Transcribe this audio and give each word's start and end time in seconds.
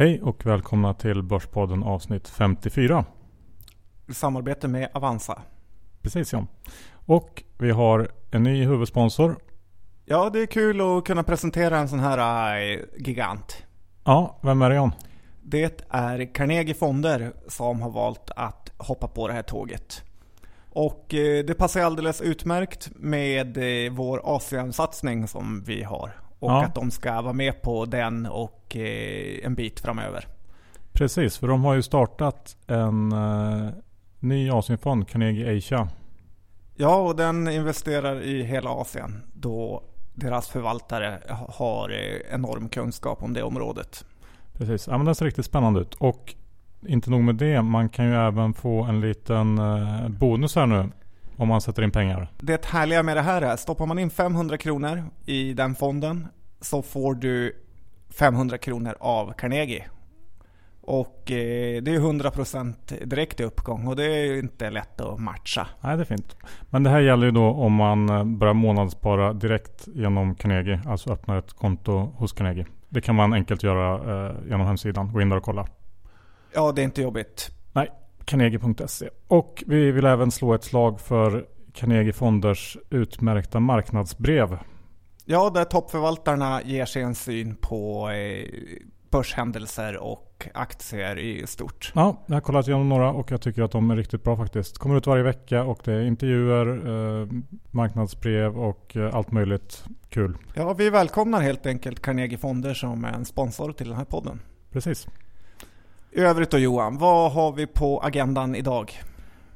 Hej 0.00 0.22
och 0.22 0.46
välkomna 0.46 0.94
till 0.94 1.22
Börspodden 1.22 1.82
avsnitt 1.82 2.28
54. 2.28 3.04
I 4.08 4.14
samarbete 4.14 4.68
med 4.68 4.88
Avanza. 4.94 5.42
Precis 6.02 6.32
ja. 6.32 6.46
Och 6.90 7.42
vi 7.58 7.70
har 7.70 8.10
en 8.30 8.42
ny 8.42 8.64
huvudsponsor. 8.64 9.36
Ja, 10.04 10.30
det 10.30 10.42
är 10.42 10.46
kul 10.46 10.80
att 10.80 11.04
kunna 11.04 11.22
presentera 11.22 11.78
en 11.78 11.88
sån 11.88 12.00
här 12.00 12.56
äh, 12.60 12.78
gigant. 12.96 13.66
Ja, 14.04 14.38
vem 14.42 14.62
är 14.62 14.70
det 14.70 14.76
John? 14.76 14.92
Det 15.42 15.84
är 15.88 16.34
Carnegie 16.34 16.74
Fonder 16.74 17.32
som 17.48 17.82
har 17.82 17.90
valt 17.90 18.30
att 18.36 18.72
hoppa 18.78 19.08
på 19.08 19.28
det 19.28 19.34
här 19.34 19.42
tåget. 19.42 20.02
Och 20.70 21.14
eh, 21.14 21.44
det 21.44 21.54
passar 21.54 21.80
alldeles 21.80 22.20
utmärkt 22.20 22.90
med 22.96 23.56
eh, 23.56 23.92
vår 23.92 24.36
Asiensatsning 24.36 25.28
som 25.28 25.64
vi 25.66 25.82
har. 25.82 26.12
Och 26.40 26.50
ja. 26.50 26.64
att 26.64 26.74
de 26.74 26.90
ska 26.90 27.22
vara 27.22 27.32
med 27.32 27.62
på 27.62 27.84
den 27.84 28.26
och 28.26 28.76
eh, 28.76 29.46
en 29.46 29.54
bit 29.54 29.80
framöver. 29.80 30.26
Precis, 30.92 31.38
för 31.38 31.48
de 31.48 31.64
har 31.64 31.74
ju 31.74 31.82
startat 31.82 32.56
en 32.66 33.14
ny 34.18 34.50
Asienfond, 34.50 35.08
Carnegie 35.08 35.58
Asia. 35.58 35.88
Ja, 36.74 36.96
och 36.96 37.16
den 37.16 37.48
investerar 37.48 38.22
i 38.22 38.42
hela 38.42 38.70
Asien 38.70 39.22
då 39.32 39.82
deras 40.14 40.48
förvaltare 40.48 41.18
har 41.48 41.92
enorm 42.30 42.68
kunskap 42.68 43.22
om 43.22 43.32
det 43.32 43.42
området. 43.42 44.04
Precis, 44.52 44.86
ja, 44.86 44.96
men 44.96 45.06
den 45.06 45.14
ser 45.14 45.24
riktigt 45.24 45.46
spännande 45.46 45.80
ut. 45.80 45.94
Och 45.94 46.34
inte 46.86 47.10
nog 47.10 47.20
med 47.20 47.34
det, 47.34 47.62
man 47.62 47.88
kan 47.88 48.06
ju 48.06 48.14
även 48.14 48.54
få 48.54 48.82
en 48.82 49.00
liten 49.00 49.58
eh, 49.58 50.08
bonus 50.08 50.56
här 50.56 50.66
nu 50.66 50.90
om 51.36 51.48
man 51.48 51.60
sätter 51.60 51.82
in 51.82 51.90
pengar. 51.90 52.28
Det 52.40 52.64
härliga 52.64 53.02
med 53.02 53.16
det 53.16 53.22
här 53.22 53.42
är, 53.42 53.56
stoppar 53.56 53.86
man 53.86 53.98
in 53.98 54.10
500 54.10 54.58
kronor 54.58 55.04
i 55.26 55.52
den 55.52 55.74
fonden 55.74 56.28
så 56.60 56.82
får 56.82 57.14
du 57.14 57.56
500 58.10 58.58
kronor 58.58 58.94
av 59.00 59.32
Carnegie. 59.32 59.84
Och 60.80 61.30
eh, 61.30 61.82
det 61.82 61.94
är 61.94 62.00
100% 62.00 63.04
direkt 63.04 63.40
i 63.40 63.44
uppgång 63.44 63.86
och 63.86 63.96
det 63.96 64.04
är 64.04 64.24
ju 64.24 64.38
inte 64.38 64.70
lätt 64.70 65.00
att 65.00 65.20
matcha. 65.20 65.66
Nej, 65.80 65.96
det 65.96 66.02
är 66.02 66.04
fint. 66.04 66.36
Men 66.70 66.82
det 66.82 66.90
här 66.90 67.00
gäller 67.00 67.26
ju 67.26 67.32
då 67.32 67.50
om 67.50 67.72
man 67.72 68.08
eh, 68.08 68.24
börjar 68.24 68.54
månadsspara 68.54 69.32
direkt 69.32 69.88
genom 69.94 70.34
Carnegie, 70.34 70.80
alltså 70.86 71.12
öppnar 71.12 71.38
ett 71.38 71.52
konto 71.52 71.92
hos 71.92 72.32
Carnegie. 72.32 72.66
Det 72.88 73.00
kan 73.00 73.14
man 73.14 73.32
enkelt 73.32 73.62
göra 73.62 73.94
eh, 74.28 74.36
genom 74.48 74.66
hemsidan. 74.66 75.12
Gå 75.12 75.20
in 75.20 75.28
där 75.28 75.36
och 75.36 75.42
kolla. 75.42 75.66
Ja, 76.54 76.72
det 76.72 76.82
är 76.82 76.84
inte 76.84 77.02
jobbigt. 77.02 77.50
Nej, 77.72 77.88
Carnegie.se. 78.24 79.08
Och 79.28 79.64
vi 79.66 79.90
vill 79.90 80.04
även 80.04 80.30
slå 80.30 80.54
ett 80.54 80.64
slag 80.64 81.00
för 81.00 81.46
Carnegie 81.74 82.12
Fonders 82.12 82.76
utmärkta 82.90 83.60
marknadsbrev. 83.60 84.58
Ja, 85.32 85.50
där 85.50 85.64
toppförvaltarna 85.64 86.62
ger 86.62 86.84
sin 86.84 87.14
syn 87.14 87.56
på 87.56 88.10
eh, 88.10 88.48
börshändelser 89.10 89.96
och 89.96 90.48
aktier 90.54 91.18
i 91.18 91.46
stort. 91.46 91.92
Ja, 91.94 92.16
jag 92.26 92.34
har 92.34 92.40
kollat 92.40 92.68
igenom 92.68 92.88
några 92.88 93.12
och 93.12 93.30
jag 93.30 93.40
tycker 93.40 93.62
att 93.62 93.70
de 93.70 93.90
är 93.90 93.96
riktigt 93.96 94.24
bra 94.24 94.36
faktiskt. 94.36 94.78
Kommer 94.78 94.96
ut 94.96 95.06
varje 95.06 95.22
vecka 95.22 95.64
och 95.64 95.80
det 95.84 95.92
är 95.92 96.02
intervjuer, 96.02 96.66
eh, 96.66 97.28
marknadsbrev 97.70 98.58
och 98.58 98.96
eh, 98.96 99.14
allt 99.14 99.32
möjligt 99.32 99.84
kul. 100.08 100.36
Ja, 100.54 100.72
vi 100.72 100.90
välkomnar 100.90 101.40
helt 101.40 101.66
enkelt 101.66 102.02
Carnegie 102.02 102.38
Fonder 102.38 102.74
som 102.74 103.04
en 103.04 103.24
sponsor 103.24 103.72
till 103.72 103.88
den 103.88 103.96
här 103.96 104.04
podden. 104.04 104.40
Precis. 104.72 105.06
I 106.10 106.20
övrigt 106.20 106.50
då 106.50 106.58
Johan, 106.58 106.98
vad 106.98 107.32
har 107.32 107.52
vi 107.52 107.66
på 107.66 108.00
agendan 108.00 108.54
idag? 108.54 109.02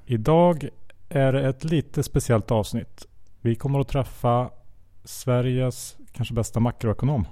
Idag 0.07 0.69
är 1.09 1.33
det 1.33 1.49
ett 1.49 1.65
lite 1.65 2.03
speciellt 2.03 2.51
avsnitt. 2.51 3.07
Vi 3.41 3.55
kommer 3.55 3.81
att 3.81 3.89
träffa 3.89 4.51
Sveriges 5.05 5.97
kanske 6.13 6.35
bästa 6.35 6.61
makroekonom. 6.61 7.27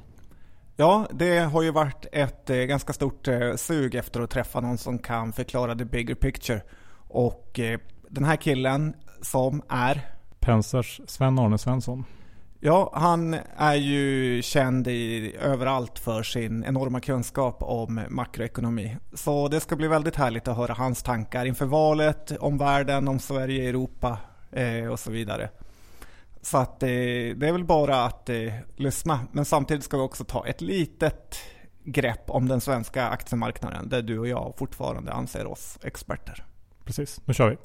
Ja, 0.76 1.06
det 1.12 1.38
har 1.38 1.62
ju 1.62 1.70
varit 1.70 2.06
ett 2.12 2.50
eh, 2.50 2.56
ganska 2.56 2.92
stort 2.92 3.28
eh, 3.28 3.54
sug 3.54 3.94
efter 3.94 4.20
att 4.20 4.30
träffa 4.30 4.60
någon 4.60 4.78
som 4.78 4.98
kan 4.98 5.32
förklara 5.32 5.74
the 5.74 5.84
bigger 5.84 6.14
picture. 6.14 6.62
Och 7.08 7.58
eh, 7.58 7.80
den 8.08 8.24
här 8.24 8.36
killen 8.36 8.94
som 9.20 9.62
är 9.68 10.00
Pensers 10.40 11.00
Sven-Arne 11.06 11.58
Svensson. 11.58 12.04
Ja, 12.60 12.92
han 12.94 13.36
är 13.56 13.74
ju 13.74 14.42
känd 14.42 14.88
i, 14.88 15.34
överallt 15.36 15.98
för 15.98 16.22
sin 16.22 16.64
enorma 16.64 17.00
kunskap 17.00 17.62
om 17.62 18.00
makroekonomi. 18.08 18.96
Så 19.14 19.48
det 19.48 19.60
ska 19.60 19.76
bli 19.76 19.88
väldigt 19.88 20.16
härligt 20.16 20.48
att 20.48 20.56
höra 20.56 20.74
hans 20.74 21.02
tankar 21.02 21.44
inför 21.44 21.66
valet, 21.66 22.32
om 22.40 22.58
världen, 22.58 23.08
om 23.08 23.18
Sverige, 23.18 23.68
Europa 23.68 24.18
eh, 24.52 24.86
och 24.86 25.00
så 25.00 25.10
vidare. 25.10 25.50
Så 26.42 26.58
att 26.58 26.82
eh, 26.82 26.88
det 26.88 27.48
är 27.48 27.52
väl 27.52 27.64
bara 27.64 28.04
att 28.04 28.28
eh, 28.28 28.52
lyssna. 28.76 29.20
Men 29.32 29.44
samtidigt 29.44 29.84
ska 29.84 29.96
vi 29.96 30.02
också 30.02 30.24
ta 30.24 30.46
ett 30.46 30.60
litet 30.60 31.38
grepp 31.84 32.30
om 32.30 32.48
den 32.48 32.60
svenska 32.60 33.08
aktiemarknaden 33.08 33.88
där 33.88 34.02
du 34.02 34.18
och 34.18 34.28
jag 34.28 34.54
fortfarande 34.58 35.12
anser 35.12 35.46
oss 35.46 35.78
experter. 35.82 36.44
Precis, 36.84 37.20
nu 37.24 37.34
kör 37.34 37.48
vi. 37.48 37.56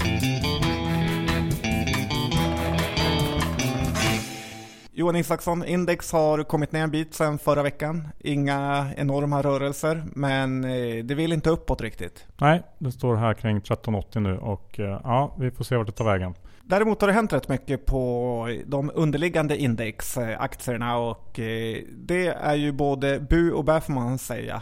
Johan 4.92 5.16
Isaksson, 5.16 5.66
index 5.66 6.12
har 6.12 6.44
kommit 6.44 6.72
ner 6.72 6.84
en 6.84 6.92
bit 6.92 7.14
sedan 7.14 7.38
förra 7.38 7.64
veckan. 7.64 8.08
Inga 8.20 8.88
enorma 8.98 9.42
rörelser, 9.42 10.04
men 10.16 10.64
eh, 10.64 11.04
det 11.04 11.16
vill 11.16 11.34
inte 11.34 11.50
uppåt 11.50 11.82
riktigt. 11.82 12.26
Nej, 12.38 12.64
det 12.78 12.92
står 12.92 13.16
här 13.16 13.34
kring 13.34 13.58
1380 13.58 14.20
nu 14.20 14.38
och 14.38 14.80
eh, 14.80 15.02
ja, 15.04 15.36
vi 15.40 15.52
får 15.52 15.64
se 15.64 15.78
vart 15.78 15.88
det 15.88 15.94
tar 15.94 16.06
vägen. 16.06 16.34
Däremot 16.70 17.02
har 17.02 17.08
det 17.08 17.14
hänt 17.14 17.34
rätt 17.34 17.50
mycket 17.50 17.86
på 17.86 18.60
de 18.66 18.92
underliggande 18.94 19.58
indexaktierna 19.58 20.98
och 20.98 21.40
eh, 21.40 21.78
det 21.98 22.28
är 22.28 22.56
ju 22.56 22.72
både 22.72 23.20
bu 23.20 23.52
och 23.52 23.64
bä 23.66 23.82
får 23.82 23.94
man 23.94 24.18
säga. 24.18 24.62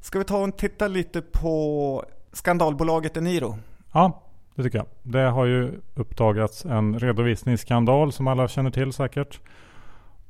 Ska 0.00 0.18
vi 0.18 0.24
ta 0.24 0.38
och 0.38 0.58
titta 0.58 0.88
lite 0.88 1.22
på 1.22 2.04
skandalbolaget 2.32 3.16
Eniro? 3.16 3.58
Ja, 3.92 4.22
det 4.54 4.62
tycker 4.62 4.78
jag. 4.78 4.86
Det 5.02 5.30
har 5.30 5.46
ju 5.46 5.80
uppdagats 5.94 6.64
en 6.64 6.98
redovisningsskandal 6.98 8.12
som 8.12 8.26
alla 8.26 8.48
känner 8.48 8.70
till 8.70 8.92
säkert. 8.92 9.40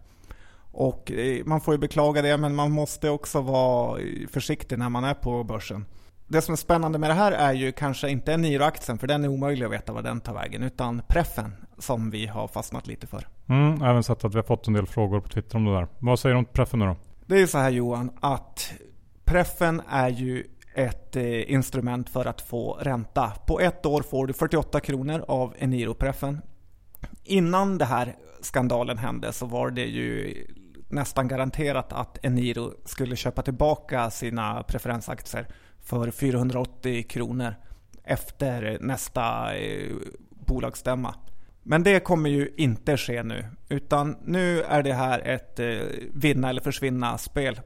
Och 0.72 1.12
eh, 1.12 1.44
man 1.44 1.60
får 1.60 1.74
ju 1.74 1.78
beklaga 1.78 2.22
det, 2.22 2.36
men 2.36 2.54
man 2.54 2.70
måste 2.70 3.10
också 3.10 3.40
vara 3.40 4.00
eh, 4.00 4.06
försiktig 4.32 4.78
när 4.78 4.88
man 4.88 5.04
är 5.04 5.14
på 5.14 5.44
börsen. 5.44 5.84
Det 6.28 6.42
som 6.42 6.52
är 6.52 6.56
spännande 6.56 6.98
med 6.98 7.10
det 7.10 7.14
här 7.14 7.32
är 7.32 7.52
ju 7.52 7.72
kanske 7.72 8.10
inte 8.10 8.32
Eniro-aktien, 8.32 8.98
för 8.98 9.06
den 9.06 9.24
är 9.24 9.28
omöjlig 9.28 9.66
att 9.66 9.72
veta 9.72 9.92
var 9.92 10.02
den 10.02 10.20
tar 10.20 10.34
vägen, 10.34 10.62
utan 10.62 11.02
preffen 11.08 11.52
som 11.78 12.10
vi 12.10 12.26
har 12.26 12.48
fastnat 12.48 12.86
lite 12.86 13.06
för. 13.06 13.28
Mm, 13.48 13.82
även 13.82 14.02
sett 14.02 14.24
att 14.24 14.34
vi 14.34 14.38
har 14.38 14.42
fått 14.42 14.66
en 14.66 14.72
del 14.72 14.86
frågor 14.86 15.20
på 15.20 15.28
Twitter 15.28 15.56
om 15.56 15.64
det 15.64 15.72
där. 15.72 15.88
Vad 15.98 16.18
säger 16.18 16.34
du 16.34 16.38
om 16.38 16.44
preffen 16.44 16.78
nu 16.78 16.86
då? 16.86 16.96
Det 17.26 17.34
är 17.34 17.38
ju 17.38 17.46
så 17.46 17.58
här 17.58 17.70
Johan, 17.70 18.10
att 18.20 18.72
preffen 19.24 19.82
är 19.88 20.08
ju 20.08 20.44
ett 20.74 21.16
eh, 21.16 21.52
instrument 21.52 22.10
för 22.10 22.24
att 22.24 22.40
få 22.40 22.72
ränta. 22.72 23.32
På 23.46 23.60
ett 23.60 23.86
år 23.86 24.02
får 24.02 24.26
du 24.26 24.32
48 24.32 24.80
kronor 24.80 25.24
av 25.28 25.54
Eniro-preffen. 25.58 26.40
Innan 27.24 27.78
den 27.78 27.88
här 27.88 28.16
skandalen 28.40 28.98
hände 28.98 29.32
så 29.32 29.46
var 29.46 29.70
det 29.70 29.84
ju 29.84 30.46
nästan 30.88 31.28
garanterat 31.28 31.92
att 31.92 32.24
Eniro 32.24 32.72
skulle 32.84 33.16
köpa 33.16 33.42
tillbaka 33.42 34.10
sina 34.10 34.62
preferensaktier 34.62 35.46
för 35.80 36.10
480 36.10 37.08
kronor 37.08 37.54
efter 38.04 38.78
nästa 38.80 39.54
eh, 39.56 39.92
bolagsstämma. 40.30 41.14
Men 41.68 41.82
det 41.82 42.00
kommer 42.00 42.30
ju 42.30 42.54
inte 42.56 42.96
ske 42.96 43.22
nu, 43.22 43.44
utan 43.68 44.16
nu 44.24 44.62
är 44.62 44.82
det 44.82 44.92
här 44.92 45.18
ett 45.18 45.58
eh, 45.58 45.66
vinna 46.12 46.48
eller 46.48 46.60
försvinna 46.60 47.18
spel. 47.18 47.60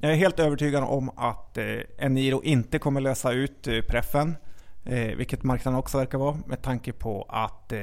Jag 0.00 0.12
är 0.12 0.16
helt 0.16 0.40
övertygad 0.40 0.84
om 0.84 1.10
att 1.16 1.58
eh, 1.58 1.64
Eniro 1.98 2.42
inte 2.42 2.78
kommer 2.78 3.00
lösa 3.00 3.32
ut 3.32 3.66
eh, 3.66 3.80
preffen, 3.80 4.36
eh, 4.84 5.16
vilket 5.16 5.42
marknaden 5.42 5.78
också 5.78 5.98
verkar 5.98 6.18
vara 6.18 6.38
med 6.46 6.62
tanke 6.62 6.92
på 6.92 7.26
att 7.28 7.72
eh, 7.72 7.78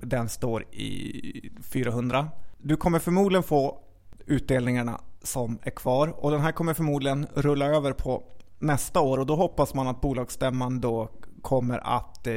den 0.00 0.28
står 0.28 0.62
i 0.62 1.50
400. 1.72 2.28
Du 2.58 2.76
kommer 2.76 2.98
förmodligen 2.98 3.42
få 3.42 3.78
utdelningarna 4.26 5.00
som 5.22 5.58
är 5.62 5.70
kvar 5.70 6.08
och 6.08 6.30
den 6.30 6.40
här 6.40 6.52
kommer 6.52 6.74
förmodligen 6.74 7.26
rulla 7.34 7.66
över 7.66 7.92
på 7.92 8.22
nästa 8.58 9.00
år 9.00 9.18
och 9.18 9.26
då 9.26 9.36
hoppas 9.36 9.74
man 9.74 9.88
att 9.88 10.00
bolagsstämman 10.00 10.80
då 10.80 11.10
kommer 11.42 11.78
att 11.96 12.26
eh, 12.26 12.34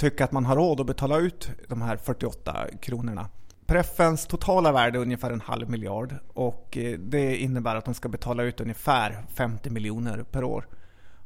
tycka 0.00 0.24
att 0.24 0.32
man 0.32 0.44
har 0.44 0.56
råd 0.56 0.80
att 0.80 0.86
betala 0.86 1.18
ut 1.18 1.50
de 1.68 1.82
här 1.82 1.96
48 1.96 2.66
kronorna. 2.80 3.28
Preffens 3.66 4.26
totala 4.26 4.72
värde 4.72 4.98
är 4.98 5.02
ungefär 5.02 5.30
en 5.30 5.40
halv 5.40 5.70
miljard 5.70 6.14
och 6.28 6.76
eh, 6.76 6.98
det 6.98 7.36
innebär 7.36 7.76
att 7.76 7.84
de 7.84 7.94
ska 7.94 8.08
betala 8.08 8.42
ut 8.42 8.60
ungefär 8.60 9.24
50 9.34 9.70
miljoner 9.70 10.22
per 10.22 10.44
år. 10.44 10.66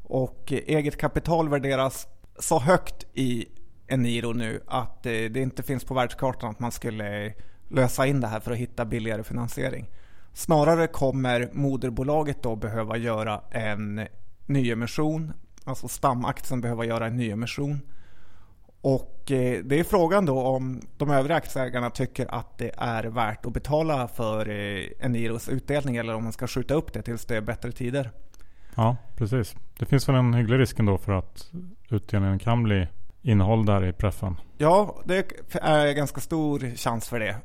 Och 0.02 0.52
eh, 0.52 0.58
eget 0.66 0.96
kapital 0.96 1.48
värderas 1.48 2.06
så 2.38 2.58
högt 2.58 3.04
i 3.14 3.46
Eniro 3.86 4.32
nu 4.32 4.60
att 4.66 5.06
eh, 5.06 5.10
det 5.10 5.36
inte 5.36 5.62
finns 5.62 5.84
på 5.84 5.94
världskartan 5.94 6.50
att 6.50 6.60
man 6.60 6.72
skulle 6.72 7.34
lösa 7.68 8.06
in 8.06 8.20
det 8.20 8.26
här 8.26 8.40
för 8.40 8.52
att 8.52 8.58
hitta 8.58 8.84
billigare 8.84 9.22
finansiering. 9.22 9.86
Snarare 10.32 10.86
kommer 10.86 11.50
moderbolaget 11.52 12.42
då 12.42 12.56
behöva 12.56 12.96
göra 12.96 13.40
en 13.50 14.06
nyemission, 14.46 15.32
alltså 15.64 15.88
stamaktien 15.88 16.60
behöva 16.60 16.84
göra 16.84 17.06
en 17.06 17.16
nyemission. 17.16 17.80
Och 18.84 19.30
eh, 19.30 19.64
det 19.64 19.80
är 19.80 19.84
frågan 19.84 20.26
då 20.26 20.40
om 20.40 20.80
de 20.96 21.10
övriga 21.10 21.36
aktieägarna 21.36 21.90
tycker 21.90 22.34
att 22.34 22.58
det 22.58 22.70
är 22.76 23.04
värt 23.04 23.46
att 23.46 23.52
betala 23.52 24.08
för 24.08 24.48
eh, 24.48 25.06
Eniros 25.06 25.48
utdelning 25.48 25.96
eller 25.96 26.14
om 26.14 26.22
man 26.22 26.32
ska 26.32 26.46
skjuta 26.46 26.74
upp 26.74 26.92
det 26.92 27.02
tills 27.02 27.24
det 27.24 27.36
är 27.36 27.40
bättre 27.40 27.72
tider. 27.72 28.10
Ja, 28.74 28.96
precis. 29.16 29.54
Det 29.78 29.86
finns 29.86 30.08
väl 30.08 30.16
en 30.16 30.34
hygglig 30.34 30.58
risk 30.58 30.78
ändå 30.78 30.98
för 30.98 31.12
att 31.12 31.50
utdelningen 31.88 32.38
kan 32.38 32.62
bli 32.62 32.88
innehåll 33.22 33.66
där 33.66 33.86
i 33.86 33.92
preffen. 33.92 34.36
Ja, 34.58 34.96
det 35.04 35.32
är 35.52 35.92
ganska 35.92 36.20
stor 36.20 36.76
chans 36.76 37.08
för 37.08 37.20
det. 37.20 37.36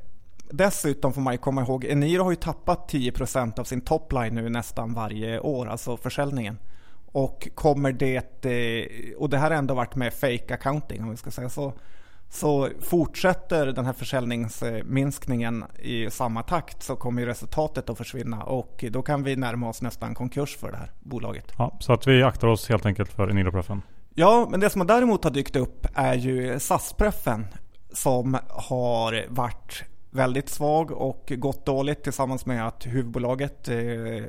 Dessutom 0.50 1.12
får 1.12 1.20
man 1.20 1.34
ju 1.34 1.38
komma 1.38 1.62
ihåg, 1.62 1.84
Eniro 1.84 2.22
har 2.22 2.30
ju 2.30 2.36
tappat 2.36 2.92
10% 2.92 3.60
av 3.60 3.64
sin 3.64 3.80
topline 3.80 4.34
nu 4.34 4.48
nästan 4.48 4.94
varje 4.94 5.40
år, 5.40 5.66
alltså 5.66 5.96
försäljningen. 5.96 6.58
Och 7.12 7.48
kommer 7.54 7.92
det, 7.92 8.44
eh, 8.44 9.16
och 9.16 9.30
det 9.30 9.38
här 9.38 9.50
har 9.50 9.56
ändå 9.56 9.74
varit 9.74 9.94
med 9.94 10.12
fake 10.12 10.54
accounting 10.54 11.02
om 11.02 11.10
vi 11.10 11.16
ska 11.16 11.30
säga 11.30 11.48
så, 11.48 11.72
så 12.28 12.68
fortsätter 12.80 13.66
den 13.66 13.86
här 13.86 13.92
försäljningsminskningen 13.92 15.64
i 15.78 16.10
samma 16.10 16.42
takt 16.42 16.82
så 16.82 16.96
kommer 16.96 17.22
ju 17.22 17.28
resultatet 17.28 17.90
att 17.90 17.98
försvinna 17.98 18.42
och 18.42 18.84
då 18.90 19.02
kan 19.02 19.22
vi 19.22 19.36
närma 19.36 19.68
oss 19.68 19.82
nästan 19.82 20.14
konkurs 20.14 20.56
för 20.56 20.70
det 20.70 20.76
här 20.76 20.90
bolaget. 21.00 21.52
Ja, 21.58 21.76
så 21.80 21.92
att 21.92 22.06
vi 22.06 22.22
aktar 22.22 22.48
oss 22.48 22.68
helt 22.68 22.86
enkelt 22.86 23.12
för 23.12 23.28
Eniro-preffen. 23.28 23.82
Ja, 24.14 24.48
men 24.50 24.60
det 24.60 24.70
som 24.70 24.86
däremot 24.86 25.24
har 25.24 25.30
dykt 25.30 25.56
upp 25.56 25.86
är 25.94 26.14
ju 26.14 26.58
SAS-preffen 26.60 27.46
som 27.92 28.38
har 28.48 29.26
varit 29.28 29.84
väldigt 30.10 30.48
svag 30.48 30.90
och 30.90 31.32
gått 31.36 31.66
dåligt 31.66 32.02
tillsammans 32.02 32.46
med 32.46 32.66
att 32.66 32.86
huvudbolaget 32.86 33.68
eh, 33.68 33.76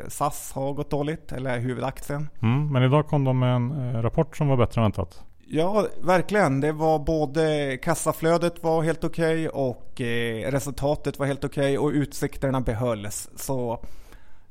SAS 0.08 0.52
har 0.56 0.74
gått 0.74 0.90
dåligt, 0.90 1.32
eller 1.32 1.60
huvudaktien. 1.60 2.30
Mm, 2.42 2.72
men 2.72 2.84
idag 2.84 3.08
kom 3.08 3.24
de 3.24 3.40
med 3.40 3.56
en 3.56 3.72
eh, 3.72 4.02
rapport 4.02 4.38
som 4.38 4.48
var 4.48 4.58
bättre 4.58 4.82
än 4.82 4.84
väntat. 4.84 5.24
Ja, 5.48 5.88
verkligen. 6.04 6.62
Det 6.62 6.72
var 6.72 7.00
både 7.00 7.78
kassaflödet 7.78 8.64
var 8.64 8.84
helt 8.84 9.04
okej 9.04 9.50
okay 9.50 9.62
och 9.64 10.02
eh, 10.02 10.52
resultatet 10.52 11.20
var 11.20 11.26
helt 11.26 11.44
okej 11.44 11.78
okay 11.78 11.78
och 11.78 12.02
utsikterna 12.02 12.62
behölls. 12.62 13.30
Så 13.36 13.86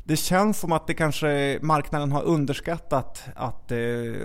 det 0.05 0.17
känns 0.17 0.61
som 0.61 0.73
att 0.73 0.87
det 0.87 0.95
kanske 0.95 1.59
marknaden 1.63 2.13
har 2.13 2.23
underskattat 2.23 3.25
att 3.35 3.73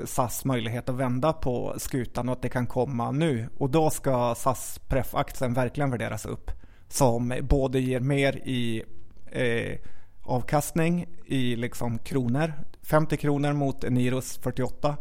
SAS 0.05 0.45
möjlighet 0.45 0.89
att 0.89 0.95
vända 0.95 1.33
på 1.33 1.73
skutan 1.77 2.29
och 2.29 2.33
att 2.33 2.41
det 2.41 2.49
kan 2.49 2.67
komma 2.67 3.11
nu. 3.11 3.49
Och 3.57 3.69
då 3.69 3.89
ska 3.89 4.35
SAS 4.35 4.79
pref-aktien 4.87 5.53
verkligen 5.53 5.91
värderas 5.91 6.25
upp. 6.25 6.51
Som 6.95 7.33
både 7.41 7.79
ger 7.79 7.99
mer 7.99 8.35
i 8.35 8.83
eh, 9.31 9.77
avkastning 10.23 11.07
i 11.25 11.55
liksom 11.55 11.97
kronor, 11.97 12.53
50 12.83 13.17
kronor 13.17 13.53
mot 13.53 13.83
Eniros 13.83 14.39
48 14.43 14.97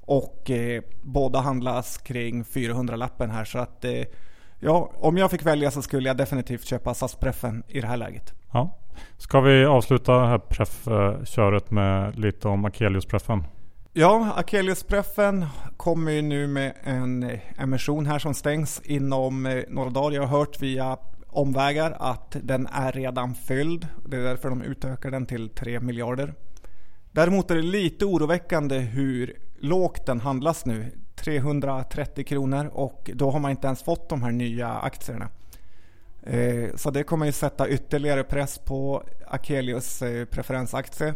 och 0.00 0.50
eh, 0.50 0.82
båda 1.02 1.40
handlas 1.40 1.98
kring 1.98 2.44
400-lappen 2.44 3.30
här 3.30 3.44
så 3.44 3.58
att 3.58 3.84
eh, 3.84 4.04
ja, 4.58 4.90
om 4.94 5.16
jag 5.16 5.30
fick 5.30 5.46
välja 5.46 5.70
så 5.70 5.82
skulle 5.82 6.08
jag 6.08 6.16
definitivt 6.16 6.64
köpa 6.64 6.94
SAS-preffen 6.94 7.62
i 7.68 7.80
det 7.80 7.86
här 7.86 7.96
läget. 7.96 8.34
Ja. 8.52 8.78
Ska 9.16 9.40
vi 9.40 9.64
avsluta 9.64 10.12
det 10.12 10.26
här 10.26 10.38
preff-köret 10.38 11.70
med 11.70 12.18
lite 12.18 12.48
om 12.48 12.64
Akelius-preffen? 12.64 13.44
Ja, 13.92 14.32
Akelius-preffen 14.36 15.46
kommer 15.76 16.12
ju 16.12 16.22
nu 16.22 16.46
med 16.46 16.74
en 16.82 17.38
emission 17.58 18.06
här 18.06 18.18
som 18.18 18.34
stängs 18.34 18.80
inom 18.84 19.46
eh, 19.46 19.62
några 19.68 19.90
dagar. 19.90 20.16
Jag 20.16 20.22
har 20.26 20.38
hört 20.38 20.62
via 20.62 20.96
omvägar 21.34 21.96
att 21.98 22.36
den 22.42 22.66
är 22.66 22.92
redan 22.92 23.34
fylld. 23.34 23.86
Det 24.06 24.16
är 24.16 24.22
därför 24.22 24.50
de 24.50 24.62
utökar 24.62 25.10
den 25.10 25.26
till 25.26 25.48
3 25.48 25.80
miljarder. 25.80 26.34
Däremot 27.12 27.50
är 27.50 27.54
det 27.54 27.62
lite 27.62 28.04
oroväckande 28.04 28.78
hur 28.78 29.36
lågt 29.58 30.06
den 30.06 30.20
handlas 30.20 30.66
nu. 30.66 30.90
330 31.16 32.24
kronor 32.24 32.70
och 32.72 33.10
då 33.14 33.30
har 33.30 33.40
man 33.40 33.50
inte 33.50 33.66
ens 33.66 33.82
fått 33.82 34.08
de 34.08 34.22
här 34.22 34.32
nya 34.32 34.68
aktierna. 34.68 35.28
Eh, 36.22 36.76
så 36.76 36.90
det 36.90 37.02
kommer 37.02 37.26
ju 37.26 37.32
sätta 37.32 37.68
ytterligare 37.68 38.24
press 38.24 38.58
på 38.58 39.02
Akelius 39.26 40.02
eh, 40.02 40.24
preferensaktie. 40.24 41.14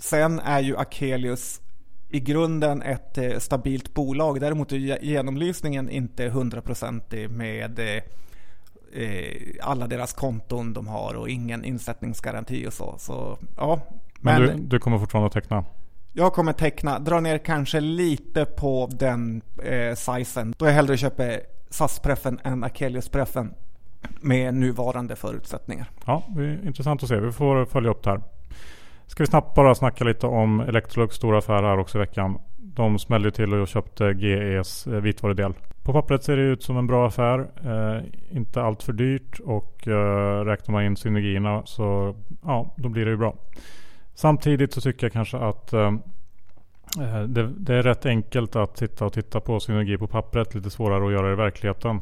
Sen 0.00 0.40
är 0.40 0.60
ju 0.60 0.76
Akelius 0.76 1.60
i 2.08 2.20
grunden 2.20 2.82
ett 2.82 3.18
eh, 3.18 3.38
stabilt 3.38 3.94
bolag. 3.94 4.40
Däremot 4.40 4.72
är 4.72 5.04
genomlysningen 5.04 5.90
inte 5.90 6.28
hundraprocentig 6.28 7.30
med 7.30 7.80
alla 9.62 9.86
deras 9.86 10.12
konton 10.12 10.72
de 10.72 10.88
har 10.88 11.14
och 11.14 11.28
ingen 11.28 11.64
insättningsgaranti 11.64 12.66
och 12.66 12.72
så. 12.72 12.94
så 12.98 13.38
ja. 13.56 13.80
Men, 14.20 14.42
Men 14.42 14.56
du, 14.56 14.62
du, 14.62 14.78
kommer 14.78 14.98
fortfarande 14.98 15.26
att 15.26 15.32
teckna? 15.32 15.64
Jag 16.12 16.32
kommer 16.32 16.52
teckna, 16.52 16.98
dra 16.98 17.20
ner 17.20 17.38
kanske 17.38 17.80
lite 17.80 18.44
på 18.44 18.88
den 18.92 19.42
eh, 19.62 19.94
sizen. 19.94 20.54
Då 20.58 20.66
jag 20.66 20.72
hellre 20.72 20.96
köper 20.96 21.40
SAS-preffen 21.70 22.38
än 22.44 22.64
Akelius-preffen 22.64 23.54
med 24.20 24.54
nuvarande 24.54 25.16
förutsättningar. 25.16 25.90
Ja, 26.06 26.22
det 26.28 26.42
är 26.44 26.66
intressant 26.66 27.02
att 27.02 27.08
se. 27.08 27.20
Vi 27.20 27.32
får 27.32 27.64
följa 27.64 27.90
upp 27.90 28.02
det 28.02 28.10
här. 28.10 28.20
Ska 29.06 29.22
vi 29.22 29.26
snabbt 29.26 29.54
bara 29.54 29.74
snacka 29.74 30.04
lite 30.04 30.26
om 30.26 30.60
Electrolux 30.60 31.16
stora 31.16 31.38
affär 31.38 31.62
här 31.62 31.78
också 31.78 31.98
i 31.98 32.00
veckan. 32.00 32.38
De 32.56 32.98
smällde 32.98 33.30
till 33.30 33.54
och 33.54 33.68
köpte 33.68 34.04
GEs 34.04 34.86
eh, 34.86 34.92
vitvarudel. 34.92 35.54
På 35.90 35.94
pappret 35.94 36.24
ser 36.24 36.36
det 36.36 36.42
ut 36.42 36.62
som 36.62 36.76
en 36.76 36.86
bra 36.86 37.06
affär. 37.06 37.50
Eh, 37.64 38.02
inte 38.36 38.62
allt 38.62 38.82
för 38.82 38.92
dyrt 38.92 39.40
och 39.44 39.88
eh, 39.88 40.44
räknar 40.44 40.72
man 40.72 40.84
in 40.84 40.96
synergierna 40.96 41.62
så 41.64 42.16
ja, 42.44 42.74
då 42.76 42.88
blir 42.88 43.04
det 43.04 43.10
ju 43.10 43.16
bra. 43.16 43.34
Samtidigt 44.14 44.72
så 44.72 44.80
tycker 44.80 45.06
jag 45.06 45.12
kanske 45.12 45.36
att 45.36 45.72
eh, 45.72 45.92
eh, 47.00 47.22
det, 47.22 47.52
det, 47.56 47.74
är 47.74 47.82
rätt 47.82 48.06
enkelt 48.06 48.56
att 48.56 48.78
sitta 48.78 49.04
och 49.04 49.12
titta 49.12 49.40
på 49.40 49.60
synergi 49.60 49.98
på 49.98 50.06
pappret. 50.06 50.54
Lite 50.54 50.70
svårare 50.70 51.06
att 51.06 51.12
göra 51.12 51.26
det 51.26 51.32
i 51.32 51.36
verkligheten. 51.36 52.00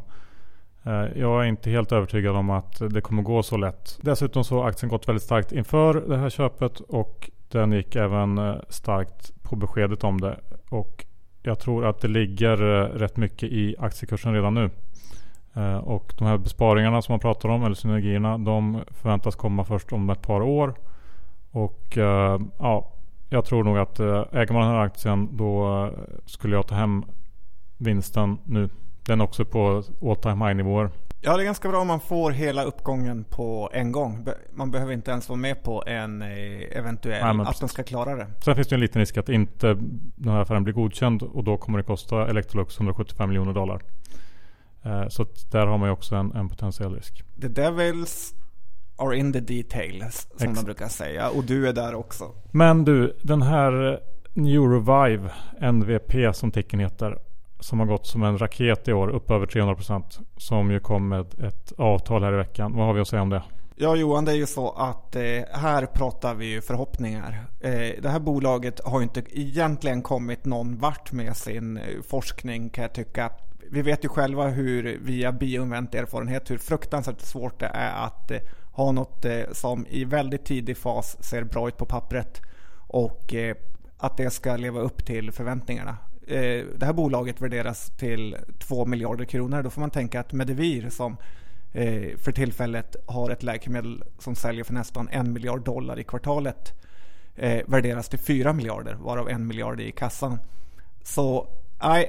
Eh, 0.82 1.06
jag 1.16 1.44
är 1.44 1.48
inte 1.48 1.70
helt 1.70 1.92
övertygad 1.92 2.36
om 2.36 2.50
att 2.50 2.82
det 2.90 3.00
kommer 3.00 3.22
gå 3.22 3.42
så 3.42 3.56
lätt. 3.56 3.98
Dessutom 4.00 4.44
så 4.44 4.58
har 4.58 4.68
aktien 4.68 4.90
gått 4.90 5.08
väldigt 5.08 5.24
starkt 5.24 5.52
inför 5.52 5.94
det 5.94 6.16
här 6.16 6.30
köpet 6.30 6.80
och 6.80 7.30
den 7.50 7.72
gick 7.72 7.96
även 7.96 8.38
eh, 8.38 8.56
starkt 8.68 9.42
på 9.42 9.56
beskedet 9.56 10.04
om 10.04 10.20
det. 10.20 10.40
Och 10.68 11.04
jag 11.48 11.58
tror 11.58 11.86
att 11.86 12.00
det 12.00 12.08
ligger 12.08 12.82
eh, 12.82 12.88
rätt 12.88 13.16
mycket 13.16 13.52
i 13.52 13.74
aktiekursen 13.78 14.34
redan 14.34 14.54
nu. 14.54 14.70
Eh, 15.54 15.76
och 15.76 16.14
de 16.18 16.26
här 16.26 16.38
besparingarna 16.38 17.02
som 17.02 17.12
man 17.12 17.20
pratar 17.20 17.48
om, 17.48 17.64
eller 17.64 17.74
synergierna, 17.74 18.38
de 18.38 18.80
förväntas 18.90 19.36
komma 19.36 19.64
först 19.64 19.92
om 19.92 20.10
ett 20.10 20.22
par 20.22 20.40
år. 20.40 20.74
Och 21.50 21.98
eh, 21.98 22.40
ja, 22.58 22.92
jag 23.28 23.44
tror 23.44 23.64
nog 23.64 23.78
att 23.78 24.00
äger 24.00 24.52
man 24.52 24.62
den 24.62 24.70
här 24.70 24.84
aktien 24.84 25.28
då 25.32 25.90
skulle 26.26 26.56
jag 26.56 26.66
ta 26.66 26.74
hem 26.74 27.04
vinsten 27.76 28.38
nu. 28.44 28.68
Den 29.06 29.20
är 29.20 29.24
också 29.24 29.44
på 29.44 29.82
all 30.02 30.16
time 30.16 30.46
high 30.46 30.56
nivåer. 30.56 30.90
Ja, 31.20 31.36
det 31.36 31.42
är 31.42 31.44
ganska 31.44 31.68
bra 31.68 31.80
om 31.80 31.86
man 31.86 32.00
får 32.00 32.30
hela 32.30 32.64
uppgången 32.64 33.24
på 33.24 33.70
en 33.72 33.92
gång. 33.92 34.26
Man 34.52 34.70
behöver 34.70 34.92
inte 34.92 35.10
ens 35.10 35.28
vara 35.28 35.36
med 35.36 35.62
på 35.62 35.84
en 35.86 36.22
eh, 36.22 36.78
eventuell, 36.78 37.36
Nej, 37.36 37.46
att 37.46 37.60
de 37.60 37.68
ska 37.68 37.82
klara 37.82 38.16
det. 38.16 38.26
Sen 38.44 38.54
finns 38.54 38.68
det 38.68 38.76
en 38.76 38.80
liten 38.80 39.00
risk 39.00 39.16
att 39.16 39.28
inte 39.28 39.74
den 40.16 40.32
här 40.32 40.40
affären 40.40 40.64
blir 40.64 40.74
godkänd 40.74 41.22
och 41.22 41.44
då 41.44 41.56
kommer 41.56 41.78
det 41.78 41.84
kosta 41.84 42.28
Electrolux 42.28 42.76
175 42.76 43.28
miljoner 43.28 43.52
dollar. 43.52 43.82
Eh, 44.84 45.08
så 45.08 45.26
där 45.50 45.66
har 45.66 45.78
man 45.78 45.88
ju 45.88 45.92
också 45.92 46.14
en, 46.14 46.32
en 46.32 46.48
potentiell 46.48 46.94
risk. 46.94 47.24
The 47.40 47.48
devils 47.48 48.34
are 48.96 49.16
in 49.16 49.32
the 49.32 49.40
details 49.40 50.28
som 50.36 50.48
Ex 50.48 50.56
man 50.56 50.64
brukar 50.64 50.88
säga 50.88 51.28
och 51.28 51.44
du 51.44 51.68
är 51.68 51.72
där 51.72 51.94
också. 51.94 52.24
Men 52.50 52.84
du, 52.84 53.16
den 53.22 53.42
här 53.42 54.00
New 54.32 54.62
Revive 54.62 55.30
NVP 55.72 56.36
som 56.36 56.50
tecken 56.50 56.80
heter 56.80 57.18
som 57.60 57.78
har 57.78 57.86
gått 57.86 58.06
som 58.06 58.22
en 58.22 58.38
raket 58.38 58.88
i 58.88 58.92
år, 58.92 59.08
upp 59.08 59.30
över 59.30 59.46
300%. 59.46 60.02
Som 60.36 60.70
ju 60.70 60.80
kom 60.80 61.08
med 61.08 61.26
ett 61.44 61.72
avtal 61.78 62.22
här 62.22 62.32
i 62.32 62.36
veckan. 62.36 62.76
Vad 62.76 62.86
har 62.86 62.94
vi 62.94 63.00
att 63.00 63.08
säga 63.08 63.22
om 63.22 63.30
det? 63.30 63.42
Ja 63.76 63.96
Johan, 63.96 64.24
det 64.24 64.32
är 64.32 64.36
ju 64.36 64.46
så 64.46 64.70
att 64.70 65.16
eh, 65.16 65.22
här 65.52 65.86
pratar 65.86 66.34
vi 66.34 66.46
ju 66.46 66.60
förhoppningar. 66.60 67.46
Eh, 67.60 67.70
det 68.02 68.08
här 68.08 68.20
bolaget 68.20 68.80
har 68.84 69.00
ju 69.00 69.02
inte 69.02 69.22
egentligen 69.30 70.02
kommit 70.02 70.44
någon 70.44 70.78
vart 70.78 71.12
med 71.12 71.36
sin 71.36 71.76
eh, 71.76 71.82
forskning 72.08 72.70
kan 72.70 72.82
jag 72.82 72.92
tycka. 72.92 73.30
Vi 73.70 73.82
vet 73.82 74.04
ju 74.04 74.08
själva 74.08 74.48
hur 74.48 74.98
via 75.02 75.32
bioinvent 75.32 75.94
erfarenhet 75.94 76.50
hur 76.50 76.58
fruktansvärt 76.58 77.20
svårt 77.20 77.60
det 77.60 77.70
är 77.74 78.06
att 78.06 78.30
eh, 78.30 78.38
ha 78.72 78.92
något 78.92 79.24
eh, 79.24 79.42
som 79.52 79.86
i 79.86 80.04
väldigt 80.04 80.44
tidig 80.44 80.76
fas 80.76 81.24
ser 81.24 81.44
bra 81.44 81.68
ut 81.68 81.76
på 81.76 81.86
pappret 81.86 82.40
och 82.88 83.34
eh, 83.34 83.56
att 83.96 84.16
det 84.16 84.30
ska 84.30 84.56
leva 84.56 84.80
upp 84.80 85.06
till 85.06 85.32
förväntningarna. 85.32 85.96
Eh, 86.28 86.64
det 86.76 86.86
här 86.86 86.92
bolaget 86.92 87.40
värderas 87.40 87.90
till 87.96 88.36
2 88.58 88.86
miljarder 88.86 89.24
kronor. 89.24 89.62
Då 89.62 89.70
får 89.70 89.80
man 89.80 89.90
tänka 89.90 90.20
att 90.20 90.32
Medivir 90.32 90.90
som 90.90 91.16
eh, 91.72 92.16
för 92.18 92.32
tillfället 92.32 92.96
har 93.06 93.30
ett 93.30 93.42
läkemedel 93.42 94.04
som 94.18 94.34
säljer 94.34 94.64
för 94.64 94.74
nästan 94.74 95.08
en 95.08 95.32
miljard 95.32 95.64
dollar 95.64 95.98
i 95.98 96.04
kvartalet 96.04 96.72
eh, 97.36 97.60
värderas 97.66 98.08
till 98.08 98.18
4 98.18 98.52
miljarder 98.52 98.94
varav 98.94 99.28
en 99.28 99.46
miljard 99.46 99.80
i 99.80 99.92
kassan. 99.92 100.38
Så 101.02 101.48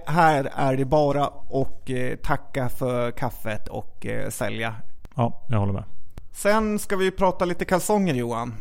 här 0.05 0.49
är 0.55 0.77
det 0.77 0.85
bara 0.85 1.23
att 1.25 1.89
tacka 2.23 2.69
för 2.69 3.11
kaffet 3.11 3.67
och 3.67 4.05
sälja. 4.29 4.75
Ja, 5.15 5.45
jag 5.49 5.59
håller 5.59 5.73
med. 5.73 5.83
Sen 6.31 6.79
ska 6.79 6.95
vi 6.95 7.11
prata 7.11 7.45
lite 7.45 7.65
kalsonger 7.65 8.13
Johan. 8.13 8.55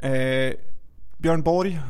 Eh, 0.00 0.54
Björn 1.16 1.42
Borg 1.42 1.80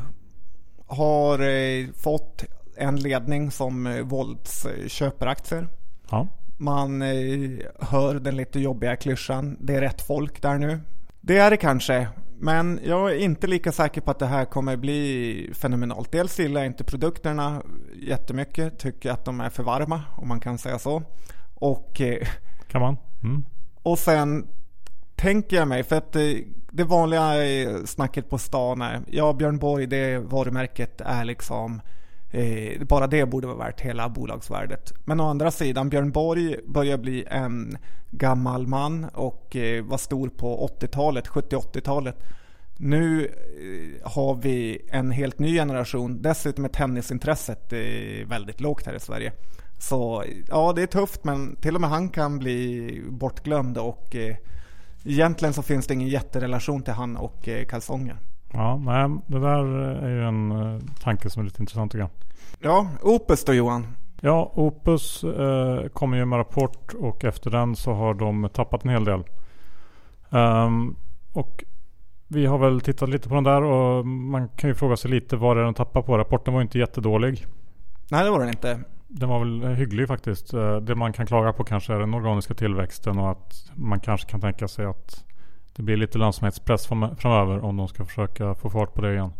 har 0.87 1.39
eh, 1.39 1.87
fått 1.95 2.43
en 2.77 2.95
ledning 2.95 3.51
som 3.51 3.87
eh, 3.87 4.01
våldsköper 4.01 5.27
aktier. 5.27 5.67
Ja. 6.09 6.27
Man 6.57 7.01
eh, 7.01 7.59
hör 7.79 8.15
den 8.15 8.35
lite 8.35 8.59
jobbiga 8.59 8.95
klyschan, 8.95 9.57
det 9.59 9.75
är 9.75 9.81
rätt 9.81 10.01
folk 10.01 10.41
där 10.41 10.57
nu. 10.57 10.79
Det 11.21 11.37
är 11.37 11.49
det 11.49 11.57
kanske, 11.57 12.07
men 12.39 12.79
jag 12.83 13.11
är 13.11 13.15
inte 13.15 13.47
lika 13.47 13.71
säker 13.71 14.01
på 14.01 14.11
att 14.11 14.19
det 14.19 14.25
här 14.25 14.45
kommer 14.45 14.77
bli 14.77 15.51
fenomenalt. 15.53 16.11
Dels 16.11 16.39
gillar 16.39 16.61
jag 16.61 16.67
inte 16.67 16.83
produkterna 16.83 17.61
jättemycket, 17.95 18.79
tycker 18.79 19.11
att 19.11 19.25
de 19.25 19.41
är 19.41 19.49
för 19.49 19.63
varma 19.63 20.03
om 20.15 20.27
man 20.27 20.39
kan 20.39 20.57
säga 20.57 20.79
så. 20.79 21.03
Och, 21.55 22.01
eh, 22.01 22.27
Kan 22.67 22.81
man? 22.81 22.97
Mm. 23.23 23.45
och 23.83 23.99
sen 23.99 24.47
tänker 25.15 25.55
jag 25.55 25.67
mig, 25.67 25.83
för 25.83 25.95
att 25.95 26.15
eh, 26.15 26.21
det 26.71 26.83
vanliga 26.83 27.45
eh, 27.45 27.83
snacket 27.85 28.29
på 28.29 28.37
stan 28.37 28.81
är, 28.81 29.01
ja 29.07 29.33
Björn 29.33 29.57
Borg 29.57 29.87
det 29.87 30.17
varumärket 30.17 31.01
är 31.01 31.25
liksom 31.25 31.81
Eh, 32.37 32.85
bara 32.85 33.07
det 33.07 33.25
borde 33.25 33.47
vara 33.47 33.57
värt 33.57 33.81
hela 33.81 34.09
bolagsvärdet. 34.09 34.93
Men 35.05 35.19
å 35.19 35.29
andra 35.29 35.51
sidan, 35.51 35.89
Björn 35.89 36.11
Borg 36.11 36.57
börjar 36.67 36.97
bli 36.97 37.25
en 37.29 37.77
gammal 38.11 38.67
man 38.67 39.05
och 39.13 39.55
eh, 39.55 39.83
var 39.83 39.97
stor 39.97 40.29
på 40.29 40.69
80-talet, 40.79 41.27
70-80-talet. 41.27 42.15
Nu 42.77 43.25
eh, 43.25 44.11
har 44.11 44.35
vi 44.35 44.87
en 44.89 45.11
helt 45.11 45.39
ny 45.39 45.53
generation. 45.53 46.21
Dessutom 46.21 46.65
är 46.65 46.69
tennisintresset 46.69 47.73
eh, 47.73 48.27
väldigt 48.27 48.61
lågt 48.61 48.85
här 48.85 48.93
i 48.93 48.99
Sverige. 48.99 49.33
Så 49.79 50.21
eh, 50.23 50.29
ja, 50.47 50.73
det 50.73 50.81
är 50.81 50.87
tufft 50.87 51.23
men 51.23 51.55
till 51.55 51.75
och 51.75 51.81
med 51.81 51.89
han 51.89 52.09
kan 52.09 52.39
bli 52.39 53.01
bortglömd 53.09 53.77
och 53.77 54.15
eh, 54.15 54.35
egentligen 55.05 55.53
så 55.53 55.61
finns 55.61 55.87
det 55.87 55.93
ingen 55.93 56.09
jätterelation 56.09 56.81
till 56.81 56.93
han 56.93 57.17
och 57.17 57.47
eh, 57.47 57.65
kalsonger. 57.65 58.17
Ja, 58.53 58.77
nej, 58.77 59.09
det 59.27 59.39
där 59.39 59.65
är 60.03 60.09
ju 60.09 60.23
en 60.23 60.51
eh, 60.51 60.79
tanke 61.03 61.29
som 61.29 61.39
är 61.41 61.43
lite 61.45 61.61
intressant 61.61 61.91
tycker 61.91 62.01
jag. 62.03 62.09
Ja, 62.59 62.87
Opus 63.01 63.45
då 63.45 63.53
Johan? 63.53 63.87
Ja, 64.21 64.51
Opus 64.55 65.23
eh, 65.23 65.87
kommer 65.87 66.17
ju 66.17 66.25
med 66.25 66.39
rapport 66.39 66.93
och 66.99 67.25
efter 67.25 67.51
den 67.51 67.75
så 67.75 67.93
har 67.93 68.13
de 68.13 68.49
tappat 68.53 68.83
en 68.83 68.89
hel 68.89 69.03
del. 69.05 69.23
Ehm, 70.31 70.95
och 71.33 71.63
vi 72.27 72.45
har 72.45 72.57
väl 72.57 72.81
tittat 72.81 73.09
lite 73.09 73.29
på 73.29 73.35
den 73.35 73.43
där 73.43 73.63
och 73.63 74.05
man 74.07 74.47
kan 74.49 74.69
ju 74.69 74.73
fråga 74.75 74.97
sig 74.97 75.11
lite 75.11 75.35
vad 75.35 75.57
det 75.57 75.61
är 75.61 75.65
de 75.65 75.73
tappar 75.73 76.01
på. 76.01 76.17
Rapporten 76.17 76.53
var 76.53 76.61
ju 76.61 76.63
inte 76.65 76.79
jättedålig. 76.79 77.45
Nej, 78.11 78.23
det 78.23 78.29
var 78.31 78.39
den 78.39 78.49
inte. 78.49 78.79
Den 79.07 79.29
var 79.29 79.39
väl 79.39 79.75
hygglig 79.75 80.07
faktiskt. 80.07 80.53
Eh, 80.53 80.75
Det 80.77 80.95
man 80.95 81.13
kan 81.13 81.25
klaga 81.25 81.53
på 81.53 81.63
kanske 81.63 81.93
är 81.93 81.99
den 81.99 82.13
organiska 82.13 82.53
tillväxten 82.53 83.19
och 83.19 83.31
att 83.31 83.71
man 83.75 83.99
kanske 83.99 84.29
kan 84.29 84.41
tänka 84.41 84.67
sig 84.67 84.85
att 84.85 85.23
det 85.77 85.83
blir 85.83 85.97
lite 85.97 86.17
lönsamhetspress 86.17 86.87
framöver 87.17 87.63
om 87.63 87.77
de 87.77 87.87
ska 87.87 88.05
försöka 88.05 88.55
få 88.55 88.69
fart 88.69 88.93
på 88.93 89.01
det 89.01 89.13
igen. 89.13 89.33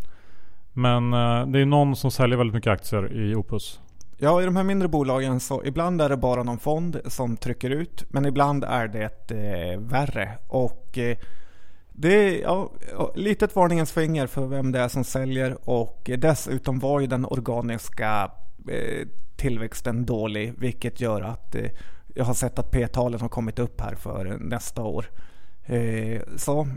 Men 0.74 1.14
eh, 1.14 1.48
det 1.48 1.60
är 1.60 1.66
någon 1.66 1.96
som 1.96 2.12
säljer 2.12 2.38
väldigt 2.38 2.54
mycket 2.54 2.72
aktier 2.72 3.14
i 3.14 3.36
Opus. 3.36 3.80
Ja, 4.18 4.42
i 4.42 4.46
de 4.46 4.56
här 4.56 4.64
mindre 4.64 4.88
bolagen 4.88 5.40
så 5.40 5.64
ibland 5.66 6.02
är 6.02 6.10
det 6.10 6.18
bara 6.18 6.44
någon 6.44 6.60
fond 6.60 7.02
som 7.06 7.38
trycker 7.38 7.70
ut, 7.70 8.06
men 8.10 8.26
ibland 8.26 8.64
är 8.64 8.88
det 8.88 9.32
eh, 9.32 9.80
värre. 9.80 10.38
Och 10.48 10.98
eh, 10.98 11.18
det 11.92 12.14
är 12.14 12.42
ja, 12.42 12.72
ja, 12.92 13.12
litet 13.16 13.56
varningens 13.56 13.92
finger 13.92 14.28
för 14.28 14.46
vem 14.46 14.72
det 14.72 14.80
är 14.80 14.88
som 14.88 15.04
säljer 15.04 15.70
och 15.70 16.10
eh, 16.10 16.20
dessutom 16.20 16.80
var 16.80 17.00
ju 17.00 17.08
den 17.08 17.26
organiska 17.26 18.32
eh, 18.70 19.08
tillväxten 19.36 20.06
dålig, 20.06 20.54
vilket 20.58 21.02
gör 21.02 21.22
att 21.22 21.56
eh, 21.56 21.72
jag 22.16 22.26
har 22.26 22.34
sett 22.34 22.60
att 22.60 22.72
P-talen 22.72 23.22
har 23.22 23.30
kommit 23.30 23.60
upp 23.60 23.82
här 23.82 23.96
för 23.96 24.38
nästa 24.40 24.84
år. 24.84 25.06
Eh, 25.68 26.22
så 26.38 26.68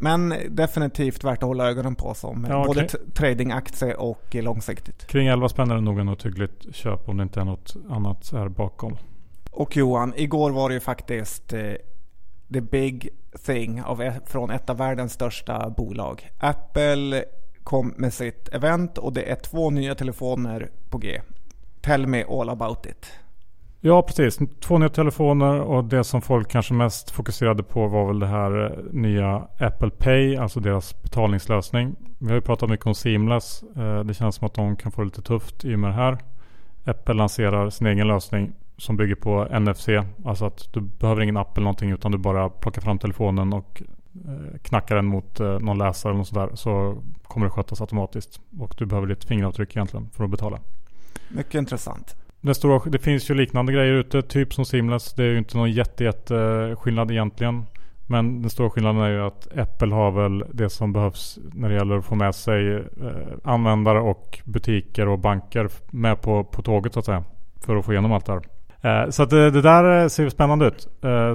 men 0.00 0.34
definitivt 0.48 1.24
värt 1.24 1.42
att 1.42 1.46
hålla 1.46 1.68
ögonen 1.68 1.94
på 1.94 2.14
som 2.14 2.46
Ja, 2.50 2.64
både 2.66 2.88
t- 2.88 2.98
tradingaktie 3.14 3.94
och 3.94 4.22
långsiktigt. 4.34 5.06
Kring 5.06 5.26
11 5.26 5.48
spänn 5.48 5.70
är 5.70 5.74
det 5.74 5.80
nog 5.80 6.04
något 6.04 6.26
hyggligt 6.26 6.74
köp 6.74 7.08
om 7.08 7.16
det 7.16 7.22
inte 7.22 7.40
är 7.40 7.44
något 7.44 7.76
annat 7.90 8.30
här 8.32 8.48
bakom. 8.48 8.96
Och 9.50 9.76
Johan, 9.76 10.12
igår 10.16 10.50
var 10.50 10.68
det 10.68 10.74
ju 10.74 10.80
faktiskt 10.80 11.52
eh, 11.52 11.72
the 12.52 12.60
big 12.60 13.08
thing 13.46 13.82
av, 13.82 14.02
ett- 14.02 14.22
från 14.28 14.50
ett 14.50 14.70
av 14.70 14.76
världens 14.76 15.12
största 15.12 15.70
bolag. 15.70 16.30
Apple 16.38 17.24
kom 17.64 17.94
med 17.96 18.12
sitt 18.14 18.48
event 18.48 18.98
och 18.98 19.12
det 19.12 19.30
är 19.30 19.36
två 19.36 19.70
nya 19.70 19.94
telefoner 19.94 20.70
på 20.90 20.98
G. 20.98 21.20
Tell 21.80 22.06
me 22.06 22.24
all 22.24 22.48
about 22.48 22.86
it. 22.86 23.06
Ja 23.80 24.02
precis, 24.02 24.38
två 24.60 24.78
nya 24.78 24.88
telefoner 24.88 25.60
och 25.60 25.84
det 25.84 26.04
som 26.04 26.22
folk 26.22 26.50
kanske 26.50 26.74
mest 26.74 27.10
fokuserade 27.10 27.62
på 27.62 27.88
var 27.88 28.06
väl 28.06 28.18
det 28.18 28.26
här 28.26 28.64
eh, 28.64 28.92
nya 28.92 29.48
Apple 29.58 29.90
Pay, 29.90 30.36
alltså 30.36 30.60
deras 30.60 31.02
betalningslösning. 31.02 31.96
Vi 32.18 32.28
har 32.28 32.34
ju 32.34 32.40
pratat 32.40 32.70
mycket 32.70 32.86
om 32.86 32.94
Seamless. 32.94 33.64
Eh, 33.76 34.00
det 34.00 34.14
känns 34.14 34.36
som 34.36 34.46
att 34.46 34.54
de 34.54 34.76
kan 34.76 34.92
få 34.92 35.00
det 35.00 35.04
lite 35.04 35.22
tufft 35.22 35.64
i 35.64 35.74
och 35.74 35.78
med 35.78 35.90
det 35.90 35.94
här. 35.94 36.18
Apple 36.84 37.14
lanserar 37.14 37.70
sin 37.70 37.86
egen 37.86 38.08
lösning 38.08 38.52
som 38.76 38.96
bygger 38.96 39.14
på 39.14 39.44
NFC. 39.60 39.88
Alltså 40.24 40.44
att 40.44 40.72
du 40.72 40.80
behöver 40.80 41.22
ingen 41.22 41.36
app 41.36 41.56
eller 41.56 41.64
någonting 41.64 41.90
utan 41.90 42.12
du 42.12 42.18
bara 42.18 42.50
plockar 42.50 42.82
fram 42.82 42.98
telefonen 42.98 43.52
och 43.52 43.82
eh, 44.14 44.58
knackar 44.62 44.96
den 44.96 45.06
mot 45.06 45.38
någon 45.38 45.78
läsare 45.78 46.10
eller 46.10 46.18
något 46.18 46.28
sådär. 46.28 46.50
Så 46.54 47.02
kommer 47.22 47.46
det 47.46 47.50
skötas 47.50 47.80
automatiskt. 47.80 48.40
Och 48.58 48.74
du 48.78 48.86
behöver 48.86 49.06
ditt 49.08 49.24
fingeravtryck 49.24 49.76
egentligen 49.76 50.10
för 50.12 50.24
att 50.24 50.30
betala. 50.30 50.58
Mycket 51.28 51.54
intressant. 51.54 52.16
Det, 52.40 52.54
stora, 52.54 52.90
det 52.90 52.98
finns 52.98 53.30
ju 53.30 53.34
liknande 53.34 53.72
grejer 53.72 53.94
ute, 53.94 54.22
typ 54.22 54.54
som 54.54 54.64
Simless. 54.64 55.14
Det 55.14 55.22
är 55.22 55.28
ju 55.28 55.38
inte 55.38 55.56
någon 55.56 55.70
jätte, 55.70 56.04
jätte 56.04 56.36
eh, 56.36 56.76
skillnad 56.76 57.10
egentligen. 57.10 57.66
Men 58.06 58.42
den 58.42 58.50
stora 58.50 58.70
skillnaden 58.70 59.02
är 59.02 59.10
ju 59.10 59.22
att 59.22 59.58
Apple 59.58 59.94
har 59.94 60.10
väl 60.10 60.44
det 60.52 60.70
som 60.70 60.92
behövs 60.92 61.38
när 61.52 61.68
det 61.68 61.74
gäller 61.74 61.98
att 61.98 62.04
få 62.04 62.14
med 62.14 62.34
sig 62.34 62.74
eh, 62.74 62.82
användare 63.44 64.00
och 64.00 64.38
butiker 64.44 65.08
och 65.08 65.18
banker 65.18 65.68
med 65.90 66.22
på, 66.22 66.44
på 66.44 66.62
tåget 66.62 66.92
så 66.92 66.98
att 66.98 67.06
säga. 67.06 67.24
För 67.66 67.76
att 67.76 67.84
få 67.84 67.92
igenom 67.92 68.12
allt 68.12 68.26
det 68.26 68.32
här. 68.32 69.04
Eh, 69.04 69.10
så 69.10 69.22
att 69.22 69.30
det, 69.30 69.50
det 69.50 69.62
där 69.62 70.08
ser 70.08 70.22
ju 70.22 70.30
spännande 70.30 70.66
ut. 70.66 70.88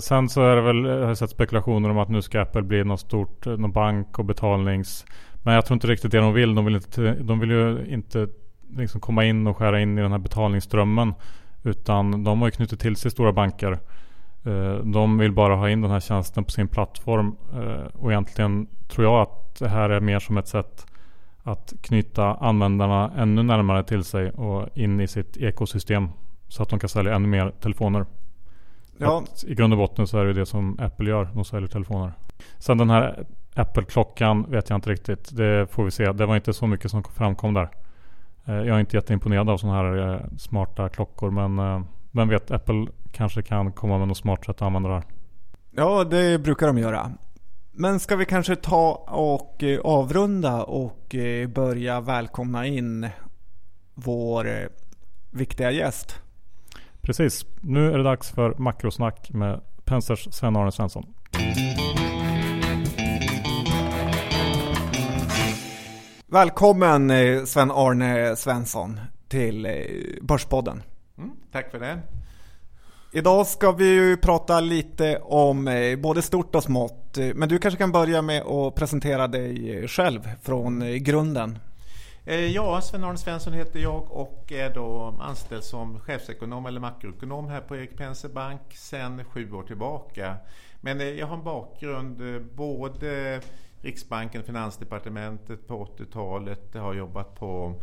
Sen 0.04 0.30
så 0.30 0.42
är 0.44 0.56
det 0.56 0.62
väl, 0.62 0.86
jag 0.86 1.08
har 1.08 1.16
sett 1.16 1.30
spekulationer 1.30 1.90
om 1.90 1.98
att 1.98 2.10
nu 2.10 2.22
ska 2.22 2.42
Apple 2.42 2.62
bli 2.62 2.84
något 2.84 3.00
stort, 3.00 3.46
någon 3.46 3.72
bank 3.72 4.20
och 4.20 4.26
betalnings... 4.26 5.06
Men 5.44 5.54
jag 5.54 5.66
tror 5.66 5.76
inte 5.76 5.88
riktigt 5.88 6.12
det 6.12 6.18
de 6.18 6.34
vill. 6.34 6.56
De 6.56 6.66
vill, 6.66 6.76
inte, 6.76 7.14
de 7.14 7.40
vill 7.40 7.52
ju 7.52 7.86
inte 7.88 8.28
liksom 8.78 9.02
komma 9.02 9.26
in 9.26 9.48
och 9.48 9.58
skära 9.58 9.82
in 9.82 9.98
i 9.98 10.02
den 10.02 10.12
här 10.12 10.20
betalningsströmmen. 10.20 11.14
Utan 11.64 12.24
de 12.24 12.40
har 12.42 12.48
ju 12.48 12.52
knutit 12.52 12.80
till 12.80 12.96
sig 12.96 13.12
stora 13.12 13.32
banker. 13.34 13.72
Eh, 14.46 14.74
De 14.76 15.18
vill 15.18 15.32
bara 15.32 15.56
ha 15.56 15.70
in 15.70 15.82
den 15.82 15.92
här 15.92 16.00
tjänsten 16.00 16.44
på 16.44 16.52
sin 16.52 16.68
plattform. 16.68 17.36
Eh, 17.54 17.86
Och 17.94 18.12
egentligen 18.12 18.68
tror 18.88 19.06
jag 19.08 19.22
att 19.22 19.56
det 19.60 19.70
här 19.70 19.90
är 19.90 20.00
mer 20.00 20.20
som 20.20 20.38
ett 20.38 20.48
sätt 20.48 20.86
att 21.44 21.74
knyta 21.82 22.36
användarna 22.36 23.12
ännu 23.18 23.44
närmare 23.44 23.84
till 23.84 24.04
sig 24.04 24.30
och 24.32 24.70
in 24.78 25.00
i 25.02 25.08
sitt 25.08 25.38
ekosystem. 25.38 26.10
Så 26.48 26.64
att 26.64 26.70
de 26.70 26.80
kan 26.80 26.90
sälja 26.90 27.16
ännu 27.16 27.28
mer 27.28 27.52
telefoner. 27.60 28.06
Ja, 28.98 29.24
Att 29.24 29.44
I 29.48 29.56
grund 29.56 29.74
och 29.74 29.78
botten 29.80 30.08
så 30.08 30.18
är 30.20 30.26
det 30.26 30.34
det 30.34 30.46
som 30.46 30.78
Apple 30.80 31.10
gör. 31.10 31.28
De 31.34 31.46
säljer 31.46 31.68
telefoner. 31.68 32.14
Sen 32.60 32.78
den 32.78 32.90
här 32.90 33.26
Apple-klockan 33.56 34.46
vet 34.52 34.70
jag 34.70 34.78
inte 34.78 34.90
riktigt. 34.90 35.38
Det 35.38 35.68
får 35.72 35.84
vi 35.84 35.92
se. 35.92 36.12
Det 36.12 36.26
var 36.26 36.36
inte 36.36 36.54
så 36.54 36.68
mycket 36.68 36.92
som 36.92 37.04
framkom 37.04 37.54
där. 37.54 37.70
Eh, 38.46 38.54
Jag 38.56 38.68
är 38.68 38.80
inte 38.80 38.98
jätteimponerad 38.98 39.50
av 39.50 39.58
sådana 39.58 39.78
här 39.78 40.14
eh, 40.14 40.22
smarta 40.38 40.90
klockor. 40.90 41.32
Men 41.32 41.60
eh, 41.60 41.82
vem 42.12 42.28
vet, 42.30 42.52
Apple 42.52 42.88
kanske 43.12 43.42
kan 43.42 43.72
komma 43.72 43.98
med 43.98 44.08
något 44.08 44.18
smart 44.18 44.46
sätt 44.46 44.50
att 44.56 44.62
använda 44.62 44.90
det 44.90 44.96
här. 44.96 45.04
ja, 45.72 46.04
det 46.04 46.40
brukar 46.44 46.68
de 46.68 46.78
göra. 46.78 47.12
Men 47.72 48.00
ska 48.00 48.16
vi 48.16 48.26
kanske 48.26 48.56
ta 48.56 48.92
och 49.08 49.64
avrunda 49.84 50.64
och 50.64 51.16
börja 51.56 52.02
välkomna 52.02 52.66
in 52.66 53.10
vår 53.94 54.48
viktiga 55.32 55.72
gäst? 55.72 56.20
Precis. 57.02 57.46
Nu 57.62 57.94
är 57.94 57.98
det 57.98 58.04
dags 58.04 58.32
för 58.32 58.56
makrosnack 58.58 59.30
med 59.34 59.62
Pensers 59.86 60.28
Sven-Arne 60.32 60.72
Svensson. 60.72 61.14
Välkommen 66.34 67.10
eh, 67.10 67.44
Sven-Arne 67.44 68.36
Svensson 68.36 69.00
till 69.28 69.66
eh, 69.66 69.74
Börspodden. 70.22 70.84
Mm, 71.18 71.32
tack 71.52 71.72
för 71.72 71.80
det. 71.80 72.00
Idag 73.12 73.48
ska 73.48 73.72
vi 73.72 73.94
ju 73.94 74.18
prata 74.18 74.60
lite 74.60 75.18
om 75.18 75.68
eh, 75.68 76.00
både 76.00 76.22
stort 76.22 76.56
och 76.56 76.64
smått. 76.64 77.18
Men 77.36 77.50
du 77.50 77.60
kanske 77.60 77.78
kan 77.78 77.92
börja 77.92 78.22
med 78.22 78.42
att 78.42 78.76
presentera 78.76 79.28
dig 79.28 79.88
själv 79.88 80.30
från 80.42 81.04
grunden. 81.04 81.60
Ja, 82.54 82.82
Sven-Arne 82.82 83.18
Svensson 83.18 83.54
heter 83.54 83.80
jag 83.80 84.12
och 84.12 84.52
är 84.52 84.74
då 84.74 85.18
anställd 85.22 85.64
som 85.64 86.00
chefsekonom 86.00 86.66
eller 86.66 86.80
makroekonom 86.80 87.48
här 87.48 87.62
på 87.62 87.76
Erik 87.76 87.98
Penser 87.98 88.30
Bank 88.30 88.62
sedan 88.74 89.26
sju 89.26 89.52
år 89.52 89.64
tillbaka. 89.64 90.36
Men 90.82 91.18
jag 91.18 91.28
har 91.28 91.38
en 91.38 91.44
bakgrund 91.44 92.46
både 92.56 93.42
Riksbanken, 93.82 94.44
Finansdepartementet 94.44 95.68
på 95.68 95.86
80-talet. 95.86 96.62
Jag 96.72 96.82
har 96.82 96.94
jobbat 96.94 97.36
på 97.36 97.76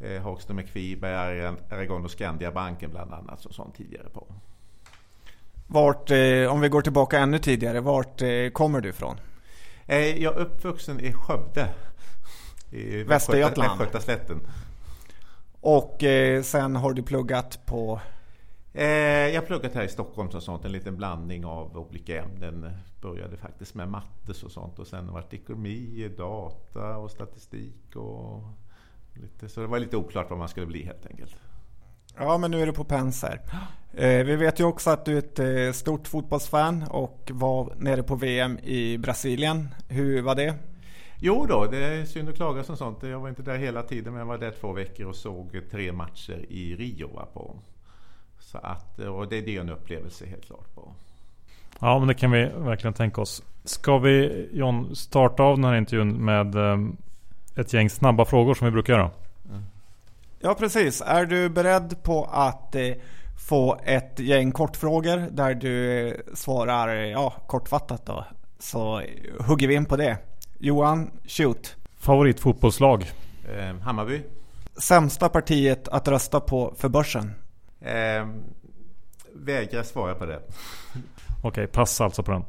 eh, 0.00 0.22
Hagström 0.22 0.62
Kviberg, 0.62 1.46
Aragon 1.70 2.04
och 2.04 2.10
Skandiabanken 2.10 2.90
bland 2.90 3.14
annat 3.14 3.44
och 3.44 3.54
sånt 3.54 3.76
tidigare 3.76 4.08
på. 4.08 4.26
Vart, 5.66 6.10
eh, 6.10 6.52
om 6.52 6.60
vi 6.60 6.68
går 6.68 6.82
tillbaka 6.82 7.18
ännu 7.18 7.38
tidigare, 7.38 7.80
vart 7.80 8.22
eh, 8.22 8.48
kommer 8.52 8.80
du 8.80 8.88
ifrån? 8.88 9.16
Eh, 9.86 10.22
jag 10.22 10.34
är 10.34 10.40
uppvuxen 10.40 11.00
i 11.00 11.12
Skövde. 11.12 11.68
I 12.70 13.02
Västergötland? 13.02 13.78
Västgötaslätten. 13.78 14.40
Och 15.60 16.02
sen 16.42 16.76
har 16.76 16.92
du 16.92 17.02
pluggat 17.02 17.66
på? 17.66 18.00
Eh, 18.78 18.86
jag 19.34 19.40
har 19.40 19.46
pluggat 19.46 19.74
här 19.74 19.82
i 19.82 19.88
Stockholm 19.88 20.28
och 20.28 20.42
sånt, 20.42 20.64
en 20.64 20.72
liten 20.72 20.96
blandning 20.96 21.44
av 21.44 21.78
olika 21.78 22.22
ämnen. 22.22 22.70
Började 23.00 23.36
faktiskt 23.36 23.74
med 23.74 23.88
mattes 23.88 24.42
och 24.42 24.52
sånt 24.52 24.78
och 24.78 24.86
sen 24.86 25.12
varit 25.12 25.34
ekonomi, 25.34 26.10
data 26.16 26.96
och 26.96 27.10
statistik 27.10 27.96
och 27.96 28.42
lite, 29.14 29.48
så 29.48 29.60
det 29.60 29.66
var 29.66 29.78
lite 29.78 29.96
oklart 29.96 30.30
vad 30.30 30.38
man 30.38 30.48
skulle 30.48 30.66
bli 30.66 30.82
helt 30.82 31.06
enkelt. 31.06 31.36
Ja, 32.16 32.38
men 32.38 32.50
nu 32.50 32.62
är 32.62 32.66
du 32.66 32.72
på 32.72 32.84
Penser. 32.84 33.40
Eh, 33.94 34.24
vi 34.24 34.36
vet 34.36 34.60
ju 34.60 34.64
också 34.64 34.90
att 34.90 35.04
du 35.04 35.14
är 35.14 35.18
ett 35.18 35.38
eh, 35.38 35.72
stort 35.72 36.08
fotbollsfan 36.08 36.84
och 36.90 37.30
var 37.32 37.74
nere 37.76 38.02
på 38.02 38.14
VM 38.14 38.58
i 38.58 38.98
Brasilien. 38.98 39.68
Hur 39.88 40.22
var 40.22 40.34
det? 40.34 40.54
Jo 41.20 41.46
då, 41.48 41.64
det 41.70 41.78
är 41.78 42.04
synd 42.04 42.28
att 42.28 42.36
klaga 42.36 42.64
som 42.64 42.76
sånt. 42.76 43.02
Jag 43.02 43.20
var 43.20 43.28
inte 43.28 43.42
där 43.42 43.56
hela 43.56 43.82
tiden 43.82 44.12
men 44.12 44.20
jag 44.20 44.26
var 44.26 44.38
där 44.38 44.54
två 44.60 44.72
veckor 44.72 45.06
och 45.06 45.16
såg 45.16 45.60
tre 45.70 45.92
matcher 45.92 46.46
i 46.48 46.76
Rio. 46.76 47.08
På. 47.32 47.56
Så 48.46 48.58
att, 48.58 48.98
och 48.98 49.28
det, 49.28 49.40
det 49.40 49.56
är 49.56 49.60
en 49.60 49.70
upplevelse 49.70 50.26
helt 50.26 50.46
klart. 50.46 50.74
på. 50.74 50.92
Ja 51.80 51.98
men 51.98 52.08
det 52.08 52.14
kan 52.14 52.30
vi 52.30 52.44
verkligen 52.44 52.94
tänka 52.94 53.20
oss. 53.20 53.42
Ska 53.64 53.98
vi 53.98 54.48
John 54.52 54.96
starta 54.96 55.42
av 55.42 55.56
den 55.56 55.64
här 55.64 55.76
intervjun 55.76 56.24
med 56.24 56.54
eh, 56.54 56.78
ett 57.56 57.72
gäng 57.72 57.90
snabba 57.90 58.24
frågor 58.24 58.54
som 58.54 58.64
vi 58.64 58.70
brukar 58.70 58.92
göra? 58.92 59.10
Mm. 59.50 59.62
Ja 60.40 60.54
precis. 60.54 61.00
Är 61.06 61.26
du 61.26 61.48
beredd 61.48 62.02
på 62.02 62.24
att 62.24 62.74
eh, 62.74 62.92
få 63.48 63.80
ett 63.84 64.18
gäng 64.18 64.52
kortfrågor 64.52 65.30
där 65.30 65.54
du 65.54 66.24
svarar 66.34 66.88
ja, 66.94 67.30
kortfattat 67.46 68.06
då? 68.06 68.24
Så 68.58 69.02
hugger 69.38 69.68
vi 69.68 69.74
in 69.74 69.84
på 69.84 69.96
det. 69.96 70.18
Johan, 70.58 71.10
shoot. 71.26 71.76
Favoritfotbollslag? 71.96 73.10
Eh, 73.56 73.76
Hammarby. 73.76 74.22
Sämsta 74.76 75.28
partiet 75.28 75.88
att 75.88 76.08
rösta 76.08 76.40
på 76.40 76.74
för 76.76 76.88
börsen? 76.88 77.32
Eh, 77.86 78.26
vägrar 79.32 79.82
svara 79.82 80.14
på 80.14 80.26
det. 80.26 80.40
Okej, 81.42 81.66
pass 81.66 82.00
alltså 82.00 82.22
på 82.22 82.32
den. 82.32 82.44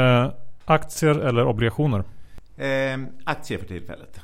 Eh, 0.00 0.32
aktier 0.64 1.18
eller 1.18 1.46
obligationer? 1.46 2.04
Eh, 2.56 2.98
aktier 3.24 3.58
för 3.58 3.66
tillfället. 3.66 4.20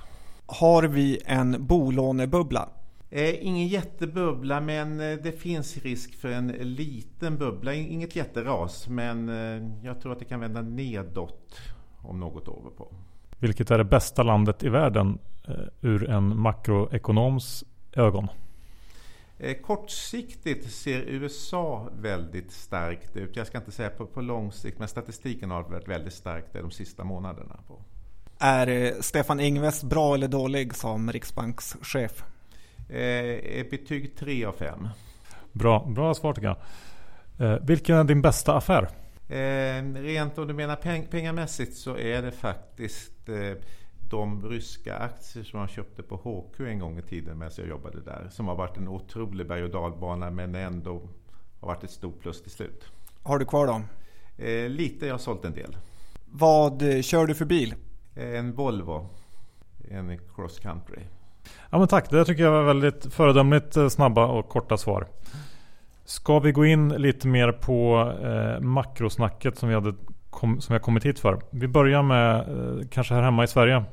Har 0.46 0.82
vi 0.82 1.20
en 1.26 1.66
bolånebubbla? 1.66 2.68
Eh, 3.10 3.46
ingen 3.46 3.68
jättebubbla 3.68 4.60
men 4.60 5.00
eh, 5.00 5.18
det 5.22 5.32
finns 5.32 5.76
risk 5.76 6.14
för 6.14 6.28
en 6.28 6.48
liten 6.48 7.38
bubbla. 7.38 7.74
Inget 7.74 8.16
jätteras 8.16 8.88
men 8.88 9.28
eh, 9.28 9.68
jag 9.84 10.00
tror 10.00 10.12
att 10.12 10.18
det 10.18 10.24
kan 10.24 10.40
vända 10.40 10.62
nedåt 10.62 11.60
om 12.02 12.20
något 12.20 12.48
år 12.48 12.70
på. 12.76 12.94
Vilket 13.38 13.70
är 13.70 13.78
det 13.78 13.84
bästa 13.84 14.22
landet 14.22 14.62
i 14.62 14.68
världen 14.68 15.18
eh, 15.48 15.54
ur 15.80 16.10
en 16.10 16.40
makroekonoms 16.40 17.64
ögon? 17.92 18.28
Eh, 19.42 19.54
kortsiktigt 19.54 20.72
ser 20.72 21.00
USA 21.00 21.88
väldigt 22.00 22.52
starkt 22.52 23.16
ut. 23.16 23.36
Jag 23.36 23.46
ska 23.46 23.58
inte 23.58 23.72
säga 23.72 23.90
på, 23.90 24.06
på 24.06 24.20
lång 24.20 24.52
sikt, 24.52 24.78
men 24.78 24.88
statistiken 24.88 25.50
har 25.50 25.62
varit 25.62 25.88
väldigt 25.88 26.12
stark 26.12 26.44
de 26.52 26.70
sista 26.70 27.04
månaderna. 27.04 27.60
På. 27.68 27.82
Är 28.38 28.66
eh, 28.68 28.92
Stefan 29.00 29.40
Ingves 29.40 29.84
bra 29.84 30.14
eller 30.14 30.28
dålig 30.28 30.74
som 30.74 31.12
riksbankschef? 31.12 32.24
Eh, 32.88 33.66
betyg 33.70 34.16
3 34.16 34.44
av 34.44 34.52
5. 34.52 34.88
Bra, 35.52 35.86
bra 35.86 36.14
svar 36.14 36.32
tycker 36.32 36.56
jag. 37.38 37.52
Eh, 37.52 37.58
vilken 37.62 37.96
är 37.96 38.04
din 38.04 38.22
bästa 38.22 38.56
affär? 38.56 38.88
Eh, 39.28 39.82
rent 39.94 40.38
om 40.38 40.46
du 40.46 40.54
menar 40.54 40.76
peng 40.76 41.06
pengamässigt 41.06 41.76
så 41.76 41.98
är 41.98 42.22
det 42.22 42.32
faktiskt 42.32 43.28
eh, 43.28 43.64
de 44.12 44.48
ryska 44.48 44.96
aktier 44.96 45.44
som 45.44 45.60
jag 45.60 45.70
köpte 45.70 46.02
på 46.02 46.16
HQ 46.16 46.60
en 46.60 46.78
gång 46.78 46.98
i 46.98 47.02
tiden 47.02 47.38
medan 47.38 47.52
jag 47.56 47.68
jobbade 47.68 48.00
där. 48.00 48.28
Som 48.30 48.48
har 48.48 48.54
varit 48.54 48.76
en 48.76 48.88
otrolig 48.88 49.48
berg 49.48 49.64
och 49.64 49.70
dalbana 49.70 50.30
men 50.30 50.54
ändå 50.54 51.02
har 51.60 51.68
varit 51.68 51.84
ett 51.84 51.90
stort 51.90 52.20
plus 52.20 52.42
till 52.42 52.50
slut. 52.50 52.84
Har 53.22 53.38
du 53.38 53.44
kvar 53.44 53.66
dem? 53.66 53.84
Eh, 54.38 54.68
lite, 54.68 55.06
jag 55.06 55.14
har 55.14 55.18
sålt 55.18 55.44
en 55.44 55.52
del. 55.52 55.76
Vad 56.30 56.82
eh, 56.82 57.02
kör 57.02 57.26
du 57.26 57.34
för 57.34 57.44
bil? 57.44 57.74
Eh, 58.14 58.38
en 58.38 58.52
Volvo. 58.52 59.08
En 59.90 60.18
cross 60.34 60.58
country. 60.58 61.00
Ja 61.70 61.78
men 61.78 61.88
tack, 61.88 62.10
det 62.10 62.24
tycker 62.24 62.42
jag 62.42 62.52
var 62.52 62.62
väldigt 62.62 63.14
föredömligt 63.14 63.76
eh, 63.76 63.88
snabba 63.88 64.26
och 64.26 64.48
korta 64.48 64.76
svar. 64.76 65.06
Ska 66.04 66.38
vi 66.38 66.52
gå 66.52 66.64
in 66.64 66.88
lite 66.88 67.28
mer 67.28 67.52
på 67.52 68.12
eh, 68.22 68.60
makrosnacket 68.60 69.58
som 69.58 69.68
vi, 69.68 69.74
hade 69.74 69.94
kom, 70.30 70.60
som 70.60 70.72
vi 70.72 70.78
har 70.78 70.84
kommit 70.84 71.04
hit 71.04 71.18
för? 71.18 71.40
Vi 71.50 71.68
börjar 71.68 72.02
med 72.02 72.36
eh, 72.38 72.86
kanske 72.90 73.14
här 73.14 73.22
hemma 73.22 73.44
i 73.44 73.48
Sverige. 73.48 73.84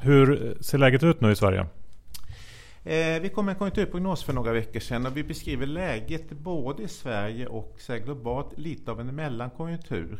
Hur 0.00 0.56
ser 0.60 0.78
läget 0.78 1.02
ut 1.02 1.20
nu 1.20 1.32
i 1.32 1.36
Sverige? 1.36 1.66
Eh, 2.84 3.20
vi 3.22 3.30
kom 3.34 3.44
med 3.44 3.52
en 3.52 3.58
konjunkturprognos 3.58 4.24
för 4.24 4.32
några 4.32 4.52
veckor 4.52 4.80
sedan 4.80 5.06
och 5.06 5.16
vi 5.16 5.24
beskriver 5.24 5.66
läget 5.66 6.30
både 6.30 6.82
i 6.82 6.88
Sverige 6.88 7.46
och 7.46 7.78
globalt 8.04 8.58
lite 8.58 8.90
av 8.90 9.00
en 9.00 9.14
mellankonjunktur. 9.14 10.18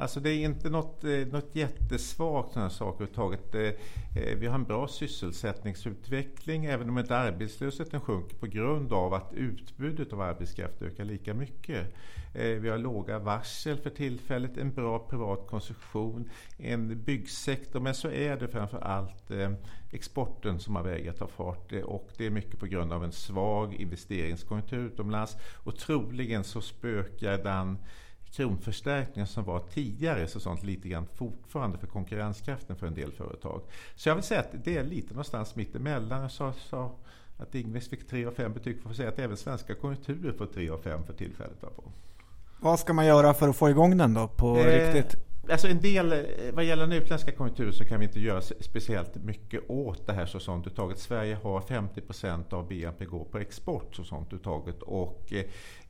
Alltså 0.00 0.20
det 0.20 0.30
är 0.30 0.44
inte 0.44 0.70
något, 0.70 1.04
eh, 1.04 1.10
något 1.10 1.54
jättesvagt 1.54 2.52
sådana 2.52 2.70
saker 2.70 3.04
överhuvudtaget. 3.04 3.54
Eh, 3.54 4.38
vi 4.38 4.46
har 4.46 4.54
en 4.54 4.64
bra 4.64 4.88
sysselsättningsutveckling 4.88 6.64
även 6.64 6.88
om 6.88 6.98
inte 6.98 7.16
arbetslösheten 7.16 8.00
sjunker 8.00 8.36
på 8.36 8.46
grund 8.46 8.92
av 8.92 9.14
att 9.14 9.32
utbudet 9.32 10.12
av 10.12 10.20
arbetskraft 10.20 10.82
ökar 10.82 11.04
lika 11.04 11.34
mycket. 11.34 11.94
Eh, 12.34 12.48
vi 12.48 12.68
har 12.68 12.78
låga 12.78 13.18
varsel 13.18 13.78
för 13.78 13.90
tillfället, 13.90 14.56
en 14.56 14.72
bra 14.74 14.98
privat 14.98 15.46
konsumtion, 15.46 16.30
en 16.56 17.02
byggsektor 17.02 17.80
men 17.80 17.94
så 17.94 18.10
är 18.10 18.36
det 18.36 18.48
framför 18.48 18.78
allt 18.78 19.30
exporten 19.90 20.60
som 20.60 20.76
har 20.76 20.82
vägrat 20.82 21.16
ta 21.16 21.26
fart 21.26 21.72
och 21.84 22.08
det 22.16 22.26
är 22.26 22.30
mycket 22.30 22.60
på 22.60 22.66
grund 22.66 22.92
av 22.92 23.04
en 23.04 23.12
svag 23.12 23.74
investeringskonjunktur 23.74 24.86
utomlands 24.86 25.36
och 25.64 25.76
troligen 25.76 26.44
så 26.44 26.60
spökar 26.60 27.38
den 27.38 27.78
kronförstärkningen 28.32 29.26
som 29.26 29.44
var 29.44 29.60
tidigare 29.60 30.26
så 30.26 30.40
sånt 30.40 30.62
lite 30.62 30.88
grann 30.88 31.06
fortfarande 31.14 31.78
för 31.78 31.86
konkurrenskraften 31.86 32.76
för 32.76 32.86
en 32.86 32.94
del 32.94 33.12
företag. 33.12 33.62
Så 33.94 34.08
jag 34.08 34.14
vill 34.14 34.24
säga 34.24 34.40
att 34.40 34.64
det 34.64 34.76
är 34.76 34.84
lite 34.84 35.14
någonstans 35.14 35.56
mittemellan. 35.56 36.22
Jag 36.22 36.30
sa, 36.30 36.52
sa 36.52 36.94
att 37.38 37.54
Ingves 37.54 37.88
fick 37.88 38.08
3 38.08 38.26
av 38.26 38.32
5 38.32 38.52
betyg. 38.52 38.82
Får 38.82 38.92
säga 38.92 39.08
att 39.08 39.18
även 39.18 39.36
svenska 39.36 39.74
konjunkturer 39.74 40.32
får 40.32 40.46
3 40.46 40.70
av 40.70 40.78
5 40.78 41.04
för 41.06 41.12
tillfället. 41.12 41.60
På. 41.60 41.92
Vad 42.60 42.80
ska 42.80 42.92
man 42.92 43.06
göra 43.06 43.34
för 43.34 43.48
att 43.48 43.56
få 43.56 43.70
igång 43.70 43.96
den 43.96 44.14
då 44.14 44.28
på 44.28 44.56
eh, 44.56 44.92
riktigt? 44.92 45.27
Alltså 45.50 45.68
en 45.68 45.80
del, 45.80 46.12
eh, 46.12 46.18
vad 46.52 46.64
gäller 46.64 46.86
den 46.86 47.02
utländska 47.02 47.32
konjunkturen 47.32 47.72
så 47.72 47.84
kan 47.84 48.00
vi 48.00 48.06
inte 48.06 48.20
göra 48.20 48.40
speciellt 48.40 49.14
mycket 49.14 49.70
åt 49.70 50.06
det 50.06 50.12
här 50.12 50.26
så 50.26 50.40
sånt 50.40 50.66
uttaget. 50.66 50.98
Sverige 50.98 51.34
har 51.34 51.60
50% 51.60 52.52
av 52.52 52.68
BNP 52.68 53.04
går 53.04 53.24
på 53.24 53.38
export 53.38 53.96
så 53.96 54.04
sånt 54.04 54.32
uttaget. 54.32 54.82
Och, 54.82 55.32
eh, 55.32 55.44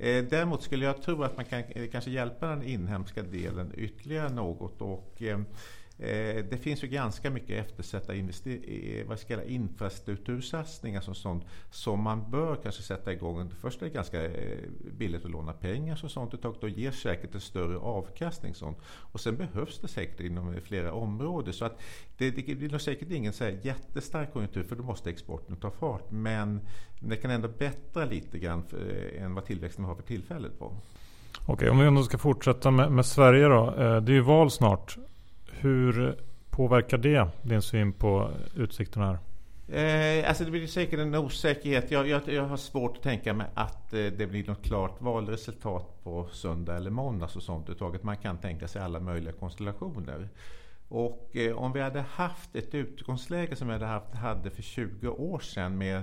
eh, 0.09 0.25
däremot 0.25 0.63
skulle 0.63 0.85
jag 0.85 1.03
tro 1.03 1.23
att 1.23 1.37
man 1.37 1.45
kan 1.45 1.63
eh, 1.69 1.91
kanske 1.93 2.11
hjälpa 2.11 2.47
den 2.47 2.63
inhemska 2.63 3.23
delen 3.23 3.73
ytterligare 3.77 4.29
något. 4.29 4.83
Och, 4.83 5.23
Eh, 5.23 5.39
Eh, 5.99 6.45
det 6.51 6.57
finns 6.63 6.85
ju 6.85 6.89
ganska 6.89 7.31
mycket 7.31 7.67
eftersatta 7.67 8.13
vad 9.07 9.19
ska 9.19 9.35
jag 9.35 9.45
infrastruktursatsningar 9.45 11.01
som, 11.01 11.15
sånt, 11.15 11.45
som 11.71 12.03
man 12.03 12.31
bör 12.31 12.57
kanske 12.57 12.83
sätta 12.83 13.13
igång. 13.13 13.51
Först 13.61 13.83
är 13.83 13.87
det 13.87 13.93
ganska 13.93 14.25
eh, 14.25 14.59
billigt 14.99 15.25
att 15.25 15.31
låna 15.31 15.53
pengar 15.53 16.01
och 16.05 16.11
sånt 16.11 16.35
ett 16.35 16.43
tag. 16.43 16.57
Då 16.61 16.69
ger 16.69 16.91
säkert 16.91 17.35
en 17.35 17.41
större 17.41 17.79
avkastning. 17.79 18.55
Sånt. 18.55 18.79
Och 18.87 19.21
sen 19.21 19.37
behövs 19.37 19.79
det 19.79 19.89
säkert 19.89 20.21
inom 20.21 20.61
flera 20.65 20.93
områden. 20.93 21.53
Så 21.53 21.65
att 21.65 21.81
det, 22.19 22.31
det 22.31 22.55
blir 22.55 22.79
säkert 22.79 23.11
ingen 23.11 23.33
så 23.33 23.45
här 23.45 23.59
jättestark 23.63 24.33
konjunktur 24.33 24.63
för 24.63 24.77
då 24.77 24.83
måste 24.83 25.11
exporten 25.11 25.57
ta 25.57 25.71
fart. 25.71 26.11
Men 26.11 26.61
det 27.01 27.17
kan 27.17 27.31
ändå 27.31 27.49
bättra 27.49 28.05
lite 28.05 28.39
grann 28.39 28.63
för, 28.63 29.13
eh, 29.17 29.25
än 29.25 29.35
vad 29.35 29.45
tillväxten 29.45 29.85
har 29.85 29.95
för 29.95 30.03
tillfället. 30.03 30.59
På. 30.59 30.73
Okej, 31.47 31.71
om 31.71 31.79
vi 31.79 31.87
ändå 31.87 32.03
ska 32.03 32.19
fortsätta 32.19 32.71
med, 32.71 32.93
med 32.93 33.07
Sverige 33.07 33.49
då. 33.49 33.67
Eh, 33.67 34.03
det 34.03 34.13
är 34.13 34.15
ju 34.15 34.21
val 34.21 34.51
snart. 34.51 34.99
Hur 35.61 36.17
påverkar 36.51 36.99
det 36.99 37.29
din 37.43 37.63
syn 37.63 37.93
på 37.93 38.31
utsikterna 38.57 39.07
här? 39.07 39.19
Eh, 39.69 40.29
alltså 40.29 40.45
det 40.45 40.51
blir 40.51 40.67
säkert 40.67 41.01
en 41.01 41.15
osäkerhet. 41.15 41.91
Jag, 41.91 42.09
jag, 42.09 42.23
jag, 42.27 42.43
har 42.43 42.57
svårt 42.57 42.97
att 42.97 43.03
tänka 43.03 43.35
mig 43.35 43.47
att 43.55 43.95
eh, 43.95 44.07
det 44.07 44.27
blir 44.31 44.47
något 44.47 44.65
klart 44.65 45.01
valresultat 45.01 46.05
på 46.05 46.29
söndag 46.33 46.77
eller 46.77 46.91
måndag. 46.91 47.29
Så 47.29 47.41
sånt 47.41 47.71
uttaget. 47.71 48.03
Man 48.03 48.17
kan 48.17 48.39
tänka 48.39 48.69
sig 48.69 48.83
alla 48.83 49.01
möjliga 49.01 49.33
konstellationer. 49.33 50.29
Och 50.89 51.37
eh, 51.37 51.57
om 51.57 51.73
vi 51.73 51.81
hade 51.81 52.01
haft 52.01 52.57
ett 52.57 52.75
utgångsläge 52.75 53.57
som 53.57 53.67
vi 53.67 53.73
hade 53.73 53.87
haft, 53.87 54.15
hade 54.15 54.51
för 54.51 54.63
20 54.63 55.09
år 55.09 55.39
sedan 55.39 55.79
med 55.79 56.03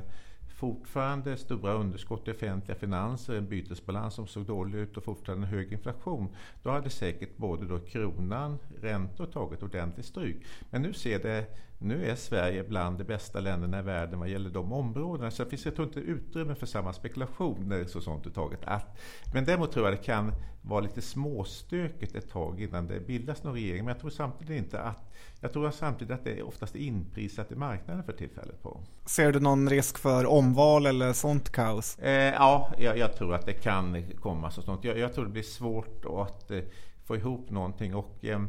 fortfarande 0.55 1.37
stora 1.37 1.73
underskott 1.73 2.27
i 2.27 2.31
offentliga 2.31 2.77
finanser, 2.77 3.35
en 3.35 3.47
bytesbalans 3.49 4.13
som 4.13 4.27
såg 4.27 4.45
dålig 4.45 4.79
ut 4.79 4.97
och 4.97 5.03
fortfarande 5.03 5.47
hög 5.47 5.73
inflation. 5.73 6.27
Då 6.63 6.69
hade 6.69 6.89
säkert 6.89 7.37
både 7.37 7.65
då 7.65 7.79
kronan, 7.79 8.57
räntor 8.81 9.25
tagit 9.25 9.63
ordentligt 9.63 10.05
stryk. 10.05 10.45
Men 10.69 10.81
nu 10.81 10.93
ser 10.93 11.19
det 11.19 11.45
nu 11.79 12.09
är 12.09 12.15
Sverige 12.15 12.63
bland 12.63 12.97
de 12.97 13.03
bästa 13.03 13.39
länderna 13.39 13.79
i 13.79 13.81
världen 13.81 14.19
vad 14.19 14.29
gäller 14.29 14.49
de 14.49 14.73
områdena. 14.73 15.31
Så 15.31 15.43
det 15.43 15.49
finns 15.49 15.65
jag 15.65 15.75
tror 15.75 15.87
inte 15.87 15.99
utrymme 15.99 16.55
för 16.55 16.65
samma 16.65 16.93
spekulationer 16.93 17.85
så 17.85 18.01
sånt 18.01 18.35
taget. 18.35 18.59
Att, 18.63 18.97
men 19.33 19.45
däremot 19.45 19.71
tror 19.71 19.85
jag 19.85 19.93
det 19.93 20.03
kan 20.03 20.31
vara 20.61 20.81
lite 20.81 21.01
småstökigt 21.01 22.15
ett 22.15 22.29
tag 22.29 22.61
innan 22.61 22.87
det 22.87 23.07
bildas 23.07 23.43
någon 23.43 23.53
regering. 23.53 23.85
Men 23.85 23.93
jag 23.93 23.99
tror 23.99 24.09
samtidigt 24.09 24.57
inte 24.57 24.81
att 24.81 25.11
jag 25.39 25.53
tror 25.53 25.71
samtidigt 25.71 26.13
att 26.13 26.23
det 26.23 26.41
oftast 26.43 26.75
är 26.75 26.79
inprisat 26.79 27.51
i 27.51 27.55
marknaden 27.55 28.03
för 28.03 28.13
tillfället. 28.13 28.61
på. 28.61 28.79
Ser 29.05 29.31
du 29.31 29.39
någon 29.39 29.69
risk 29.69 29.97
för 29.97 30.25
omval 30.25 30.85
eller 30.85 31.13
sånt 31.13 31.49
kaos? 31.49 31.99
Eh, 31.99 32.33
ja, 32.33 32.73
jag, 32.77 32.97
jag, 32.97 33.15
tror 33.15 33.35
att 33.35 33.45
det 33.45 33.53
kan 33.53 34.03
komma 34.11 34.51
så 34.51 34.61
sånt. 34.61 34.83
Jag, 34.83 34.97
jag 34.97 35.13
tror 35.13 35.25
det 35.25 35.31
blir 35.31 35.43
svårt 35.43 36.05
att 36.05 36.51
eh, 36.51 36.59
få 37.03 37.15
ihop 37.15 37.49
någonting. 37.49 37.95
och 37.95 38.25
Eh, 38.25 38.39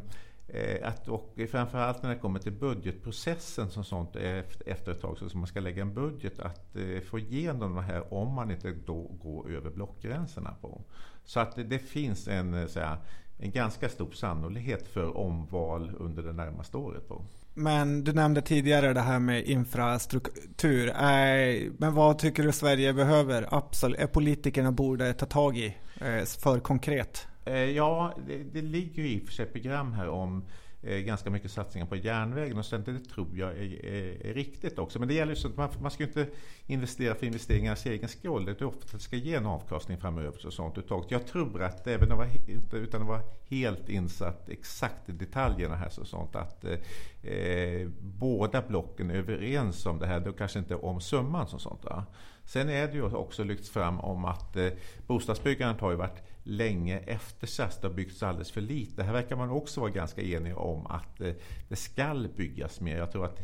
Eh, 0.49 0.87
att, 0.87 1.07
och 1.07 1.39
framförallt 1.51 2.03
när 2.03 2.09
det 2.09 2.15
kommer 2.15 2.39
till 2.39 2.51
budgetprocessen 2.51 3.69
som 3.69 3.83
sånt 3.83 4.15
eh, 4.15 4.43
efter 4.65 4.91
ett 4.91 5.01
tag, 5.01 5.17
så 5.17 5.29
som 5.29 5.39
man 5.39 5.47
ska 5.47 5.59
lägga 5.59 5.81
en 5.81 5.93
budget, 5.93 6.39
att 6.39 6.75
eh, 6.75 7.01
få 7.09 7.19
igenom 7.19 7.75
det 7.75 7.81
här 7.81 8.13
om 8.13 8.33
man 8.33 8.51
inte 8.51 8.71
då 8.85 9.01
går 9.01 9.51
över 9.51 9.69
blockgränserna. 9.69 10.55
På. 10.61 10.81
Så 11.23 11.39
att 11.39 11.55
det 11.55 11.79
finns 11.79 12.27
en, 12.27 12.69
så 12.69 12.79
här, 12.79 12.97
en 13.37 13.51
ganska 13.51 13.89
stor 13.89 14.11
sannolikhet 14.11 14.87
för 14.87 15.17
omval 15.17 15.91
under 15.99 16.23
det 16.23 16.33
närmaste 16.33 16.77
året. 16.77 17.07
På. 17.07 17.25
Men 17.53 18.03
du 18.03 18.13
nämnde 18.13 18.41
tidigare 18.41 18.93
det 18.93 19.01
här 19.01 19.19
med 19.19 19.45
infrastruktur. 19.45 20.93
Men 21.77 21.93
vad 21.93 22.19
tycker 22.19 22.43
du 22.43 22.51
Sverige 22.51 22.93
behöver? 22.93 23.47
Absolut, 23.51 24.11
politikerna 24.11 24.71
borde 24.71 25.13
ta 25.13 25.25
tag 25.25 25.57
i 25.57 25.77
för 26.39 26.59
konkret? 26.59 27.27
Eh, 27.47 27.71
ja, 27.71 28.13
det, 28.27 28.43
det 28.43 28.61
ligger 28.61 29.03
ju 29.03 29.09
i 29.09 29.19
och 29.19 29.23
för 29.23 29.33
sig 29.33 29.45
program 29.45 29.93
här 29.93 30.09
om 30.09 30.43
eh, 30.81 30.97
ganska 30.97 31.29
mycket 31.29 31.51
satsningar 31.51 31.87
på 31.87 31.95
järnvägen 31.95 32.57
och 32.57 32.65
sen 32.65 32.83
det 32.83 32.99
tror 32.99 33.37
jag 33.37 33.51
är, 33.51 33.85
är, 33.85 34.25
är 34.25 34.33
riktigt 34.33 34.79
också. 34.79 34.99
Men 34.99 35.07
det 35.07 35.13
gäller 35.13 35.35
ju 35.35 35.47
att 35.47 35.57
man, 35.57 35.69
man 35.81 35.91
ska 35.91 36.03
ju 36.03 36.07
inte 36.07 36.27
investera 36.67 37.15
för 37.15 37.25
investeringarnas 37.25 37.85
egen 37.85 38.09
skull. 38.09 38.45
Det 38.45 38.61
är 38.61 38.65
ofta 38.65 38.97
det 38.97 39.03
ska 39.03 39.15
ge 39.15 39.35
en 39.35 39.45
avkastning 39.45 39.97
framöver. 39.97 40.45
Och 40.47 40.53
sånt 40.53 40.77
uttaget. 40.77 41.11
Jag 41.11 41.27
tror 41.27 41.63
att 41.63 41.87
även 41.87 42.11
om 42.11 42.19
jag 42.19 42.81
utan 42.81 43.01
att 43.01 43.07
vara 43.07 43.21
helt 43.49 43.89
insatt 43.89 44.49
exakt 44.49 45.09
i 45.09 45.11
detaljerna 45.11 45.75
här 45.75 45.89
så 45.89 46.05
sånt 46.05 46.35
att 46.35 46.65
eh, 46.65 47.31
eh, 47.31 47.87
båda 47.99 48.61
blocken 48.61 49.09
är 49.09 49.15
överens 49.15 49.85
om 49.85 49.99
det 49.99 50.07
här. 50.07 50.19
Då 50.19 50.33
kanske 50.33 50.59
inte 50.59 50.75
om 50.75 51.01
summan 51.01 51.47
som 51.47 51.59
sånt. 51.59 51.83
Där. 51.83 52.03
Sen 52.45 52.69
är 52.69 52.87
det 52.87 52.93
ju 52.93 53.03
också 53.03 53.43
lyfts 53.43 53.69
fram 53.69 53.99
om 53.99 54.25
att 54.25 54.55
eh, 54.55 54.67
bostadsbyggandet 55.07 55.81
har 55.81 55.91
ju 55.91 55.97
varit 55.97 56.23
länge 56.47 56.97
eftersatt. 56.97 57.81
Det 57.81 57.87
har 57.87 57.95
byggts 57.95 58.23
alldeles 58.23 58.51
för 58.51 58.61
lite. 58.61 59.03
Här 59.03 59.13
verkar 59.13 59.35
man 59.35 59.49
också 59.49 59.81
vara 59.81 59.91
ganska 59.91 60.21
enig 60.21 60.57
om 60.57 60.87
att 60.87 61.21
eh, 61.21 61.33
det 61.69 61.75
skall 61.75 62.27
byggas 62.35 62.81
mer. 62.81 62.97
Jag 62.97 63.11
tror 63.11 63.25
att 63.25 63.39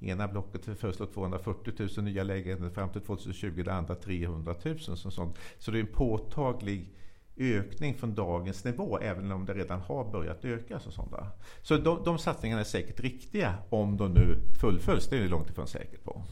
ena 0.00 0.28
blocket 0.28 0.78
föreslår 0.78 1.06
240 1.06 1.88
000 1.96 2.04
nya 2.04 2.22
lägenheter 2.22 2.70
fram 2.70 2.88
till 2.88 3.00
2020, 3.00 3.62
det 3.64 3.72
andra 3.72 3.94
300 3.94 4.54
000. 4.64 4.78
sånt. 4.78 5.38
Så 5.58 5.70
det 5.70 5.78
är 5.78 5.80
en 5.80 5.86
påtaglig 5.86 6.94
ökning 7.36 7.94
från 7.94 8.14
dagens 8.14 8.64
nivå, 8.64 8.98
även 8.98 9.32
om 9.32 9.44
det 9.44 9.54
redan 9.54 9.80
har 9.80 10.04
börjat 10.04 10.44
öka. 10.44 10.80
Så, 10.80 10.90
sådana. 10.90 11.26
så 11.62 11.76
de, 11.76 12.04
de 12.04 12.18
satsningarna 12.18 12.60
är 12.60 12.64
säkert 12.64 13.00
riktiga 13.00 13.54
om 13.68 13.96
de 13.96 14.12
nu 14.14 14.38
fullföljs. 14.60 15.08
Det 15.08 15.16
är 15.16 15.28
långt 15.28 15.50
ifrån 15.50 15.66
säkert 15.66 16.04
på. 16.04 16.22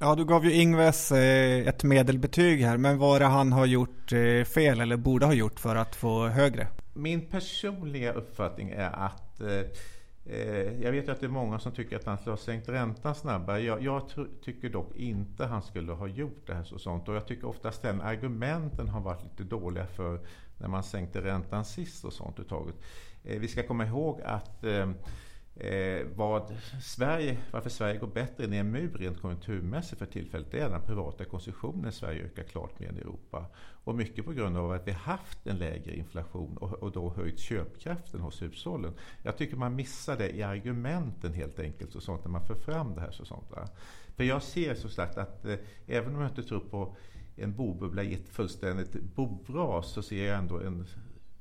Ja, 0.00 0.14
du 0.14 0.24
gav 0.24 0.44
ju 0.44 0.52
Ingves 0.52 1.12
eh, 1.12 1.68
ett 1.68 1.84
medelbetyg 1.84 2.60
här, 2.60 2.76
men 2.76 2.98
vad 2.98 3.16
är 3.16 3.20
det 3.20 3.26
han 3.26 3.52
har 3.52 3.66
gjort 3.66 4.12
eh, 4.12 4.44
fel 4.44 4.80
eller 4.80 4.96
borde 4.96 5.26
ha 5.26 5.32
gjort 5.32 5.60
för 5.60 5.76
att 5.76 5.96
få 5.96 6.26
högre? 6.26 6.66
Min 6.94 7.28
personliga 7.28 8.12
uppfattning 8.12 8.70
är 8.70 8.90
att 8.90 9.40
eh, 9.40 9.60
eh 10.26 10.82
jag 10.82 10.92
vet 10.92 11.08
att 11.08 11.20
det 11.20 11.26
är 11.26 11.30
många 11.30 11.58
som 11.58 11.72
tycker 11.72 11.96
att 11.96 12.04
han 12.04 12.18
skulle 12.18 12.32
ha 12.32 12.36
sänkt 12.36 12.68
räntan 12.68 13.14
snabbare. 13.14 13.60
Jag, 13.60 13.82
jag 13.82 14.02
tycker 14.44 14.68
dock 14.68 14.96
inte 14.96 15.44
han 15.44 15.62
skulle 15.62 15.92
ha 15.92 16.06
gjort 16.06 16.46
det 16.46 16.54
här 16.54 16.64
så 16.64 16.78
sånt. 16.78 17.08
Och 17.08 17.14
jag 17.14 17.26
tycker 17.26 17.46
oftast 17.46 17.82
den 17.82 18.00
argumenten 18.00 18.88
har 18.88 19.00
varit 19.00 19.22
lite 19.22 19.44
dåliga 19.44 19.86
för 19.86 20.20
när 20.58 20.68
man 20.68 20.82
sänkte 20.82 21.20
räntan 21.20 21.64
sist 21.64 22.04
och 22.04 22.12
sånt 22.12 22.38
uttaget. 22.38 22.74
vi 23.22 23.48
ska 23.48 23.62
komma 23.62 23.86
ihåg 23.86 24.20
att 24.24 24.64
Eh, 25.60 26.06
vad 26.16 26.56
Sverige, 26.82 27.38
varför 27.50 27.70
Sverige 27.70 27.98
går 27.98 28.06
bättre 28.06 28.44
än 28.44 28.52
EMU 28.52 28.90
rent 28.94 29.20
konjunkturmässigt 29.20 29.98
för 29.98 30.06
tillfället, 30.06 30.50
det 30.50 30.60
är 30.60 30.70
den 30.70 30.82
privata 30.82 31.24
konsumtionen 31.24 31.88
i 31.88 31.92
Sverige 31.92 32.24
ökar 32.24 32.42
klart 32.42 32.80
mer 32.80 32.88
än 32.88 32.96
i 32.96 33.00
Europa. 33.00 33.46
Och 33.84 33.94
mycket 33.94 34.24
på 34.24 34.32
grund 34.32 34.56
av 34.56 34.72
att 34.72 34.88
vi 34.88 34.92
haft 34.92 35.46
en 35.46 35.58
lägre 35.58 35.96
inflation 35.96 36.56
och, 36.56 36.72
och 36.72 36.92
då 36.92 37.10
höjt 37.10 37.38
köpkraften 37.38 38.20
hos 38.20 38.42
hushållen. 38.42 38.92
Jag 39.22 39.36
tycker 39.36 39.56
man 39.56 39.76
missar 39.76 40.16
det 40.16 40.30
i 40.30 40.42
argumenten 40.42 41.32
helt 41.32 41.58
enkelt, 41.58 41.94
och 41.94 42.02
sånt 42.02 42.24
när 42.24 42.30
man 42.30 42.46
för 42.46 42.54
fram 42.54 42.94
det 42.94 43.00
här. 43.00 43.10
Så 43.10 43.24
sånt 43.24 43.50
där. 43.50 43.68
För 44.16 44.24
jag 44.24 44.42
ser 44.42 44.74
så 44.74 44.88
sagt 44.88 45.18
att 45.18 45.44
eh, 45.44 45.56
även 45.86 46.14
om 46.14 46.22
jag 46.22 46.30
inte 46.30 46.42
tror 46.42 46.60
på 46.60 46.96
en 47.36 47.56
bobubbla 47.56 48.02
i 48.02 48.14
ett 48.14 48.28
fullständigt 48.28 48.92
bobras 48.92 49.92
så 49.92 50.02
ser 50.02 50.26
jag 50.28 50.38
ändå 50.38 50.60
en 50.60 50.86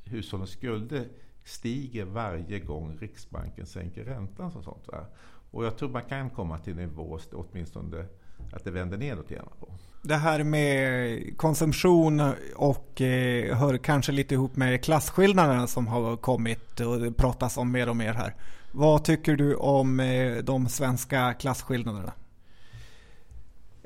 hushållens 0.03 0.49
skulder 0.49 1.07
stiger 1.47 2.05
varje 2.05 2.59
gång 2.59 2.97
Riksbanken 2.99 3.65
sänker 3.65 4.03
räntan. 4.03 4.51
Och, 4.55 4.63
sånt, 4.63 4.87
va? 4.87 5.05
och 5.51 5.65
jag 5.65 5.77
tror 5.77 5.89
man 5.89 6.03
kan 6.03 6.29
komma 6.29 6.57
till 6.57 6.75
nivå 6.75 7.19
åtminstone 7.33 8.05
att 8.53 8.63
det 8.63 8.71
vänder 8.71 8.97
nedåt 8.97 9.31
igen. 9.31 9.45
På. 9.59 9.67
Det 10.01 10.15
här 10.15 10.43
med 10.43 11.37
konsumtion 11.37 12.21
och 12.55 13.01
eh, 13.01 13.57
hör 13.57 13.77
kanske 13.77 14.11
lite 14.11 14.33
ihop 14.33 14.55
med 14.55 14.83
klasskillnaderna 14.83 15.67
som 15.67 15.87
har 15.87 16.17
kommit 16.17 16.79
och 16.79 16.99
det 16.99 17.11
pratas 17.11 17.57
om 17.57 17.71
mer 17.71 17.89
och 17.89 17.95
mer 17.95 18.13
här. 18.13 18.35
Vad 18.71 19.03
tycker 19.03 19.35
du 19.35 19.55
om 19.55 19.99
eh, 19.99 20.37
de 20.37 20.69
svenska 20.69 21.33
klasskillnaderna? 21.33 22.13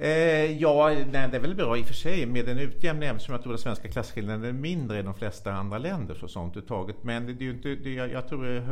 Eh, 0.01 0.61
ja, 0.61 0.89
nej, 0.89 1.29
det 1.31 1.37
är 1.37 1.39
väl 1.39 1.55
bra 1.55 1.77
i 1.77 1.81
och 1.81 1.85
för 1.85 1.93
sig 1.93 2.25
med 2.25 2.49
en 2.49 2.59
utjämning 2.59 3.09
eftersom 3.09 3.33
jag 3.33 3.43
tror 3.43 3.53
att 3.53 3.59
svenska 3.59 3.87
klasskillnaden 3.87 4.43
är 4.43 4.53
mindre 4.53 4.99
än 4.99 5.05
de 5.05 5.13
flesta 5.13 5.53
andra 5.53 5.77
länder 5.77 6.15
så 6.15 6.27
sånt 6.27 6.57
uttaget. 6.57 6.95
Men 7.03 7.25
det, 7.25 7.33
det 7.33 7.43
är 7.43 7.45
ju 7.45 7.51
inte, 7.51 7.75
det, 7.75 7.93
jag, 7.93 8.11
jag 8.11 8.27
tror 8.27 8.47
jag 8.47 8.63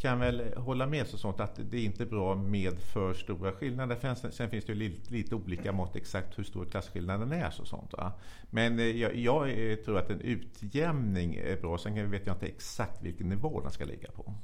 kan 0.00 0.20
väl 0.20 0.54
hålla 0.56 0.86
med 0.86 1.06
så 1.06 1.18
sånt 1.18 1.40
att 1.40 1.60
det 1.70 1.76
är 1.76 1.84
inte 1.84 2.06
bra 2.06 2.34
med 2.34 2.78
för 2.78 3.14
stora 3.14 3.52
skillnader. 3.52 4.14
Sen 4.30 4.50
finns 4.50 4.64
det 4.64 4.72
ju 4.72 4.78
lite, 4.78 5.12
lite 5.12 5.34
olika 5.34 5.72
mått 5.72 5.96
exakt 5.96 6.38
hur 6.38 6.44
stor 6.44 6.64
klasskillnaden 6.64 7.32
är. 7.32 7.50
Så 7.50 7.64
sånt, 7.64 7.92
va? 7.92 8.12
Men 8.50 8.78
eh, 8.78 8.84
jag, 8.84 9.16
jag, 9.16 9.70
eh, 9.70 9.76
tror 9.76 9.98
att 9.98 10.10
en 10.10 10.20
utjämning 10.20 11.34
är 11.34 11.60
bra. 11.60 11.78
Sen 11.78 12.10
vet 12.10 12.26
jag 12.26 12.36
inte 12.36 12.46
exakt 12.46 13.02
vilken 13.02 13.28
nivå 13.28 13.60
den 13.60 13.70
ska 13.70 13.84
ligga 13.84 14.10
på. 14.10 14.34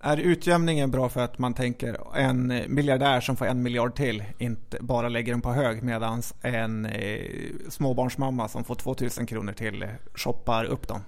Är 0.00 0.16
utjämningen 0.16 0.90
bra 0.90 1.08
för 1.08 1.20
att 1.20 1.38
man 1.38 1.54
tänker 1.54 2.16
en 2.16 2.62
miljardär 2.68 3.20
som 3.20 3.36
får 3.36 3.46
en 3.46 3.62
miljard 3.62 3.94
till 3.94 4.24
inte 4.38 4.78
bara 4.80 5.08
lägger 5.08 5.32
den 5.32 5.42
på 5.42 5.52
hög 5.52 5.82
medan 5.82 6.22
en 6.42 6.86
eh, 6.86 7.20
småbarnsmamma 7.68 8.48
som 8.48 8.64
får 8.64 8.74
2000 8.74 9.26
kronor 9.26 9.52
till 9.52 9.82
eh, 9.82 9.88
shoppar 10.14 10.64
upp 10.64 10.88
dem? 10.88 11.00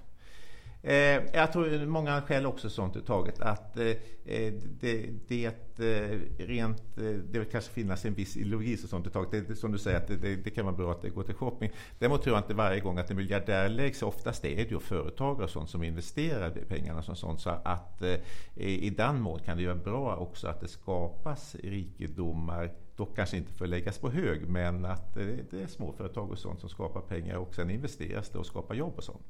Eh, 0.82 1.22
jag 1.32 1.52
tror 1.52 1.86
många 1.86 2.22
skäl 2.22 2.46
också 2.46 2.70
sånt 2.70 3.06
taget 3.06 3.40
att 3.40 3.76
eh, 3.76 3.86
eh, 4.24 4.52
det, 4.80 5.10
det, 5.28 5.44
eh, 5.78 6.18
rent, 6.38 6.98
eh, 6.98 7.04
det 7.04 7.38
vill 7.38 7.48
kanske 7.50 7.72
finnas 7.72 8.04
en 8.04 8.14
viss 8.14 8.36
ideologi. 8.36 8.74
och 8.74 8.88
sånt 8.88 9.12
taget. 9.12 9.48
Det, 9.48 9.56
som 9.56 9.72
du 9.72 9.78
säger 9.78 9.96
att 9.96 10.06
det, 10.06 10.36
det, 10.36 10.50
kan 10.50 10.64
vara 10.64 10.76
bra 10.76 10.92
att 10.92 11.02
det 11.02 11.08
går 11.08 11.22
till 11.22 11.34
shopping. 11.34 11.70
Däremot 11.98 12.22
tror 12.22 12.36
jag 12.36 12.44
inte 12.44 12.54
varje 12.54 12.80
gång 12.80 12.98
att 12.98 13.10
en 13.10 13.16
miljardär 13.16 13.68
läggs, 13.68 14.02
oftast 14.02 14.44
är 14.44 14.56
det 14.56 14.70
ju 14.70 14.80
företagare 14.80 15.44
och 15.44 15.50
sånt 15.50 15.70
som 15.70 15.82
investerar 15.82 16.50
pengarna 16.50 17.02
som 17.02 17.16
sånt. 17.16 17.40
Så 17.40 17.50
att 17.50 18.02
eh, 18.02 18.16
i 18.56 18.90
den 18.90 19.20
mån 19.20 19.38
kan 19.38 19.58
det 19.58 19.66
vara 19.66 19.76
bra 19.76 20.16
också 20.16 20.48
att 20.48 20.60
det 20.60 20.68
skapas 20.68 21.54
rikedomar 21.54 22.70
dock 22.96 23.16
kanske 23.16 23.36
inte 23.36 23.52
får 23.52 23.66
läggas 23.66 23.98
på 23.98 24.10
hög, 24.10 24.48
men 24.48 24.84
att 24.84 25.14
det 25.50 25.62
är 25.62 25.66
småföretag 25.66 26.30
och 26.30 26.38
sånt 26.38 26.60
som 26.60 26.68
skapar 26.68 27.00
pengar 27.00 27.36
och 27.36 27.54
sen 27.54 27.70
investeras 27.70 28.28
det 28.28 28.38
och 28.38 28.46
skapar 28.46 28.74
jobb 28.74 28.92
och 28.96 29.04
sånt. 29.04 29.26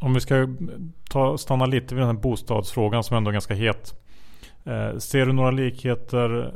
Om 0.00 0.14
vi 0.14 0.20
ska 0.20 0.48
ta, 1.08 1.38
stanna 1.38 1.66
lite 1.66 1.94
vid 1.94 2.02
den 2.02 2.16
här 2.16 2.22
bostadsfrågan 2.22 3.04
som 3.04 3.16
ändå 3.16 3.30
är 3.30 3.32
ganska 3.32 3.54
het. 3.54 3.94
Eh, 4.64 4.98
ser 4.98 5.26
du 5.26 5.32
några 5.32 5.50
likheter 5.50 6.54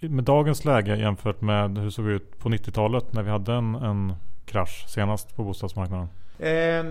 med 0.00 0.24
dagens 0.24 0.64
läge 0.64 0.96
jämfört 0.96 1.40
med 1.40 1.78
hur 1.78 1.84
det 1.84 1.90
såg 1.90 2.06
ut 2.06 2.38
på 2.38 2.48
90-talet 2.48 3.12
när 3.12 3.22
vi 3.22 3.30
hade 3.30 3.54
en, 3.54 3.74
en 3.74 4.12
krasch 4.46 4.84
senast 4.88 5.36
på 5.36 5.44
bostadsmarknaden? 5.44 6.08
Eh, 6.38 6.84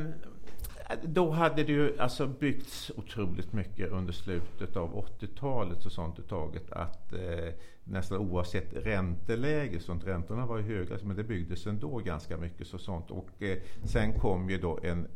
då 1.03 1.29
hade 1.29 1.63
det 1.63 1.71
ju 1.71 1.99
alltså 1.99 2.27
byggts 2.27 2.91
otroligt 2.97 3.53
mycket 3.53 3.91
under 3.91 4.13
slutet 4.13 4.75
av 4.75 5.05
80-talet 5.19 5.85
och 5.85 5.91
sånt 5.91 6.29
taget 6.29 6.71
att 6.71 7.13
eh, 7.13 7.53
nästan 7.83 8.17
oavsett 8.17 8.73
ränteläge, 8.73 9.79
sånt, 9.79 10.03
räntorna 10.07 10.45
var 10.45 10.57
ju 10.57 10.63
höga 10.63 10.97
men 11.03 11.15
det 11.15 11.23
byggdes 11.23 11.67
ändå 11.67 11.97
ganska 11.97 12.37
mycket 12.37 12.67
så 12.67 12.77
sånt 12.77 13.11
och 13.11 13.43
eh, 13.43 13.57
sen 13.83 14.19
kom 14.19 14.49
ju 14.49 14.57
då 14.57 14.79
en 14.83 15.07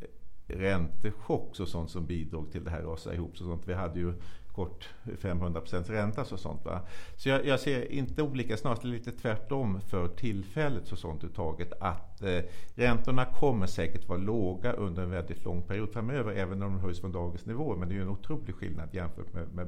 räntechock 0.49 1.59
och 1.59 1.67
sånt 1.67 1.91
som 1.91 2.05
bidrog 2.05 2.51
till 2.51 2.63
det 2.63 2.69
här 2.69 2.81
rasa 2.81 3.13
ihop. 3.13 3.37
Så 3.37 3.43
sånt. 3.43 3.67
Vi 3.67 3.73
hade 3.73 3.99
ju 3.99 4.13
kort 4.51 4.89
500 5.17 5.61
ränta 5.87 6.21
och 6.21 6.39
sånt. 6.39 6.65
Va? 6.65 6.81
Så 7.15 7.29
jag, 7.29 7.45
jag, 7.45 7.59
ser 7.59 7.91
inte 7.91 8.21
olika, 8.21 8.57
snarare 8.57 8.87
lite 8.87 9.11
tvärtom 9.11 9.81
för 9.81 10.07
tillfället 10.07 10.87
så 10.87 10.95
sånt 10.95 11.23
uttaget 11.23 11.73
att 11.79 12.08
att 12.19 12.27
eh, 12.27 12.51
räntorna 12.75 13.25
kommer 13.25 13.67
säkert 13.67 14.07
vara 14.07 14.19
låga 14.19 14.73
under 14.73 15.03
en 15.03 15.09
väldigt 15.09 15.43
lång 15.43 15.61
period 15.61 15.89
framöver, 15.93 16.31
även 16.31 16.63
om 16.63 16.73
de 16.73 16.79
höjs 16.79 16.99
från 17.01 17.11
dagens 17.11 17.45
nivå. 17.45 17.75
Men 17.75 17.89
det 17.89 17.93
är 17.93 17.95
ju 17.95 18.01
en 18.01 18.09
otrolig 18.09 18.55
skillnad 18.55 18.89
jämfört 18.91 19.33
med, 19.33 19.47
med 19.53 19.67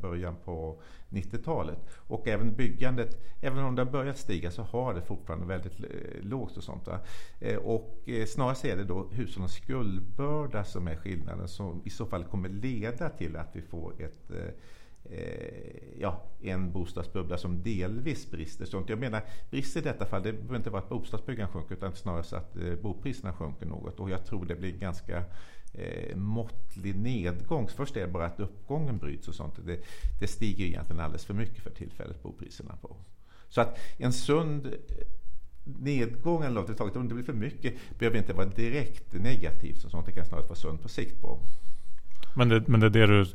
början 0.00 0.36
på 0.44 0.80
90-talet. 1.08 1.78
Och 1.94 2.28
även 2.28 2.54
byggandet, 2.54 3.20
även 3.40 3.64
om 3.64 3.74
det 3.74 3.84
har 3.84 3.90
börjat 3.90 4.18
stiga, 4.18 4.50
så 4.50 4.62
har 4.62 4.94
det 4.94 5.02
fortfarande 5.02 5.46
väldigt 5.46 5.80
eh, 5.80 6.22
lågt 6.22 6.56
och 6.56 6.64
sånt. 6.64 6.88
Eh, 7.40 7.56
och 7.56 8.02
eh, 8.06 8.26
snarare 8.26 8.70
är 8.70 8.76
det 8.76 8.84
då 8.84 9.08
hushållens 9.12 9.52
skuldbörda 9.52 10.64
som 10.64 10.88
är 10.88 10.96
skillnaden, 10.96 11.48
som 11.48 11.82
i 11.84 11.90
så 11.90 12.06
fall 12.06 12.24
kommer 12.24 12.48
leda 12.48 13.08
till 13.08 13.36
att 13.36 13.56
vi 13.56 13.62
får 13.62 13.92
ett 13.98 14.30
Eh, 14.30 14.52
Eh, 15.10 16.00
ja, 16.00 16.22
en 16.40 16.72
bostadsbubbla 16.72 17.38
som 17.38 17.62
delvis 17.62 18.30
brister. 18.30 18.64
Så 18.64 18.84
jag 18.86 18.98
menar, 18.98 19.22
brister 19.50 19.80
i 19.80 19.84
detta 19.84 20.06
fall, 20.06 20.22
det 20.22 20.32
behöver 20.32 20.56
inte 20.56 20.70
vara 20.70 20.82
att 20.82 20.88
bostadsbyggandet 20.88 21.52
sjunker 21.52 21.74
utan 21.74 21.94
snarare 21.94 22.22
så 22.22 22.36
att 22.36 22.56
eh, 22.56 22.74
bopriserna 22.82 23.32
sjunker 23.32 23.66
något. 23.66 24.00
Och 24.00 24.10
jag 24.10 24.26
tror 24.26 24.44
det 24.44 24.54
blir 24.54 24.72
en 24.72 24.78
ganska 24.78 25.24
eh, 25.74 26.16
måttlig 26.16 26.96
nedgång. 26.96 27.68
Först 27.68 27.96
är 27.96 28.00
det 28.00 28.12
bara 28.12 28.26
att 28.26 28.40
uppgången 28.40 28.98
bryts 28.98 29.28
och 29.28 29.34
sånt. 29.34 29.66
Det, 29.66 29.80
det 30.20 30.26
stiger 30.26 30.64
egentligen 30.64 31.00
alldeles 31.00 31.24
för 31.24 31.34
mycket 31.34 31.62
för 31.62 31.70
tillfället, 31.70 32.22
bopriserna 32.22 32.76
på. 32.76 32.96
Så 33.48 33.60
att 33.60 33.78
en 33.98 34.12
sund 34.12 34.66
eh, 34.66 34.72
nedgång 35.64 36.42
eller 36.42 36.60
något 36.60 36.76
taget, 36.76 36.96
om 36.96 37.08
det 37.08 37.14
blir 37.14 37.24
för 37.24 37.32
mycket, 37.32 37.74
behöver 37.98 38.18
inte 38.18 38.32
vara 38.32 38.46
direkt 38.46 39.12
negativt. 39.12 39.90
Sånt. 39.90 40.06
Det 40.06 40.12
kan 40.12 40.24
snarare 40.24 40.46
vara 40.46 40.54
sunt 40.54 40.82
på 40.82 40.88
sikt 40.88 41.20
på. 41.20 41.38
Men 42.36 42.48
det, 42.48 42.68
men 42.68 42.80
det 42.80 42.86
är 42.86 42.90
det 42.90 43.06
du 43.06 43.26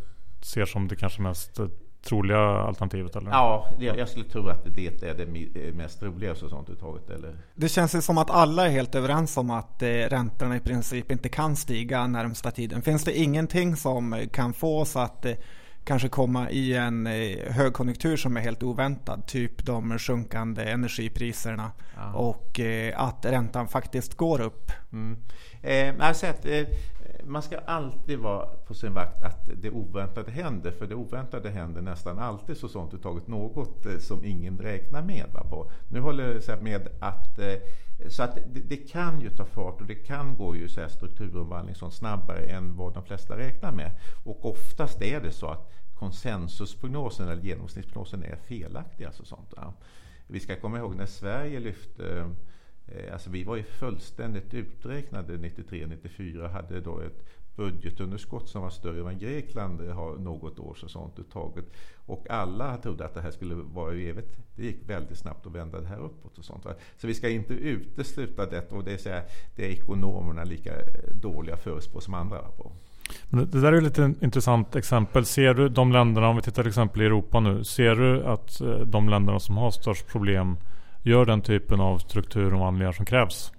ser 0.41 0.65
som 0.65 0.87
det 0.87 0.95
kanske 0.95 1.21
mest 1.21 1.59
troliga 2.07 2.39
alternativet? 2.39 3.15
Eller? 3.15 3.31
Ja, 3.31 3.69
jag 3.79 4.09
skulle 4.09 4.25
tro 4.25 4.49
att 4.49 4.75
det 4.75 5.03
är 5.03 5.13
det 5.13 5.73
mest 5.73 5.99
troliga 5.99 6.35
så 6.35 6.49
sånt 6.49 6.69
uttaget. 6.69 7.09
Eller? 7.09 7.35
Det 7.55 7.69
känns 7.69 7.95
ju 7.95 8.01
som 8.01 8.17
att 8.17 8.29
alla 8.29 8.65
är 8.65 8.69
helt 8.69 8.95
överens 8.95 9.37
om 9.37 9.49
att 9.49 9.81
eh, 9.81 9.87
räntorna 9.89 10.55
i 10.55 10.59
princip 10.59 11.11
inte 11.11 11.29
kan 11.29 11.55
stiga 11.55 12.07
närmsta 12.07 12.51
tiden. 12.51 12.81
Finns 12.81 13.03
det 13.03 13.19
ingenting 13.19 13.75
som 13.75 14.27
kan 14.31 14.53
få 14.53 14.79
oss 14.79 14.95
att 14.95 15.25
eh, 15.25 15.33
kanske 15.87 16.09
komma 16.09 16.49
i 16.49 16.73
en 16.73 17.07
eh, 17.07 17.51
högkonjunktur 17.51 18.17
som 18.17 18.37
är 18.37 18.41
helt 18.41 18.63
oväntad, 18.63 19.25
typ 19.27 19.65
de 19.65 19.99
sjunkande 19.99 20.63
energipriserna 20.63 21.71
ja. 21.95 22.13
och 22.13 22.59
att 22.95 23.25
räntan 23.25 23.67
faktiskt 23.67 24.17
går 24.17 24.41
upp? 24.41 24.71
Mm. 24.91 25.17
Eh, 25.61 26.07
alltså 26.07 26.27
att, 26.27 26.45
eh, 26.45 26.67
man 27.23 27.41
ska 27.41 27.57
alltid 27.57 28.19
vara 28.19 28.45
på 28.45 28.73
sin 28.73 28.93
vakt 28.93 29.23
att 29.23 29.49
det 29.61 29.69
oväntade 29.69 30.31
händer, 30.31 30.71
för 30.71 30.87
det 30.87 30.95
oväntade 30.95 31.49
händer 31.49 31.81
nästan 31.81 32.19
alltid 32.19 32.57
så 32.57 32.67
sånt 32.67 33.03
tagit 33.03 33.27
något 33.27 33.85
eh, 33.85 33.97
som 33.97 34.25
ingen 34.25 34.57
räknar 34.57 35.01
med. 35.01 35.25
Va, 35.33 35.43
på. 35.49 35.71
Nu 35.89 35.99
håller 35.99 36.41
jag 36.47 36.63
med 36.63 36.87
att 36.99 37.39
eh, 37.39 37.53
så 38.07 38.23
att 38.23 38.35
det, 38.35 38.59
det, 38.59 38.77
kan 38.77 39.21
ju 39.21 39.29
ta 39.29 39.45
fart 39.45 39.81
och 39.81 39.87
det 39.87 39.95
kan 39.95 40.35
gå 40.35 40.55
ju 40.55 40.69
så 40.69 40.81
här 40.81 40.87
strukturomvandling 40.87 41.75
som 41.75 41.91
snabbare 41.91 42.39
än 42.39 42.75
vad 42.75 42.93
de 42.93 43.03
flesta 43.03 43.37
räknar 43.37 43.71
med. 43.71 43.91
Och 44.23 44.45
oftast 44.45 45.01
är 45.01 45.21
det 45.21 45.31
så 45.31 45.47
att 45.47 45.71
konsensusprognosen 45.93 47.27
eller 47.27 47.41
genomsnittsprognosen 47.41 48.23
är 48.23 48.35
felaktig. 48.35 49.05
Alltså 49.05 49.25
sånt, 49.25 49.51
där. 49.55 49.71
Vi 50.27 50.39
ska 50.39 50.55
komma 50.55 50.77
ihåg 50.77 50.95
när 50.95 51.05
Sverige 51.05 51.59
lyfte 51.59 52.31
eh, 52.87 53.13
alltså 53.13 53.29
vi 53.29 53.43
var 53.43 53.55
ju 53.55 53.63
fullständigt 53.63 54.53
uträknade 54.53 55.37
93-94 55.37 56.47
hade 56.49 56.81
då 56.81 56.99
ett 56.99 57.25
budgetunderskott 57.57 58.49
som 58.49 58.61
var 58.61 58.69
större 58.69 58.97
än 58.97 59.03
vad 59.03 59.19
Grekland 59.19 59.89
har 59.89 60.15
något 60.15 60.59
år 60.59 60.75
så 60.75 60.89
sånt 60.89 61.19
uttaget. 61.19 61.65
Och 62.05 62.29
alla 62.29 62.77
trodde 62.77 63.05
att 63.05 63.13
det 63.13 63.21
här 63.21 63.31
skulle 63.31 63.55
vara 63.55 63.93
evigt. 63.93 64.37
Det 64.55 64.63
gick 64.63 64.89
väldigt 64.89 65.17
snabbt 65.17 65.47
att 65.47 65.51
vända 65.51 65.81
det 65.81 65.87
här 65.87 65.99
uppåt 65.99 66.37
och 66.37 66.45
sånt. 66.45 66.65
Så 66.97 67.07
vi 67.07 67.13
ska 67.13 67.29
inte 67.29 67.53
utesluta 67.53 68.45
detta 68.45 68.75
och 68.75 68.83
det 68.83 68.93
är, 68.93 68.97
så 68.97 69.09
här, 69.09 69.23
det 69.55 69.65
är 69.65 69.69
ekonomerna 69.69 70.43
lika 70.43 70.73
dåliga 71.21 71.57
förutspå 71.57 72.01
som 72.01 72.13
andra 72.13 72.37
på. 72.37 72.71
Men 73.29 73.49
det 73.49 73.61
där 73.61 73.73
är 73.73 73.77
ett 73.77 73.83
lite 73.83 74.13
intressant 74.21 74.75
exempel. 74.75 75.25
Ser 75.25 75.53
du 75.53 75.69
de 75.69 75.91
länderna, 75.91 76.27
om 76.27 76.35
vi 76.35 76.41
tittar 76.41 76.63
till 76.63 76.69
exempel 76.69 77.01
i 77.01 77.05
Europa 77.05 77.39
nu. 77.39 77.63
Ser 77.63 77.95
du 77.95 78.25
att 78.25 78.61
eh, 78.61 78.79
de 78.79 79.09
länderna 79.09 79.39
som 79.39 79.57
har 79.57 79.71
störst 79.71 80.07
problem 80.07 80.57
gör 81.03 81.25
den 81.25 81.41
typen 81.41 81.79
av 81.79 81.97
strukturomvandlingar 81.97 82.91
som 82.91 83.05
krävs? 83.05 83.51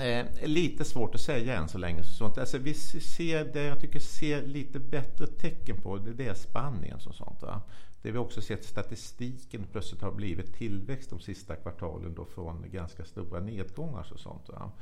Eh, 0.00 0.48
lite 0.48 0.84
svårt 0.84 1.14
att 1.14 1.20
säga 1.20 1.56
än 1.56 1.68
så 1.68 1.78
länge. 1.78 2.04
Sånt. 2.04 2.38
Alltså, 2.38 2.58
vi 2.58 2.74
ser 2.74 3.44
det 3.44 3.62
jag 3.62 3.80
tycker 3.80 3.98
ser 3.98 4.42
lite 4.42 4.78
bättre 4.78 5.26
tecken 5.26 5.76
på 5.76 5.98
det, 5.98 6.12
det 6.12 6.26
är 6.26 6.34
Spanien. 6.34 6.98
Och 7.06 7.14
sånt, 7.14 7.42
va? 7.42 7.62
Det 8.02 8.10
vi 8.10 8.18
också 8.18 8.40
sett 8.40 8.64
statistiken 8.64 9.66
plötsligt 9.72 10.02
har 10.02 10.12
blivit 10.12 10.54
tillväxt 10.54 11.10
de 11.10 11.20
sista 11.20 11.56
kvartalen 11.56 12.14
då 12.14 12.24
från 12.24 12.64
ganska 12.70 13.04
stora 13.04 13.40
nedgångar. 13.40 14.12
Och 14.12 14.20
sånt, 14.20 14.48
va? 14.48 14.72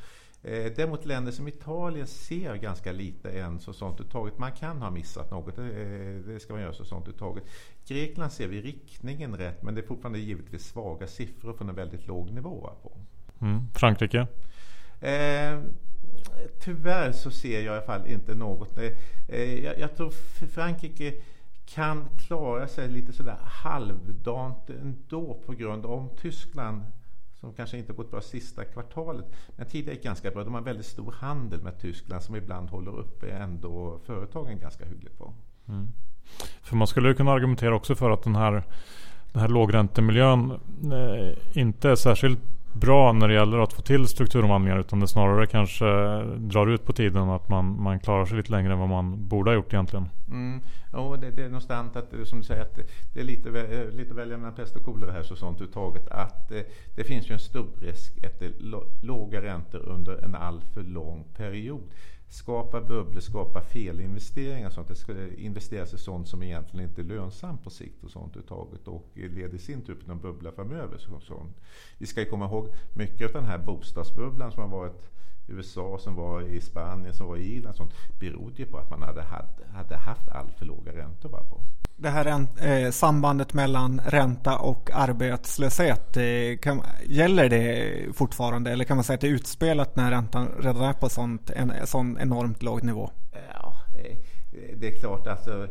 Eh, 0.42 0.72
däremot 0.76 1.06
länder 1.06 1.32
som 1.32 1.48
Italien 1.48 2.06
ser 2.06 2.54
ganska 2.54 2.92
lite 2.92 3.30
än 3.30 3.60
så 3.60 3.72
sånt 3.72 4.00
uttaget. 4.00 4.38
Man 4.38 4.52
kan 4.52 4.82
ha 4.82 4.90
missat 4.90 5.30
något, 5.30 5.58
eh, 5.58 5.64
det 6.26 6.40
ska 6.42 6.52
man 6.52 6.62
göra 6.62 6.72
så 6.72 6.84
sånt 6.84 7.08
uttaget. 7.08 7.44
Grekland 7.86 8.32
ser 8.32 8.48
vi 8.48 8.60
riktningen 8.60 9.36
rätt 9.36 9.62
men 9.62 9.74
det 9.74 9.80
är 9.80 9.86
fortfarande 9.86 10.18
givetvis 10.18 10.66
svaga 10.66 11.06
siffror 11.06 11.52
från 11.52 11.68
en 11.68 11.74
väldigt 11.74 12.06
låg 12.06 12.30
nivå. 12.30 12.70
På. 12.82 12.92
Mm. 13.40 13.62
Frankrike? 13.74 14.26
Eh, 15.00 15.60
tyvärr 16.60 17.12
så 17.12 17.30
ser 17.30 17.54
jag 17.54 17.62
i 17.62 17.68
alla 17.68 17.86
fall 17.86 18.06
inte 18.06 18.34
något. 18.34 18.78
Eh, 18.78 18.92
eh 19.28 19.64
jag, 19.64 19.78
jag 19.78 19.96
tror 19.96 20.10
Frankrike 20.46 21.14
kan 21.66 22.08
klara 22.26 22.68
sig 22.68 22.88
lite 22.88 23.12
sådär 23.12 23.38
halvdant 23.42 24.70
ändå 24.70 25.42
på 25.46 25.52
grund 25.52 25.86
av 25.86 26.16
Tyskland 26.20 26.82
som 27.40 27.52
kanske 27.52 27.78
inte 27.78 27.92
gått 27.92 28.10
bra 28.10 28.20
sista 28.20 28.64
kvartalet. 28.64 29.24
Men 29.56 29.66
tidigare 29.66 29.94
gick 29.94 30.04
ganska 30.04 30.30
bra. 30.30 30.44
De 30.44 30.54
har 30.54 30.60
väldigt 30.60 30.86
stor 30.86 31.14
handel 31.18 31.62
med 31.62 31.78
Tyskland 31.80 32.22
som 32.22 32.36
ibland 32.36 32.70
håller 32.70 32.98
uppe 32.98 33.30
ändå 33.30 33.98
företagen 34.04 34.58
ganska 34.58 34.84
hyggligt 34.84 35.18
på. 35.18 35.32
Mm. 35.68 35.88
För 36.62 36.76
man 36.76 36.86
skulle 36.86 37.14
kunna 37.14 37.32
argumentera 37.32 37.74
också 37.74 37.94
för 37.94 38.10
att 38.10 38.22
den 38.22 38.36
här, 38.36 38.62
den 39.32 39.40
här 39.40 39.48
lågräntemiljön 39.48 40.50
eh, 40.92 41.58
inte 41.58 41.90
är 41.90 41.94
särskilt 41.94 42.40
bra 42.72 43.12
när 43.12 43.28
det 43.28 43.34
gäller 43.34 43.58
att 43.58 43.72
få 43.72 43.82
till 43.82 44.06
strukturomvandlingar 44.06 44.78
utan 44.78 45.00
det 45.00 45.08
snarare 45.08 45.46
kanske 45.46 45.84
drar 46.36 46.66
ut 46.66 46.84
på 46.86 46.92
tiden 46.92 47.30
att 47.30 47.48
man, 47.48 47.82
man 47.82 48.00
klarar 48.00 48.24
sig 48.24 48.36
lite 48.36 48.52
längre 48.52 48.72
än 48.72 48.78
vad 48.78 48.88
man 48.88 49.28
borde 49.28 49.50
ha 49.50 49.54
gjort 49.54 49.72
egentligen. 49.72 50.08
Mm. 50.28 50.60
Ja, 50.92 51.16
det, 51.20 51.30
det 51.30 51.42
är 51.42 51.48
någonstans 51.48 51.96
att, 51.96 52.14
som 52.24 52.38
du 52.38 52.44
säger, 52.44 52.62
att 52.62 52.78
det 53.14 53.20
är 53.20 53.24
lite, 53.24 53.48
eh, 53.48 53.96
lite 53.96 54.14
välja 54.14 54.36
mellan 54.36 54.54
pest 54.54 54.76
och 54.76 54.84
kolera 54.84 55.12
här 55.12 55.22
så 55.22 55.36
sånt 55.36 55.60
uttaget 55.60 56.08
att 56.08 56.48
det, 56.48 56.66
det 56.96 57.04
finns 57.04 57.30
ju 57.30 57.32
en 57.32 57.38
stor 57.38 57.68
risk 57.80 58.12
efter 58.22 58.52
låga 59.00 59.42
räntor 59.42 59.78
under 59.78 60.24
en 60.24 60.34
alltför 60.34 60.82
lång 60.82 61.24
period 61.36 61.82
skapa 62.30 62.80
bubblor, 62.80 63.20
skapa 63.20 63.60
felinvesteringar. 63.60 64.70
Sånt. 64.70 64.88
Det 64.88 64.94
ska 64.94 65.34
investeras 65.36 65.94
i 65.94 65.98
sånt 65.98 66.28
som 66.28 66.42
egentligen 66.42 66.88
inte 66.88 67.00
är 67.00 67.04
lönsamt 67.04 67.64
på 67.64 67.70
sikt 67.70 68.04
och 68.04 68.10
sånt 68.10 68.36
uttaget 68.36 68.88
och 68.88 69.10
leder 69.14 69.54
i 69.54 69.58
sin 69.58 69.82
tur 69.82 69.94
till 69.94 70.10
en 70.10 70.20
bubbla 70.20 70.52
framöver. 70.52 70.98
Sånt. 70.98 71.56
Vi 71.98 72.06
ska 72.06 72.24
komma 72.24 72.44
ihåg 72.44 72.68
mycket 72.96 73.26
av 73.26 73.32
den 73.32 73.50
här 73.50 73.58
bostadsbubblan 73.58 74.52
som 74.52 74.62
har 74.62 74.78
varit 74.78 75.10
USA, 75.50 75.98
som 75.98 76.14
var 76.14 76.42
i 76.42 76.60
Spanien, 76.60 77.14
som 77.14 77.26
var 77.26 77.36
i 77.36 77.56
Irland, 77.56 77.76
sånt, 77.76 77.92
berodde 78.20 78.62
ju 78.62 78.66
på 78.66 78.78
att 78.78 78.90
man 78.90 79.02
hade, 79.02 79.22
hade 79.74 79.96
haft 79.96 80.28
allt 80.28 80.58
för 80.58 80.66
låga 80.66 80.92
räntor. 80.92 81.28
Bara 81.28 81.42
på 81.42 81.60
det 82.00 82.08
här 82.08 82.46
eh, 82.60 82.90
sambandet 82.90 83.54
mellan 83.54 84.00
ränta 84.04 84.58
och 84.58 84.90
arbetslöshet, 84.92 86.16
eh, 86.16 86.58
kan, 86.62 86.82
gäller 87.06 87.48
det 87.48 87.96
fortfarande 88.16 88.70
eller 88.70 88.84
kan 88.84 88.96
man 88.96 89.04
säga 89.04 89.14
att 89.14 89.20
det 89.20 89.26
är 89.26 89.32
utspelat 89.32 89.96
när 89.96 90.10
räntan 90.10 90.48
redan 90.58 90.82
är 90.82 90.92
på 90.92 91.08
sånt, 91.08 91.50
en 91.50 91.72
sån 91.86 92.18
enormt 92.20 92.62
låg 92.62 92.82
nivå? 92.82 93.10
Ja, 93.54 93.74
eh, 93.98 94.16
det 94.76 94.88
är 94.88 95.00
klart 95.00 95.26
alltså, 95.26 95.68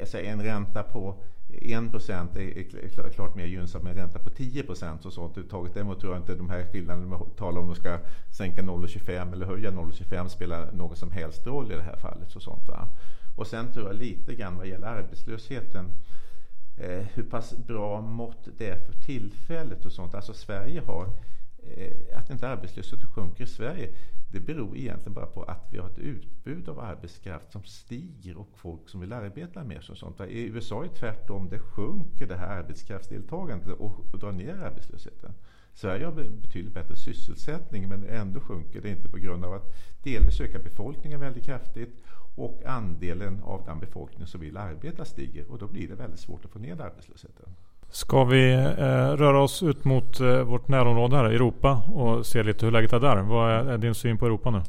alltså 0.00 0.18
en 0.20 0.42
ränta 0.42 0.82
på 0.82 1.14
1 1.48 1.90
procent 1.90 2.36
är 2.36 3.10
klart 3.10 3.34
mer 3.34 3.46
gynnsamt 3.46 3.84
med 3.84 3.90
en 3.90 3.98
ränta 3.98 4.18
på 4.18 4.30
10 4.30 4.62
procent 4.62 5.04
och 5.04 5.12
sånt 5.12 5.38
uttaget. 5.38 5.74
Däremot 5.74 6.00
tror 6.00 6.12
jag 6.12 6.22
inte 6.22 6.34
de 6.34 6.50
här 6.50 6.66
skillnaderna 6.72 7.06
man 7.06 7.30
talar 7.36 7.60
om 7.60 7.66
de 7.66 7.74
ska 7.74 7.98
sänka 8.30 8.62
0,25 8.62 9.32
eller 9.32 9.46
höja 9.46 9.70
0,25 9.70 10.28
spelar 10.28 10.72
någon 10.72 10.96
som 10.96 11.10
helst 11.10 11.46
roll 11.46 11.72
i 11.72 11.74
det 11.74 11.82
här 11.82 11.96
fallet. 11.96 12.36
Och 12.36 12.42
sånt, 12.42 12.68
va? 12.68 12.88
Och 13.36 13.46
sen 13.46 13.72
tror 13.72 13.86
jag 13.86 13.96
lite 13.96 14.34
grann 14.34 14.56
vad 14.56 14.66
gäller 14.66 14.86
arbetslösheten 14.86 15.92
eh, 16.76 17.04
hur 17.14 17.22
pass 17.22 17.56
bra 17.66 18.00
mått 18.00 18.48
det 18.58 18.68
är 18.68 18.80
för 18.80 18.92
tillfället 18.92 19.86
och 19.86 19.92
sånt. 19.92 20.14
Alltså 20.14 20.32
Sverige 20.32 20.80
har, 20.80 21.10
eh, 21.76 22.18
att 22.18 22.30
inte 22.30 22.48
arbetslösheten 22.48 23.08
sjunker 23.08 23.44
i 23.44 23.46
Sverige, 23.46 23.88
det 24.30 24.40
beror 24.40 24.76
egentligen 24.76 25.14
bara 25.14 25.26
på 25.26 25.42
att 25.42 25.68
vi 25.70 25.78
har 25.78 25.88
ett 25.88 25.98
utbud 25.98 26.68
av 26.68 26.80
arbetskraft 26.80 27.52
som 27.52 27.64
stiger 27.64 28.38
och 28.38 28.48
folk 28.54 28.88
som 28.88 29.00
vill 29.00 29.12
arbeta 29.12 29.64
mer. 29.64 29.90
Och 29.90 29.98
sånt. 29.98 30.20
I 30.20 30.42
USA 30.42 30.84
är 30.84 30.88
det 30.88 30.94
tvärtom, 30.94 31.48
det 31.48 31.58
sjunker 31.58 32.26
det 32.26 32.36
här 32.36 32.58
arbetskraftsdeltagandet 32.58 33.78
och, 33.78 34.18
drar 34.18 34.32
ner 34.32 34.54
arbetslösheten. 34.54 35.32
Sverige 35.74 36.04
har 36.04 36.12
betydligt 36.12 36.74
bättre 36.74 36.96
sysselsättning 36.96 37.88
men 37.88 38.04
ändå 38.08 38.40
sjunker 38.40 38.80
det 38.80 38.90
inte 38.90 39.08
på 39.08 39.16
grund 39.16 39.44
av 39.44 39.52
att 39.52 39.74
delvis 40.02 40.40
ökar 40.40 40.58
befolkningen 40.58 41.20
väldigt 41.20 41.44
kraftigt 41.44 42.02
och 42.36 42.62
andelen 42.66 43.42
av 43.42 43.64
den 43.64 43.78
befolkning 43.78 44.26
som 44.26 44.40
vill 44.40 44.56
arbeta 44.56 45.04
stiger 45.04 45.50
och 45.50 45.58
då 45.58 45.66
blir 45.66 45.88
det 45.88 45.94
väldigt 45.94 46.20
svårt 46.20 46.44
att 46.44 46.50
få 46.50 46.58
ner 46.58 46.80
arbetslösheten. 46.80 47.54
Ska 47.90 48.24
vi 48.24 48.52
eh, 48.52 49.12
röra 49.16 49.40
oss 49.40 49.62
ut 49.62 49.84
mot 49.84 50.20
eh, 50.20 50.42
vårt 50.42 50.68
närområde 50.68 51.16
här, 51.16 51.24
Europa 51.24 51.82
och 51.92 52.26
se 52.26 52.42
lite 52.42 52.66
hur 52.66 52.72
läget 52.72 52.92
är 52.92 53.00
där? 53.00 53.16
Vad 53.16 53.50
är, 53.50 53.64
är 53.64 53.78
din 53.78 53.94
syn 53.94 54.18
på 54.18 54.26
Europa 54.26 54.50
nu? 54.50 54.62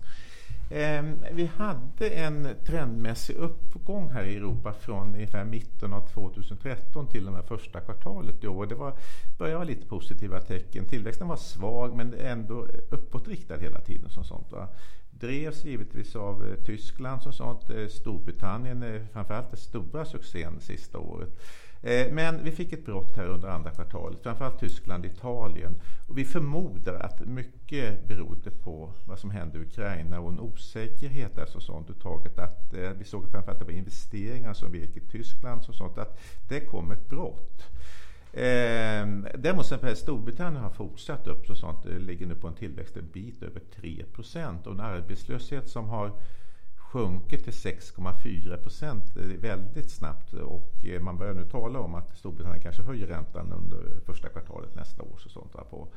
Eh, 0.71 1.03
vi 1.31 1.45
hade 1.57 2.09
en 2.09 2.47
trendmässig 2.65 3.35
uppgång 3.35 4.09
här 4.09 4.23
i 4.23 4.35
Europa 4.35 4.73
från 4.73 5.13
ungefär 5.13 5.43
mitten 5.43 5.93
av 5.93 6.07
2013 6.07 7.07
till 7.07 7.27
och 7.27 7.33
med 7.33 7.45
första 7.45 7.79
kvartalet 7.79 8.43
i 8.43 8.47
år. 8.47 8.65
Det 8.65 8.75
var, 8.75 8.93
började 9.37 9.55
vara 9.55 9.67
lite 9.67 9.87
positiva 9.87 10.39
tecken. 10.39 10.85
Tillväxten 10.85 11.27
var 11.27 11.35
svag 11.35 11.95
men 11.95 12.13
ändå 12.13 12.67
uppåtriktad 12.89 13.57
hela 13.57 13.79
tiden. 13.79 14.09
Som 14.09 14.23
sånt, 14.23 14.51
va? 14.51 14.67
Drevs 15.11 15.65
givetvis 15.65 16.15
av 16.15 16.47
eh, 16.47 16.65
Tyskland 16.65 17.23
som 17.23 17.33
sånt. 17.33 17.69
Eh, 17.69 17.87
Storbritannien 17.87 18.83
är 18.83 19.05
framförallt 19.13 19.51
den 19.51 19.59
stora 19.59 20.05
succén 20.05 20.59
sista 20.59 20.97
året. 20.97 21.29
Eh, 21.81 22.11
men 22.11 22.43
vi 22.43 22.51
fick 22.51 22.73
ett 22.73 22.85
brott 22.85 23.17
här 23.17 23.25
under 23.25 23.47
andra 23.47 23.71
kvartalet, 23.71 24.23
framförallt 24.23 24.59
Tyskland 24.59 25.05
och 25.05 25.11
Italien. 25.11 25.75
Och 26.07 26.17
vi 26.17 26.25
förmodar 26.25 26.93
att 26.93 27.19
mycket 27.19 28.07
berodde 28.07 28.51
på 28.51 28.93
vad 29.05 29.19
som 29.19 29.31
hände 29.31 29.57
i 29.57 29.61
Ukraina 29.61 30.19
och 30.19 30.31
en 30.31 30.39
osäkerhet 30.39 31.35
där 31.35 31.45
så 31.45 31.59
sånt 31.59 32.01
taget 32.01 32.39
att 32.39 32.73
eh, 32.73 32.91
vi 32.91 33.03
såg 33.03 33.21
framförallt 33.21 33.49
att 33.49 33.59
det 33.59 33.73
var 33.73 33.79
investeringar 33.79 34.53
som 34.53 34.75
gick 34.75 34.97
i 34.97 34.99
Tyskland 34.99 35.61
och 35.67 35.75
sånt 35.75 35.97
att 35.97 36.19
det 36.49 36.59
kom 36.59 36.91
ett 36.91 37.09
brott. 37.09 37.63
Eh, 38.33 39.07
däremot 39.37 39.65
sen 39.65 39.95
Storbritannien 39.95 40.63
har 40.63 40.69
fortsatt 40.69 41.27
upp 41.27 41.47
så 41.47 41.55
sånt, 41.55 41.83
det 41.83 41.99
ligger 41.99 42.25
nu 42.25 42.35
på 42.35 42.47
en 42.47 42.55
tillväxt 42.55 42.97
en 42.97 43.09
bit 43.13 43.43
över 43.43 43.61
3% 43.81 44.65
och 44.65 44.73
en 44.73 44.79
arbetslöshet 44.79 45.69
som 45.69 45.89
har 45.89 46.11
sjunkit 46.91 47.43
till 47.43 47.53
6,4 47.53 48.57
procent 48.57 49.03
väldigt 49.41 49.91
snabbt 49.91 50.33
och 50.33 50.85
eh, 50.85 51.01
man 51.01 51.17
börjar 51.17 51.33
nu 51.33 51.45
tala 51.45 51.79
om 51.79 51.95
att 51.95 52.17
Storbritannien 52.17 52.61
kanske 52.63 52.83
höjer 52.83 53.07
räntan 53.07 53.53
under 53.53 53.99
första 54.05 54.29
kvartalet 54.29 54.75
nästa 54.75 55.03
år. 55.03 55.17
Så, 55.17 55.29
sånt 55.29 55.51
på. 55.69 55.87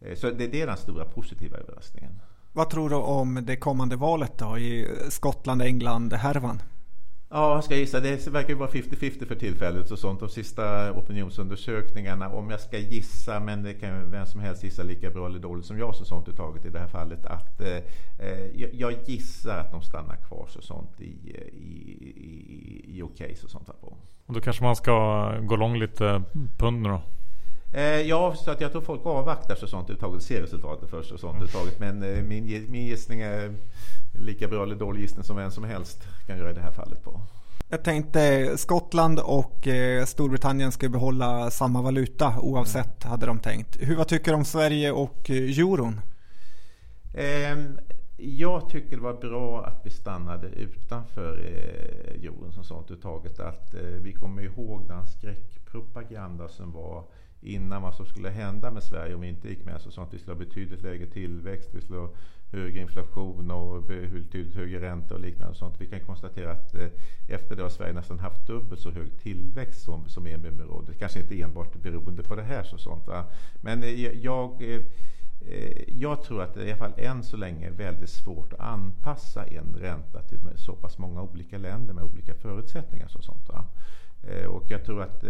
Eh, 0.00 0.14
så 0.14 0.30
det, 0.30 0.46
det 0.46 0.62
är 0.62 0.66
den 0.66 0.76
stora 0.76 1.04
positiva 1.04 1.58
överraskningen. 1.58 2.20
Vad 2.52 2.70
tror 2.70 2.90
du 2.90 2.96
om 2.96 3.38
det 3.42 3.56
kommande 3.56 3.96
valet 3.96 4.38
då 4.38 4.58
i 4.58 4.88
Skottland, 5.08 5.62
England, 5.62 6.12
härvan? 6.12 6.62
Ja, 7.32 7.54
jag 7.54 7.64
ska 7.64 7.76
gissa. 7.76 8.00
Det 8.00 8.26
verkar 8.26 8.48
ju 8.48 8.54
vara 8.54 8.70
50-50 8.70 9.26
för 9.26 9.34
tillfället 9.34 9.90
och 9.90 9.98
sånt. 9.98 10.20
De 10.20 10.28
sista 10.28 10.92
opinionsundersökningarna, 10.92 12.28
om 12.28 12.50
jag 12.50 12.60
ska 12.60 12.78
gissa, 12.78 13.40
men 13.40 13.62
det 13.62 13.74
kan 13.74 13.98
ju 13.98 14.04
vem 14.04 14.26
som 14.26 14.40
helst 14.40 14.64
gissa 14.64 14.82
lika 14.82 15.10
bra 15.10 15.26
eller 15.26 15.38
dåligt 15.38 15.66
som 15.66 15.78
jag 15.78 15.94
så 15.94 16.04
sånt 16.04 16.36
taget 16.36 16.64
i 16.64 16.68
det 16.68 16.78
här 16.78 16.88
fallet, 16.88 17.26
att 17.26 17.60
eh, 17.60 17.78
jag 18.72 18.94
gissar 19.06 19.58
att 19.58 19.70
de 19.70 19.82
stannar 19.82 20.16
kvar 20.16 20.46
så 20.48 20.62
sånt 20.62 21.00
i, 21.00 21.34
eh, 21.34 21.46
i, 21.46 22.12
i, 22.16 22.98
i 22.98 23.02
okej 23.02 23.34
så 23.36 23.48
sånt 23.48 23.66
på. 23.80 23.96
Och 24.26 24.34
då 24.34 24.40
kanske 24.40 24.64
man 24.64 24.76
ska 24.76 25.34
gå 25.40 25.56
lång 25.56 25.78
lite 25.78 26.22
pund 26.58 26.82
nu 26.82 26.88
då? 26.88 27.02
Eh, 27.72 27.82
ja, 27.82 28.34
så 28.34 28.50
att 28.50 28.60
jag 28.60 28.72
tror 28.72 28.82
folk 28.82 29.06
avvaktar 29.06 29.54
så 29.54 29.66
sånt 29.66 30.00
taget, 30.00 30.22
ser 30.22 30.40
resultatet 30.40 30.90
först 30.90 31.12
och 31.12 31.20
sånt 31.20 31.52
taget. 31.52 31.80
Men 31.80 32.02
eh, 32.02 32.22
min, 32.22 32.66
min 32.70 32.86
gissning 32.86 33.20
är 33.20 33.54
lika 34.12 34.48
bra 34.48 34.62
eller 34.62 34.76
dålig 34.76 35.00
gissning 35.00 35.24
som 35.24 35.36
vem 35.36 35.50
som 35.50 35.64
helst 35.64 35.98
kan 36.26 36.38
göra 36.38 36.50
i 36.50 36.54
det 36.54 36.60
här 36.60 36.72
fallet 36.72 37.04
på. 37.04 37.20
Jag 37.68 37.84
tänkte 37.84 38.52
Skottland 38.58 39.18
och 39.18 39.68
eh, 39.68 40.04
Storbritannien 40.04 40.72
ska 40.72 40.88
behålla 40.88 41.50
samma 41.50 41.82
valuta 41.82 42.34
oavsett 42.40 43.04
hade 43.04 43.26
de 43.26 43.38
tänkt. 43.38 43.76
Hur, 43.80 43.96
vad 43.96 44.08
tycker 44.08 44.30
du 44.30 44.36
om 44.36 44.44
Sverige 44.44 44.92
och 44.92 45.30
eh, 45.30 45.58
euron? 45.58 46.00
Ehm, 47.14 47.78
jag 48.16 48.68
tycker 48.68 48.96
det 48.96 49.02
var 49.02 49.14
bra 49.14 49.64
att 49.64 49.80
vi 49.84 49.90
stannade 49.90 50.46
utanför 50.46 51.38
eh, 51.44 52.24
euron 52.24 52.52
som 52.52 52.64
sånt 52.64 53.02
taget. 53.02 53.40
Att 53.40 53.74
vi 54.00 54.12
kommer 54.12 54.42
ihåg 54.42 54.88
den 54.88 55.06
skräckpropaganda 55.06 56.48
som 56.48 56.72
var 56.72 57.04
innan 57.40 57.82
vad 57.82 57.94
som 57.94 58.06
skulle 58.06 58.28
hända 58.28 58.70
med 58.70 58.82
Sverige 58.82 59.14
om 59.14 59.20
vi 59.20 59.28
inte 59.28 59.48
gick 59.48 59.64
med. 59.64 59.74
Alltså, 59.74 59.90
så 59.90 59.94
sånt. 59.94 60.14
Vi 60.14 60.18
skulle 60.18 60.34
ha 60.34 60.38
betydligt 60.38 60.82
lägre 60.82 61.06
tillväxt, 61.06 61.70
vi 61.72 61.80
skulle 61.80 61.98
ha 61.98 62.10
högre 62.52 62.80
inflation 62.80 63.50
och 63.50 63.82
betydligt 63.82 64.54
högre 64.54 64.80
ränta 64.80 65.14
och 65.14 65.20
liknande. 65.20 65.50
Och 65.50 65.56
sånt. 65.56 65.74
Vi 65.78 65.86
kan 65.86 66.00
konstatera 66.00 66.52
att 66.52 66.74
eh, 66.74 66.88
efter 67.28 67.56
det 67.56 67.62
har 67.62 67.68
Sverige 67.70 67.92
nästan 67.92 68.18
haft 68.18 68.46
dubbelt 68.46 68.80
så 68.80 68.90
hög 68.90 69.18
tillväxt 69.18 69.82
som, 69.82 70.08
som 70.08 70.26
EMU-området. 70.26 70.98
Kanske 70.98 71.20
inte 71.20 71.40
enbart 71.40 71.82
beroende 71.82 72.22
på 72.22 72.36
det 72.36 72.42
här. 72.42 72.62
Så 72.62 72.78
sånt, 72.78 73.06
va? 73.06 73.24
Men 73.60 73.82
eh, 73.82 74.16
jag, 74.16 74.62
eh, 74.62 74.82
jag 75.86 76.22
tror 76.22 76.42
att 76.42 76.54
det 76.54 76.64
i 76.64 76.70
alla 76.70 76.76
fall 76.76 76.94
än 76.96 77.22
så 77.22 77.36
länge 77.36 77.66
är 77.66 77.70
väldigt 77.70 78.10
svårt 78.10 78.52
att 78.52 78.60
anpassa 78.60 79.44
en 79.46 79.76
ränta 79.76 80.22
till 80.22 80.38
så 80.56 80.72
pass 80.72 80.98
många 80.98 81.22
olika 81.22 81.58
länder 81.58 81.94
med 81.94 82.04
olika 82.04 82.34
förutsättningar. 82.34 83.08
Så 83.08 83.22
sånt, 83.22 83.48
va? 83.48 83.64
Och 84.48 84.64
jag 84.70 84.84
tror 84.84 85.02
att 85.02 85.24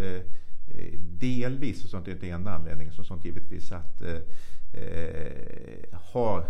delvis, 1.18 1.84
och 1.84 1.90
sånt 1.90 2.08
är 2.08 2.12
inte 2.12 2.28
enda 2.28 2.50
anledningen, 2.50 2.92
så 2.92 3.04
sånt 3.04 3.24
givetvis 3.24 3.72
att 3.72 4.02
eh, 4.02 4.18
har 6.12 6.46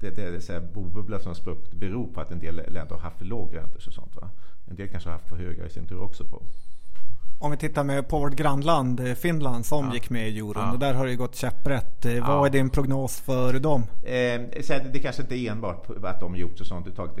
det, 0.00 0.10
det, 0.10 0.30
det 0.30 0.40
säga, 0.40 0.60
bobubbla 0.60 1.20
som 1.20 1.34
spruckit 1.34 1.72
beror 1.72 2.06
på 2.06 2.20
att 2.20 2.30
en 2.30 2.38
del 2.38 2.56
länder 2.56 2.94
har 2.94 2.98
haft 2.98 3.18
för 3.18 3.24
låg 3.24 3.56
räntor 3.56 3.76
och 3.86 3.92
sånt. 3.92 4.16
Va? 4.16 4.30
En 4.66 4.76
del 4.76 4.88
kanske 4.88 5.08
har 5.08 5.14
haft 5.14 5.28
för 5.28 5.36
höga 5.36 5.66
i 5.66 5.70
sin 5.70 5.86
tur 5.86 6.02
också 6.02 6.24
på. 6.24 6.42
Om 7.38 7.50
vi 7.50 7.56
tittar 7.56 7.84
med 7.84 8.08
på 8.08 8.18
vårt 8.18 8.36
grannland 8.36 9.00
eh, 9.00 9.14
Finland 9.14 9.66
som 9.66 9.86
ja. 9.86 9.94
gick 9.94 10.10
med 10.10 10.28
i 10.28 10.38
euron. 10.38 10.62
Ja. 10.62 10.72
Och 10.72 10.78
där 10.78 10.94
har 10.94 11.06
det 11.06 11.16
gått 11.16 11.34
käpprätt. 11.34 12.04
Eh, 12.04 12.16
ja. 12.16 12.26
Vad 12.26 12.46
är 12.46 12.50
din 12.50 12.70
prognos 12.70 13.20
för 13.20 13.52
dem? 13.52 13.82
Eh, 14.02 14.40
det 14.92 15.02
kanske 15.02 15.22
inte 15.22 15.36
är 15.36 15.50
enbart 15.50 15.86
att 16.04 16.20
de 16.20 16.36
gjort 16.36 16.58
så 16.58 16.64
sånt 16.64 16.86
uttaget 16.86 17.16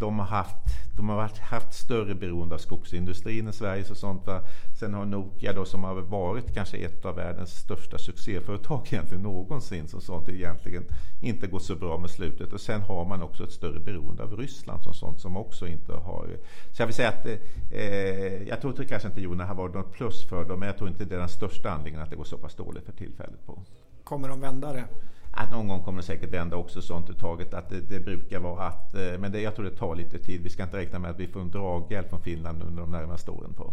de 0.00 0.18
har 0.18 0.26
haft, 0.26 0.56
de 0.96 1.08
har 1.08 1.16
varit, 1.16 1.38
haft 1.38 1.74
större 1.74 2.14
beroende 2.14 2.54
av 2.54 2.58
skogsindustrin 2.58 3.48
i 3.48 3.52
Sverige. 3.52 3.84
Och 3.90 3.96
sånt, 3.96 4.26
va? 4.26 4.40
Sen 4.80 4.94
har 4.94 5.04
Nokia 5.04 5.52
då, 5.52 5.64
som 5.64 5.84
har 5.84 5.94
varit 5.94 6.54
kanske 6.54 6.76
ett 6.76 7.04
av 7.04 7.16
världens 7.16 7.50
största 7.50 7.98
succéföretag 7.98 8.86
egentligen 8.92 9.22
någonsin 9.22 9.88
som 9.88 10.00
sånt 10.00 10.28
egentligen 10.28 10.84
inte 11.20 11.46
gått 11.46 11.62
så 11.62 11.76
bra 11.76 11.98
med 11.98 12.10
slutet. 12.10 12.52
Och 12.52 12.60
sen 12.60 12.80
har 12.80 13.04
man 13.04 13.22
också 13.22 13.44
ett 13.44 13.52
större 13.52 13.80
beroende 13.80 14.22
av 14.22 14.36
Ryssland 14.36 14.82
som 14.82 14.94
sånt 14.94 15.20
som 15.20 15.36
också 15.36 15.66
inte 15.66 15.92
har... 15.92 16.26
Så 16.72 16.82
jag 16.82 16.86
vill 16.86 16.94
säga 16.94 17.08
att 17.08 17.26
eh, 17.70 18.48
jag 18.48 18.60
tror 18.60 18.80
att 18.80 18.88
kanske 18.88 19.08
inte 19.08 19.20
Jona 19.20 19.44
har 19.44 19.54
varit 19.54 19.74
något 19.74 19.92
plus 19.92 20.28
för 20.28 20.44
dem 20.44 20.58
men 20.58 20.66
jag 20.66 20.76
tror 20.78 20.90
inte 20.90 21.04
det 21.04 21.14
är 21.14 21.18
den 21.18 21.28
största 21.28 21.70
anledningen 21.70 22.02
att 22.02 22.10
det 22.10 22.16
går 22.16 22.24
så 22.24 22.38
pass 22.38 22.54
dåligt 22.54 22.84
för 22.84 22.92
tillfället. 22.92 23.46
på. 23.46 23.58
Kommer 24.04 24.28
de 24.28 24.40
vända 24.40 24.72
det? 24.72 24.84
Att 25.30 25.52
någon 25.52 25.68
gång 25.68 25.82
kommer 25.82 26.00
det 26.00 26.06
säkert 26.06 26.32
vända 26.32 26.56
också 26.56 26.82
sånt 26.82 27.10
uttaget 27.10 27.54
att 27.54 27.68
det, 27.68 27.80
det 27.80 28.00
brukar 28.00 28.38
vara 28.38 28.64
att, 28.64 28.94
eh, 28.94 29.18
men 29.18 29.32
det, 29.32 29.40
jag 29.40 29.54
tror 29.54 29.64
det 29.64 29.76
tar 29.76 29.94
lite 29.94 30.18
tid. 30.18 30.42
Vi 30.42 30.50
ska 30.50 30.62
inte 30.62 30.76
räkna 30.76 30.98
med 30.98 31.10
att 31.10 31.20
vi 31.20 31.26
får 31.26 31.40
en 31.40 31.50
draghjälp 31.50 32.10
från 32.10 32.22
Finland 32.22 32.62
under 32.62 32.82
de 32.82 32.90
närmaste 32.90 33.30
åren. 33.30 33.52
på. 33.52 33.72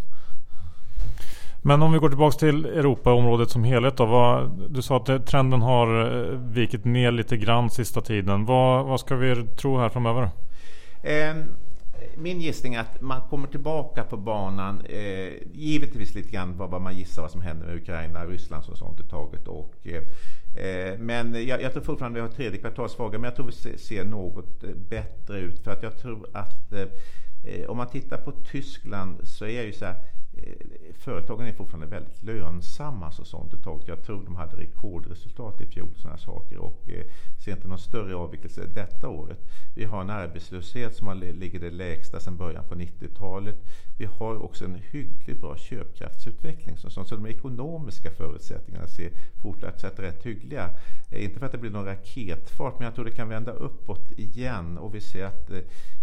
Men 1.62 1.82
om 1.82 1.91
vi 1.93 2.00
går 2.00 2.10
tillbaka 2.10 2.38
till 2.38 2.65
Europaområdet 2.65 3.50
som 3.50 3.63
helhet 3.63 3.98
då. 3.98 4.06
Vad, 4.06 4.50
du 4.70 4.82
sa 4.82 4.98
att 4.98 5.26
trenden 5.26 5.62
har 5.62 6.06
eh, 6.06 6.39
vikit 6.39 6.86
ner 6.86 7.12
lite 7.12 7.38
grann 7.38 7.70
sista 7.70 8.02
tiden. 8.02 8.46
Vad, 8.46 8.86
vad 8.86 9.00
ska 9.00 9.15
vi 9.15 9.48
tro 9.48 9.78
här 9.78 9.89
framöver? 9.89 10.30
Eh, 11.04 11.36
min 12.17 12.41
gissning 12.41 12.73
är 12.73 12.79
att 12.79 13.01
man 13.01 13.21
kommer 13.29 13.47
tillbaka 13.47 14.03
på 14.03 14.17
banan, 14.17 14.81
eh, 14.86 15.33
givetvis 15.53 16.15
lite 16.15 16.31
grann 16.31 16.57
vad, 16.57 16.69
vad 16.69 16.81
man 16.81 16.97
gissar 16.97 17.21
vad 17.21 17.31
som 17.31 17.41
händer 17.41 17.67
med 17.67 17.75
Ukraina, 17.75 18.25
Ryssland 18.25 18.63
och 18.69 18.77
sånt 18.77 18.99
uttaget. 18.99 19.47
Och, 19.47 19.88
eh, 19.88 20.03
men 20.99 21.47
jag, 21.47 21.62
jag, 21.62 21.73
tror 21.73 21.83
fortfarande 21.83 22.21
vi 22.21 22.27
har 22.27 22.33
tredje 22.33 22.60
kvartalsfråga, 22.60 23.19
men 23.19 23.23
jag 23.23 23.36
tror 23.36 23.45
vi 23.45 23.51
ser, 23.51 23.77
ser 23.77 24.05
något 24.05 24.63
eh, 24.63 24.69
bättre 24.69 25.39
ut. 25.39 25.63
För 25.63 25.71
att 25.71 25.83
jag 25.83 25.97
tror 25.97 26.27
att 26.33 26.73
eh, 26.73 26.88
eh, 27.43 27.69
om 27.69 27.77
man 27.77 27.89
tittar 27.89 28.17
på 28.17 28.31
Tyskland 28.31 29.27
så 29.27 29.45
är 29.45 29.62
det 29.62 29.67
ju 29.67 29.73
så 29.73 29.86
här, 29.86 29.95
Eh, 30.43 30.93
företagen 30.93 31.47
är 31.47 31.54
fortfarande 31.54 31.88
väldigt 31.88 32.23
lönsamma. 32.23 33.12
Så 33.12 33.26
sånt 33.26 33.54
Jag 33.86 34.04
tror 34.04 34.23
de 34.26 34.36
hade 34.36 34.58
rekordresultat 34.58 35.62
i 35.62 35.65
fjol 35.65 35.89
sådana 35.95 36.17
saker 36.17 36.58
och 36.58 36.89
eh, 36.89 37.06
ser 37.45 37.52
inte 37.52 37.67
någon 37.67 37.80
större 37.80 38.15
avvikelse 38.15 38.65
detta 38.65 39.10
året. 39.10 39.39
Vi 39.76 39.86
har 39.86 40.02
en 40.02 40.10
arbetslöshet 40.10 40.95
som 40.95 41.08
har, 41.08 41.15
ligger 41.15 41.60
det 41.60 41.71
lägsta 41.71 42.19
sedan 42.19 42.38
början 42.38 42.63
på 42.69 42.76
90-talet. 42.76 43.56
Vi 43.97 44.05
har 44.05 44.43
också 44.43 44.65
en 44.65 44.75
hyggligt 44.75 45.41
bra 45.41 45.57
köpkraftsutveckling. 45.57 46.77
Så, 46.77 46.89
så 46.89 47.15
de 47.15 47.25
ekonomiska 47.25 48.12
förutsättningarna 48.12 48.88
ser 48.88 49.12
fortsatt 49.41 49.99
rätt 49.99 50.25
hyggliga. 50.25 50.69
Eh, 51.12 51.23
inte 51.23 51.39
för 51.39 51.45
att 51.45 51.51
det 51.51 51.57
blir 51.57 51.71
någon 51.71 51.86
raketfart, 51.86 52.73
men 52.79 52.86
jag 52.86 52.95
tror 52.95 53.05
det 53.05 53.12
kan 53.12 53.29
vända 53.29 53.51
uppåt 53.51 54.12
igen. 54.12 54.77
Och 54.77 54.95
vi 54.95 55.01
ser 55.01 55.25
att 55.25 55.50
eh, 55.50 55.60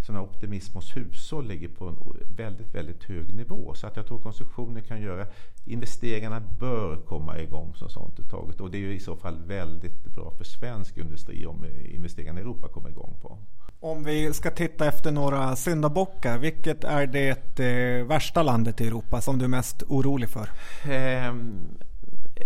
sån 0.06 0.16
optimism 0.16 0.74
hos 0.74 0.96
hushåll 0.96 1.46
ligger 1.46 1.68
på 1.68 1.88
en 1.88 1.96
väldigt, 2.36 2.74
väldigt 2.74 3.04
hög 3.04 3.34
nivå. 3.34 3.74
Så 3.74 3.86
att 3.86 3.96
jag 3.96 4.06
tror 4.06 4.18
konsumtionen 4.18 4.82
kan 4.82 5.00
göra, 5.00 5.26
investeringarna 5.66 6.40
bör 6.40 6.96
komma 6.96 7.38
igång 7.38 7.74
som 7.74 7.88
sånt 7.88 8.20
uttaget. 8.20 8.60
Och 8.60 8.70
det 8.70 8.78
är 8.78 8.80
ju 8.80 8.94
i 8.94 9.00
så 9.00 9.16
fall 9.16 9.42
väldigt 9.46 10.04
bra 10.04 10.30
för 10.30 10.44
svensk 10.44 10.96
industri 10.96 11.46
om 11.46 11.64
eh, 11.64 11.94
investeringarna 11.94 12.40
i 12.40 12.42
Europa 12.42 12.68
kommer 12.68 12.88
igång 12.88 13.16
på. 13.22 13.38
Om 13.84 14.04
vi 14.04 14.32
ska 14.32 14.50
titta 14.50 14.86
efter 14.86 15.12
några 15.12 15.56
syndabockar, 15.56 16.38
vilket 16.38 16.84
är 16.84 17.06
det 17.06 17.60
eh, 17.60 18.06
värsta 18.06 18.42
landet 18.42 18.80
i 18.80 18.86
Europa 18.86 19.20
som 19.20 19.38
du 19.38 19.44
är 19.44 19.48
mest 19.48 19.82
orolig 19.82 20.28
för? 20.28 20.48
Eh, 20.84 21.34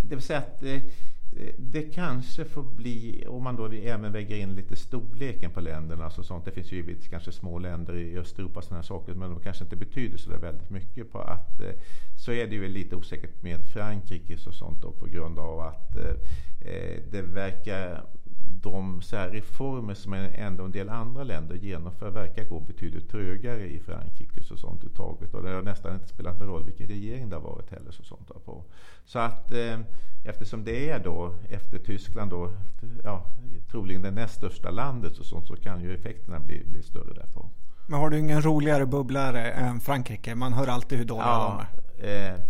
det 0.05 0.14
vill 0.14 0.22
säga 0.22 0.39
att 0.39 0.62
eh, 0.62 0.80
det 1.59 1.82
kanske 1.82 2.45
får 2.45 2.62
bli, 2.62 3.26
om 3.28 3.43
man 3.43 3.57
då 3.57 3.66
även 3.66 4.12
väger 4.12 4.36
in 4.36 4.55
lite 4.55 4.76
storleken 4.76 5.51
på 5.51 5.61
länderna 5.61 6.05
alltså 6.05 6.22
sånt. 6.22 6.45
Det 6.45 6.51
finns 6.51 6.72
ju 6.72 7.01
kanske 7.11 7.32
små 7.32 7.59
länder 7.59 7.97
i 7.97 8.18
Östeuropa 8.18 8.62
sådana 8.62 8.76
här 8.76 8.86
saker, 8.86 9.14
men 9.14 9.30
de 9.30 9.41
kanske 9.41 9.64
inte 9.64 9.76
betyder 9.76 10.18
så 10.18 10.30
väldigt 10.30 10.70
mycket 10.70 11.12
på 11.12 11.18
att 11.18 11.61
eh, 11.61 11.72
så 12.16 12.32
är 12.32 12.47
det 12.47 12.55
ju 12.55 12.68
lite 12.68 12.97
osäkert 12.97 13.43
med 13.43 13.61
Frankrike 13.72 14.36
och 14.47 14.55
sånt 14.55 14.82
då 14.82 14.93
på 14.93 15.07
grund 15.07 15.39
av 15.39 15.61
att 15.61 15.97
eh, 15.97 16.70
eh 16.72 17.03
det 17.11 17.22
verkar 17.22 18.05
de 18.62 19.02
så 19.02 19.16
här 19.16 19.30
reformer 19.30 19.94
som 19.94 20.12
ändå 20.12 20.64
en 20.64 20.72
del 20.72 20.88
andra 20.88 21.24
länder 21.24 21.56
genomför 21.56 22.11
verkar 22.11 22.44
gå 22.44 22.61
betydligt 22.61 23.11
trögare 23.11 23.66
i 23.66 23.80
Frankrike 23.80 24.40
och 24.52 24.59
sånt 24.59 24.84
uttaget. 24.84 25.34
Och 25.34 25.42
det 25.42 25.50
har 25.50 25.62
nästan 25.62 25.94
inte 25.94 26.09
spelat 26.09 26.38
någon 26.38 26.48
roll 26.48 26.64
vilken 26.64 26.86
regering 26.86 27.28
det 27.28 27.36
har 27.36 27.42
varit 27.42 27.70
heller. 27.70 27.90
Så, 27.90 28.02
sånt 28.02 28.44
på. 28.44 28.64
så 29.04 29.18
att 29.18 29.52
eh, 29.52 29.80
eftersom 30.24 30.64
det 30.64 30.90
är 30.90 30.98
då 30.98 31.34
efter 31.50 31.78
Tyskland 31.78 32.30
då, 32.30 32.50
ja, 33.04 33.26
troligen 33.70 34.02
det 34.02 34.11
näst 34.11 34.34
största 34.34 34.70
landet 34.70 35.18
och 35.18 35.26
sånt 35.26 35.46
så 35.46 35.56
kan 35.56 35.82
ju 35.82 35.94
effekterna 35.94 36.40
bli, 36.40 36.64
bli 36.64 36.82
större 36.82 37.14
därpå. 37.14 37.50
Men 37.86 38.00
har 38.00 38.11
du 38.11 38.18
ingen 38.18 38.42
roligare 38.42 38.86
bubblare 38.86 39.50
än 39.50 39.80
Frankrike? 39.80 40.34
Man 40.34 40.52
hör 40.52 40.66
alltid 40.66 40.98
hur 40.98 41.04
dåliga 41.04 41.26
ja, 41.26 41.64
de 41.98 42.06
är. 42.06 42.32
Eh, 42.32 42.40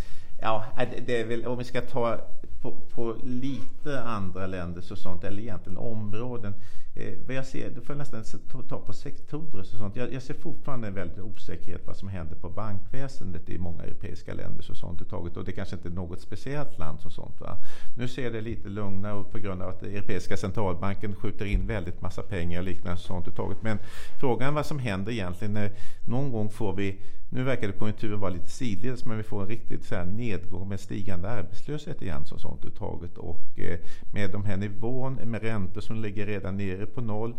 ja, 0.41 0.65
det 1.07 1.21
är 1.21 1.27
väl, 1.27 1.47
om 1.47 1.59
vi 1.59 1.65
ska 1.65 1.81
ta 1.81 2.21
på, 2.63 2.77
på, 2.95 3.17
lite 3.25 4.03
andra 4.03 4.47
länder 4.47 4.85
och 4.93 4.99
sånt, 4.99 5.25
eller 5.25 5.43
egentligen 5.43 5.79
områden. 5.79 6.55
Eh, 6.95 7.19
vad 7.27 7.37
jag 7.37 7.47
ser, 7.47 7.71
det 7.71 7.81
får 7.81 7.97
jag 7.97 7.99
nästan 7.99 8.41
ta 8.69 8.79
på 8.79 8.93
sektorer 8.93 9.61
och 9.61 9.67
sånt. 9.67 9.97
Jag, 9.97 10.13
jag 10.13 10.23
ser 10.23 10.35
fortfarande 10.35 10.89
en 10.89 10.95
väldig 10.95 11.25
osäkerhet 11.25 11.87
vad 11.87 11.97
som 11.97 12.09
händer 12.09 12.37
på 12.37 12.51
bankväsendet 12.51 13.49
i 13.49 13.59
många 13.59 13.83
europeiska 13.83 14.35
länder 14.35 14.71
och 14.71 14.77
sånt 14.77 15.03
uttaget. 15.03 15.37
Och 15.37 15.45
det 15.45 15.53
kanske 15.53 15.77
inte 15.77 15.89
är 15.89 15.93
något 15.93 16.21
speciellt 16.21 16.79
land 16.79 16.99
och 17.05 17.13
sånt. 17.13 17.41
Va? 17.41 17.57
Nu 17.97 18.09
ser 18.09 18.31
det 18.31 18.41
lite 18.41 18.69
lugnare 18.69 19.25
på 19.25 19.39
grund 19.39 19.63
av 19.63 19.69
att 19.69 19.83
Europeiska 19.83 20.37
centralbanken 20.37 21.15
skjuter 21.15 21.45
in 21.45 21.67
väldigt 21.67 22.01
massa 22.01 22.23
pengar 22.23 22.59
och 22.61 22.65
liknande 22.65 23.01
sånt 23.01 23.29
uttaget. 23.29 23.63
Men 23.63 23.79
frågan 24.21 24.49
är 24.49 24.53
vad 24.53 24.67
som 24.67 24.79
händer 24.79 25.13
egentligen 25.13 25.55
när 25.55 25.71
någon 26.07 26.33
gång 26.33 26.51
får 26.51 26.73
vi 26.73 27.01
nu 27.31 27.43
verkar 27.43 27.73
konjunkturen 27.73 28.21
vara 28.21 28.31
lite 28.31 28.49
sidledes 28.49 29.05
men 29.05 29.17
vi 29.17 29.23
får 29.23 29.43
en 29.43 29.49
riktigt 29.49 29.85
så 29.85 29.95
här 29.95 30.05
nedgång 30.05 30.69
med 30.69 30.81
stigande 30.81 31.29
arbetslöshet 31.29 32.03
igen 32.03 32.27
som 32.27 32.39
sånt 32.39 32.65
uttaget 32.65 33.19
och 33.19 33.59
eh, 33.59 33.79
med 34.13 34.31
de 34.31 34.45
här 34.45 34.57
nivån 34.57 35.15
med 35.15 35.43
räntor 35.43 35.81
som 35.81 36.03
ligger 36.03 36.27
redan 36.27 36.57
nere 36.57 36.87
på 36.87 37.01
noll. 37.01 37.35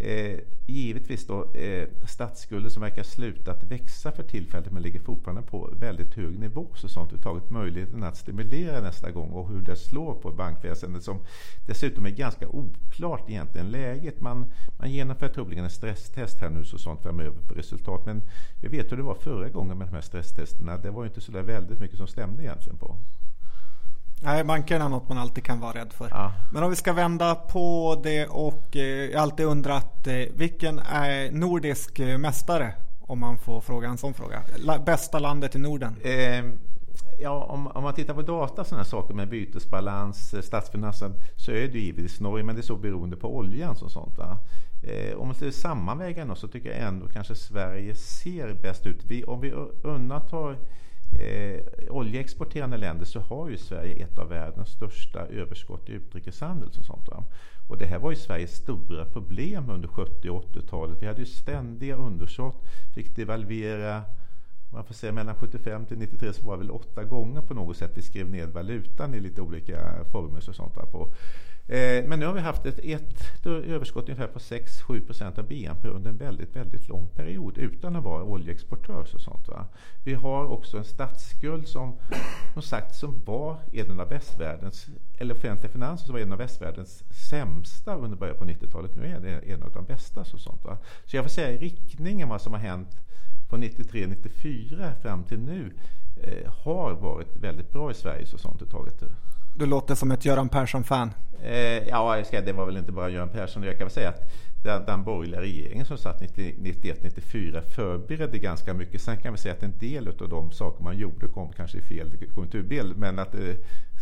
Eh, 0.00 0.38
givetvis 0.66 1.26
då 1.26 1.52
eh, 1.54 1.88
statsskulden 2.06 2.70
som 2.70 2.82
verkar 2.82 3.02
sluta 3.02 3.52
att 3.52 3.62
växa 3.62 4.12
för 4.12 4.22
tillfället 4.22 4.72
men 4.72 4.82
ligger 4.82 5.00
fortfarande 5.00 5.42
på 5.42 5.70
väldigt 5.80 6.14
hög 6.14 6.38
nivå. 6.38 6.66
Så 6.74 6.88
sånt 6.88 7.12
uttaget 7.12 7.50
möjligheten 7.50 8.02
att 8.02 8.16
stimulera 8.16 8.80
nästa 8.80 9.10
gång 9.10 9.30
och 9.30 9.48
hur 9.48 9.60
det 9.60 9.76
slår 9.76 10.14
på 10.14 10.30
bankväsendet 10.30 11.02
som 11.02 11.20
dessutom 11.66 12.06
är 12.06 12.10
ganska 12.10 12.48
oklart 12.48 13.30
egentligen 13.30 13.70
läget. 13.70 14.20
Man, 14.20 14.52
man 14.78 14.90
genomför 14.90 15.28
troligen 15.28 15.64
en 15.64 15.70
stresstest 15.70 16.40
här 16.40 16.50
nu 16.50 16.64
så 16.64 16.78
sånt 16.78 17.02
framöver 17.02 17.40
på 17.48 17.54
resultat. 17.54 18.06
Men 18.06 18.22
vi 18.62 18.68
vet 18.68 18.92
hur 18.92 18.96
det 18.96 19.02
var 19.02 19.14
förra 19.14 19.48
gången 19.48 19.78
med 19.78 19.86
de 19.86 19.94
här 19.94 20.00
stresstesterna. 20.00 20.76
Det 20.76 20.90
var 20.90 21.02
ju 21.02 21.08
inte 21.08 21.20
så 21.20 21.32
där 21.32 21.42
väldigt 21.42 21.80
mycket 21.80 21.96
som 21.96 22.06
stämde 22.06 22.42
egentligen 22.42 22.78
på. 22.78 22.96
Nej, 24.22 24.44
bankerna 24.44 24.84
är 24.84 24.88
något 24.88 25.08
man 25.08 25.18
alltid 25.18 25.44
kan 25.44 25.60
vara 25.60 25.72
rädd 25.72 25.92
för. 25.92 26.08
Ja. 26.10 26.32
Men 26.52 26.62
om 26.62 26.70
vi 26.70 26.76
ska 26.76 26.92
vända 26.92 27.34
på 27.34 28.00
det 28.02 28.26
och 28.26 28.76
eh, 28.76 28.82
jag 28.82 29.18
har 29.18 29.22
alltid 29.22 29.46
undrat 29.46 30.06
eh, 30.06 30.14
vilken 30.34 30.78
är 30.78 31.32
nordisk 31.32 31.98
eh, 31.98 32.18
mästare? 32.18 32.74
Om 33.00 33.20
man 33.20 33.38
får 33.38 33.60
fråga 33.60 33.88
en 33.88 33.98
sån 33.98 34.14
fråga. 34.14 34.42
La, 34.56 34.78
bästa 34.78 35.18
landet 35.18 35.54
i 35.54 35.58
Norden? 35.58 35.96
Eh, 36.02 36.44
ja, 37.20 37.44
om, 37.44 37.66
om, 37.66 37.82
man 37.82 37.94
tittar 37.94 38.14
på 38.14 38.22
data 38.22 38.64
sådana 38.64 38.84
saker 38.84 39.14
med 39.14 39.28
bytesbalans, 39.28 40.34
statsfinanser 40.42 41.12
så 41.36 41.50
är 41.50 41.68
det 41.68 41.78
givetvis 41.78 42.20
Norge, 42.20 42.44
men 42.44 42.54
det 42.54 42.60
är 42.60 42.62
så 42.62 42.76
beroende 42.76 43.16
på 43.16 43.36
oljan 43.36 43.76
och 43.82 43.90
sånt. 43.90 44.18
Eh, 44.18 45.16
om 45.16 45.26
man 45.26 45.34
skulle 45.34 45.52
sammanväga 45.52 46.34
så 46.34 46.48
tycker 46.48 46.68
jag 46.68 46.78
ändå 46.78 47.06
kanske 47.06 47.34
Sverige 47.34 47.94
ser 47.94 48.54
bäst 48.62 48.86
ut. 48.86 49.04
Vi, 49.04 49.24
om 49.24 49.40
vi 49.40 49.50
undantar 49.82 50.56
eh, 51.18 51.60
oljeexporterande 51.90 52.76
länder 52.76 53.04
så 53.04 53.20
har 53.20 53.48
ju 53.48 53.56
Sverige 53.56 54.04
ett 54.04 54.18
av 54.18 54.28
världens 54.28 54.68
största 54.68 55.26
överskott 55.26 55.88
i 55.88 55.92
utrikeshandel. 55.92 56.68
Och, 56.78 56.84
sånt, 56.84 57.08
va? 57.08 57.24
och 57.68 57.78
det 57.78 57.86
här 57.86 57.98
var 57.98 58.10
ju 58.10 58.16
Sveriges 58.16 58.56
stora 58.56 59.04
problem 59.04 59.70
under 59.70 59.88
70 59.88 60.30
och 60.30 60.44
80-talet. 60.54 61.02
Vi 61.02 61.06
hade 61.06 61.20
ju 61.20 61.26
ständiga 61.26 61.96
underskott, 61.96 62.56
fick 62.94 63.16
devalvera 63.16 64.02
man 64.72 64.84
får 64.84 64.94
säga 64.94 65.12
mellan 65.12 65.34
75 65.34 65.86
till 65.86 65.98
93 65.98 66.32
så 66.32 66.46
var 66.46 66.56
det 66.56 66.62
väl 66.62 66.70
åtta 66.70 67.04
gånger 67.04 67.40
på 67.40 67.54
något 67.54 67.76
sätt 67.76 67.90
vi 67.94 68.02
skrev 68.02 68.30
ned 68.30 68.48
valutan 68.48 69.14
i 69.14 69.20
lite 69.20 69.42
olika 69.42 70.04
former. 70.12 70.48
Och 70.48 70.54
sånt 70.54 70.74
där 70.74 70.86
på. 70.86 71.12
Eh, 71.70 72.04
men 72.04 72.18
nu 72.18 72.26
har 72.26 72.32
vi 72.32 72.40
haft 72.40 72.66
ett, 72.66 72.78
ett 72.82 73.46
överskott 73.46 74.08
ungefär 74.08 74.26
på 74.26 74.38
6-7 74.38 75.06
procent 75.06 75.38
av 75.38 75.48
BNP 75.48 75.88
under 75.88 76.10
en 76.10 76.16
väldigt, 76.16 76.56
väldigt 76.56 76.88
lång 76.88 77.08
period 77.08 77.58
utan 77.58 77.96
att 77.96 78.04
vara 78.04 78.22
oljeexportör. 78.22 79.00
Och 79.00 79.20
sånt, 79.20 79.48
va? 79.48 79.66
Vi 80.04 80.14
har 80.14 80.44
också 80.44 80.78
en 80.78 80.84
statsskuld 80.84 81.68
som, 81.68 81.98
som 82.52 82.62
sagt 82.62 82.94
som 82.94 83.24
var 83.24 83.56
en 83.72 84.00
av 84.00 84.08
västvärldens, 84.08 84.86
eller 85.18 85.34
offentliga 85.34 85.72
finanser 85.72 86.06
som 86.06 86.12
var 86.12 86.20
en 86.20 86.32
av 86.32 86.38
västvärldens 86.38 87.04
sämsta 87.30 87.96
under 87.96 88.16
början 88.16 88.36
på 88.36 88.44
90-talet. 88.44 88.96
Nu 88.96 89.06
är 89.06 89.20
det 89.20 89.52
en 89.52 89.62
av 89.62 89.72
de 89.72 89.84
bästa. 89.84 90.24
Så, 90.24 90.38
sånt, 90.38 90.64
va? 90.64 90.78
så 91.04 91.16
jag 91.16 91.24
får 91.24 91.30
säga 91.30 91.50
i 91.50 91.58
riktningen 91.58 92.28
vad 92.28 92.40
som 92.40 92.52
har 92.52 92.60
hänt 92.60 92.96
från 93.48 93.62
93-94 93.62 95.00
fram 95.02 95.24
till 95.24 95.38
nu 95.38 95.72
eh, 96.22 96.52
har 96.64 96.92
varit 96.92 97.36
väldigt 97.36 97.72
bra 97.72 97.90
i 97.90 97.94
Sverige 97.94 98.26
så 98.26 98.38
sånt 98.38 98.70
taget. 98.70 99.02
Du 99.54 99.66
låter 99.66 99.94
som 99.94 100.10
ett 100.10 100.24
Göran 100.24 100.48
Persson-fan. 100.48 101.10
Eh, 101.42 101.88
ja, 101.88 102.16
jag 102.16 102.26
ska, 102.26 102.40
det 102.40 102.52
var 102.52 102.66
väl 102.66 102.76
inte 102.76 102.92
bara 102.92 103.10
Göran 103.10 103.28
Persson. 103.28 103.62
Jag 103.62 103.78
kan 103.78 103.86
väl 103.86 103.94
säga 103.94 104.08
att 104.08 104.32
den, 104.62 104.84
den 104.84 105.04
borgerliga 105.04 105.40
regeringen 105.40 105.86
som 105.86 105.98
satt 105.98 106.22
91-94 106.22 107.60
förberedde 107.60 108.38
ganska 108.38 108.74
mycket. 108.74 109.00
Sen 109.00 109.16
kan 109.16 109.32
vi 109.32 109.38
säga 109.38 109.54
att 109.54 109.62
en 109.62 109.78
del 109.78 110.08
av 110.08 110.28
de 110.28 110.52
saker 110.52 110.84
man 110.84 110.98
gjorde 110.98 111.28
kom 111.28 111.52
kanske 111.52 111.78
i 111.78 111.82
fel 111.82 112.12
konjunkturbild. 112.34 112.96
Men, 112.96 113.18
att, 113.18 113.34
eh, 113.34 113.54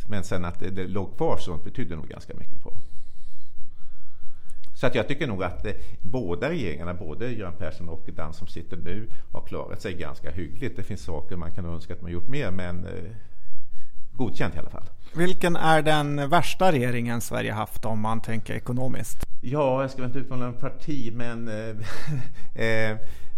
men 0.09 0.25
sen 0.25 0.45
att 0.45 0.61
det, 0.61 0.71
det 0.71 0.87
låg 0.87 1.17
kvar 1.17 1.37
sånt 1.37 1.65
betydde 1.65 1.97
nog 1.97 2.09
ganska 2.09 2.35
mycket 2.35 2.63
på. 2.63 2.73
Så 4.75 4.87
att 4.87 4.95
jag 4.95 5.09
tycker 5.09 5.27
nog 5.27 5.45
att 5.45 5.67
eh, 5.67 5.73
båda 6.03 6.51
regeringarna, 6.51 6.95
både 6.95 7.33
Göran 7.33 7.57
Persson 7.59 7.89
och 7.89 8.09
den 8.17 8.33
som 8.33 8.47
sitter 8.47 8.77
nu, 8.77 9.11
har 9.33 9.41
klarat 9.41 9.83
sig 9.83 9.95
ganska 9.95 10.31
hyggligt. 10.31 10.77
Det 10.77 10.83
finns 10.83 11.03
saker 11.03 11.37
man 11.37 11.51
kan 11.51 11.65
önska 11.65 11.95
att 11.95 12.03
man 12.03 12.11
gjort 12.11 12.29
mer, 12.29 12.51
men 12.51 12.85
eh, 12.85 13.11
godkänt 14.13 14.55
i 14.55 14.59
alla 14.59 14.71
fall. 14.71 14.89
Vilken 15.13 15.57
är 15.57 15.83
den 15.83 16.29
värsta 16.29 16.73
regeringen 16.73 17.21
Sverige 17.21 17.53
haft 17.53 17.85
om 17.85 18.01
man 18.01 18.21
tänker 18.21 18.55
ekonomiskt? 18.55 19.25
Ja, 19.43 19.81
jag 19.81 19.91
ska 19.91 20.05
inte 20.05 20.19
utmana 20.19 20.47
en 20.47 20.55
parti, 20.55 21.13
men 21.15 21.49
eh, 21.49 21.77
eh, 22.65 22.91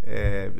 eh 0.02 0.52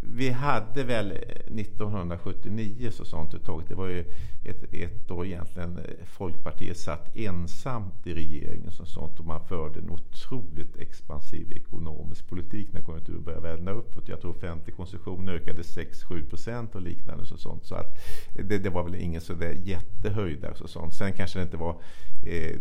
vi 0.00 0.30
hade 0.30 0.84
väl 0.84 1.12
1979 1.12 2.90
så 2.90 3.04
sånt 3.04 3.34
uttaget. 3.34 3.68
Det 3.68 3.74
var 3.74 3.88
ju 3.88 4.04
ett, 4.44 4.74
ett 4.74 5.08
då 5.08 5.26
egentligen 5.26 5.78
eh, 5.78 6.04
Folkpartiet 6.04 6.78
satt 6.78 7.16
ensamt 7.16 8.06
i 8.06 8.14
regeringen 8.14 8.70
så 8.70 8.84
sånt 8.84 9.18
och 9.18 9.24
man 9.24 9.46
förde 9.48 9.80
en 9.80 9.90
otroligt 9.90 10.76
expansiv 10.76 11.52
ekonomisk 11.52 12.28
politik 12.28 12.72
när 12.72 12.80
konjunkturen 12.80 13.24
började 13.24 13.56
vända 13.56 13.72
uppåt. 13.72 14.08
Jag 14.08 14.20
tror 14.20 14.30
offentlig 14.30 14.76
konsumtion 14.76 15.28
ökade 15.28 15.62
6-7 15.62 16.28
procent 16.28 16.74
och 16.74 16.82
liknande. 16.82 17.26
Så 17.26 17.36
sånt. 17.36 17.66
Så 17.66 17.74
att 17.74 17.98
det, 18.34 18.58
det 18.58 18.70
var 18.70 18.84
väl 18.84 18.94
ingen 18.94 19.20
sådär 19.20 19.52
jättehöjd. 19.64 20.46
Så 20.54 20.68
sånt. 20.68 20.94
Sen 20.94 21.12
kanske 21.12 21.38
det 21.38 21.42
inte 21.42 21.56
var 21.56 21.80
eh, 22.26 22.56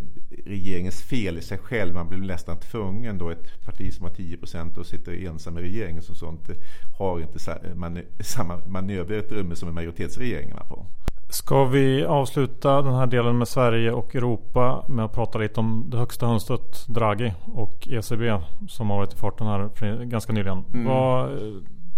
regeringens 0.46 1.02
fel 1.02 1.38
i 1.38 1.42
sig 1.42 1.58
själv. 1.58 1.94
Man 1.94 2.10
blev 2.10 2.22
nästan 2.22 2.60
tvungen 2.60 3.18
då 3.18 3.30
ett 3.30 3.66
parti 3.66 3.94
som 3.94 4.06
har 4.06 4.14
10 4.14 4.38
procent 4.38 4.78
och 4.78 4.86
sitter 4.86 5.26
ensam 5.28 5.58
i 5.58 5.62
regeringen 5.62 6.04
som 6.04 6.16
sånt 6.16 6.50
eh, 6.50 6.56
har 6.98 7.27
inte 7.28 8.04
samma 8.24 8.58
manöverutrymme 8.68 9.56
som 9.56 9.68
en 9.68 9.76
majoritetsregering 9.76 10.54
på. 10.70 10.86
Ska 11.30 11.66
vi 11.66 12.06
avsluta 12.06 12.82
den 12.82 12.94
här 12.94 13.08
delen 13.08 13.38
med 13.38 13.48
Sverige 13.48 13.92
och 13.92 14.16
Europa 14.16 14.86
med 14.88 15.06
att 15.06 15.14
prata 15.14 15.40
lite 15.40 15.60
om 15.60 15.86
det 15.88 15.98
högsta 15.98 16.28
hönset 16.28 16.88
Draghi 16.88 17.34
och 17.54 17.88
ECB 17.88 18.42
som 18.68 18.90
har 18.90 18.98
varit 18.98 19.14
i 19.14 19.18
farten 19.18 19.48
här 19.48 20.04
ganska 20.06 20.34
nyligen. 20.34 20.66
Mm. 20.74 20.86
Vad 20.86 21.40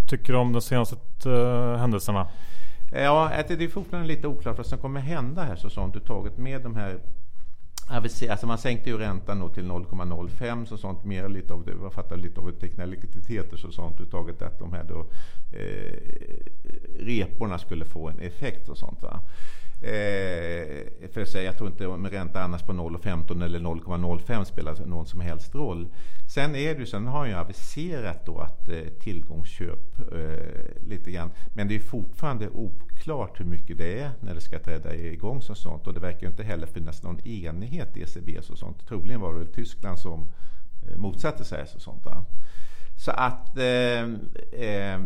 tycker 0.09 0.33
du 0.33 0.39
om 0.39 0.53
de 0.53 0.61
senaste 0.61 1.29
uh, 1.29 1.75
händelserna? 1.75 2.27
Ja, 2.91 3.31
det 3.47 3.63
är 3.63 3.67
fortfarande 3.67 4.07
lite 4.07 4.27
oklart 4.27 4.57
vad 4.57 4.65
som 4.65 4.77
kommer 4.77 4.99
hända 4.99 5.43
här 5.43 5.55
så 5.55 5.69
sånt 5.69 5.95
uttaget 5.95 6.37
med 6.37 6.61
de 6.61 6.75
här 6.75 6.99
Alltså 7.89 8.47
man 8.47 8.57
sänkte 8.57 8.89
ju 8.89 8.97
räntan 8.97 9.39
då 9.39 9.49
till 9.49 9.63
0,05 9.63 10.65
så 10.65 10.77
sånt 10.77 11.03
mer 11.03 11.29
lite 11.29 11.53
av 11.53 11.65
det, 11.65 11.71
jag 11.81 11.93
fattar 11.93 12.17
lite 12.17 12.39
av 12.39 12.51
teknikaliteter 12.51 13.57
så 13.57 13.71
sånt 13.71 14.01
uttaget 14.01 14.41
att 14.41 14.59
de 14.59 14.73
här 14.73 14.83
då 14.83 15.05
eh, 15.57 15.99
reporna 16.99 17.57
skulle 17.57 17.85
få 17.85 18.09
en 18.09 18.19
effekt 18.19 18.69
och 18.69 18.77
sånt 18.77 19.03
va. 19.03 19.19
Eh, 19.81 21.09
för 21.13 21.21
att 21.21 21.29
säga, 21.29 21.43
jag 21.43 21.57
tror 21.57 21.69
inte 21.69 21.87
om 21.87 22.07
ränta 22.07 22.41
annars 22.41 22.61
på 22.61 22.73
0,15 22.73 23.43
eller 23.43 23.59
0,05 23.59 24.43
spelar 24.43 24.85
någon 24.85 25.05
som 25.05 25.19
helst 25.19 25.55
roll. 25.55 25.87
Sen 26.33 26.55
är 26.55 26.73
det 26.73 26.79
ju, 26.79 26.85
sen 26.85 27.07
har 27.07 27.25
jag 27.25 27.39
aviserat 27.39 28.25
då 28.25 28.39
att 28.39 28.69
eh, 28.69 28.79
tillgångsköp 28.99 29.99
eh, 30.11 30.87
lite 30.87 31.11
grann. 31.11 31.31
Men 31.53 31.67
det 31.67 31.75
är 31.75 31.79
fortfarande 31.79 32.49
oklart 32.49 33.39
hur 33.39 33.45
mycket 33.45 33.77
det 33.77 33.99
är 33.99 34.11
när 34.19 34.35
det 34.35 34.41
ska 34.41 34.59
träda 34.59 34.95
igång 34.95 35.41
som 35.41 35.55
sånt. 35.55 35.87
Och 35.87 35.93
det 35.93 35.99
verkar 35.99 36.21
ju 36.21 36.27
inte 36.27 36.43
heller 36.43 36.67
finnas 36.67 37.03
någon 37.03 37.27
enighet 37.27 37.97
i 37.97 38.01
ECB 38.01 38.37
och 38.37 38.57
sånt. 38.57 38.87
Troligen 38.87 39.21
var 39.21 39.33
det 39.33 39.39
väl 39.39 39.53
Tyskland 39.53 39.99
som 39.99 40.27
eh, 40.87 40.97
motsatte 40.97 41.43
sig 41.43 41.67
så 41.67 41.79
sånt. 41.79 42.05
Va? 42.05 42.25
Så 43.05 43.11
att 43.11 43.57
eh, 43.57 44.03
eh, 44.69 44.99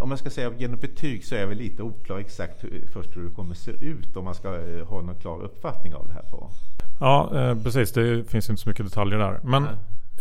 om 0.00 0.10
jag 0.10 0.18
ska 0.18 0.30
säga 0.30 0.52
genom 0.58 0.80
betyg 0.80 1.24
så 1.24 1.34
är 1.34 1.40
jag 1.40 1.46
väl 1.46 1.58
lite 1.58 1.82
oklar 1.82 2.18
exakt 2.18 2.64
hur, 2.64 2.86
först 2.92 3.16
hur 3.16 3.24
det 3.24 3.34
kommer 3.34 3.54
se 3.54 3.70
ut 3.70 4.16
om 4.16 4.24
man 4.24 4.34
ska 4.34 4.48
eh, 4.48 4.86
ha 4.86 5.00
någon 5.00 5.14
klar 5.14 5.42
uppfattning 5.42 5.94
av 5.94 6.06
det 6.06 6.12
här 6.12 6.22
på. 6.22 6.50
Ja, 7.00 7.30
eh, 7.34 7.62
precis. 7.62 7.92
Det 7.92 8.30
finns 8.30 8.50
inte 8.50 8.62
så 8.62 8.68
mycket 8.68 8.86
detaljer 8.86 9.18
där. 9.18 9.40
Men 9.42 9.62
Nej. 9.62 9.72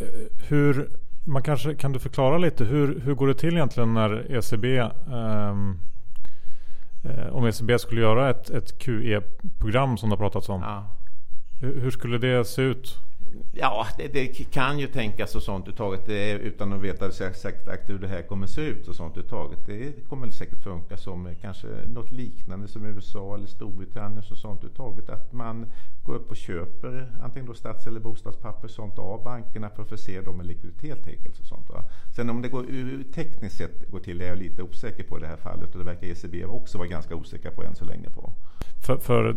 Eh, 0.01 0.47
hur, 0.47 0.89
man 1.23 1.43
kanske, 1.43 1.75
kan 1.75 1.91
du 1.91 1.99
förklara 1.99 2.37
lite 2.37 2.65
hur, 2.65 2.99
hur 2.99 3.13
går 3.13 3.27
det 3.27 3.33
till 3.33 3.53
egentligen 3.53 3.93
när 3.93 4.31
ECB 4.31 4.77
ehm, 4.77 5.79
eh, 7.03 7.27
om 7.31 7.45
ECB 7.45 7.79
skulle 7.79 8.01
göra 8.01 8.29
ett, 8.29 8.49
ett 8.49 8.79
QE-program 8.79 9.97
som 9.97 10.09
det 10.09 10.13
har 10.15 10.17
pratats 10.17 10.49
om. 10.49 10.61
Ja. 10.61 10.85
Hur, 11.61 11.81
hur 11.81 11.91
skulle 11.91 12.17
det 12.17 12.45
se 12.45 12.61
ut? 12.61 12.99
Ja, 13.53 13.87
det, 13.97 14.07
det, 14.07 14.27
kan 14.27 14.79
ju 14.79 14.87
tänkas 14.87 15.35
och 15.35 15.43
sånt 15.43 15.67
uttaget 15.67 16.05
det, 16.05 16.31
utan 16.31 16.73
att 16.73 16.81
veta 16.81 17.07
exakt 17.07 17.89
hur 17.89 17.99
det 17.99 18.07
här 18.07 18.21
kommer 18.21 18.47
se 18.47 18.61
ut 18.61 18.87
och 18.87 18.95
sånt 18.95 19.17
uttaget. 19.17 19.59
Det 19.65 20.09
kommer 20.09 20.31
säkert 20.31 20.63
funka 20.63 20.97
som 20.97 21.35
kanske 21.41 21.67
något 21.67 22.11
liknande 22.11 22.67
som 22.67 22.85
USA 22.85 23.35
eller 23.35 23.47
Storbritannien 23.47 24.23
och 24.31 24.37
sånt 24.37 24.63
uttaget. 24.63 25.09
Att 25.09 25.33
man 25.33 25.71
går 26.05 26.15
upp 26.15 26.29
och 26.29 26.37
köper 26.37 27.11
antingen 27.21 27.45
då 27.45 27.53
stats 27.53 27.87
eller 27.87 27.99
bostadspapper 27.99 28.67
sånt 28.67 28.99
av 28.99 29.23
bankerna 29.23 29.69
för 29.69 29.83
att 29.83 29.89
förse 29.89 30.21
dem 30.21 30.37
med 30.37 30.45
likviditet 30.45 31.05
helt 31.05 31.39
och 31.39 31.45
sånt. 31.45 31.69
Va? 31.69 31.83
Sen 32.15 32.29
om 32.29 32.41
det 32.41 32.49
går 32.49 32.65
tekniskt 33.13 33.57
sett 33.57 33.91
går 33.91 33.99
till 33.99 34.21
är 34.21 34.25
jag 34.25 34.37
lite 34.37 34.63
osäker 34.63 35.03
på 35.03 35.17
i 35.17 35.21
det 35.21 35.27
här 35.27 35.37
fallet 35.37 35.71
och 35.71 35.79
det 35.79 35.85
verkar 35.85 36.07
ECB 36.07 36.45
också 36.45 36.77
vara 36.77 36.87
ganska 36.87 37.15
osäker 37.15 37.51
på 37.51 37.63
än 37.63 37.75
så 37.75 37.85
länge 37.85 38.09
på. 38.09 38.33
För, 38.81 38.97
för 38.97 39.33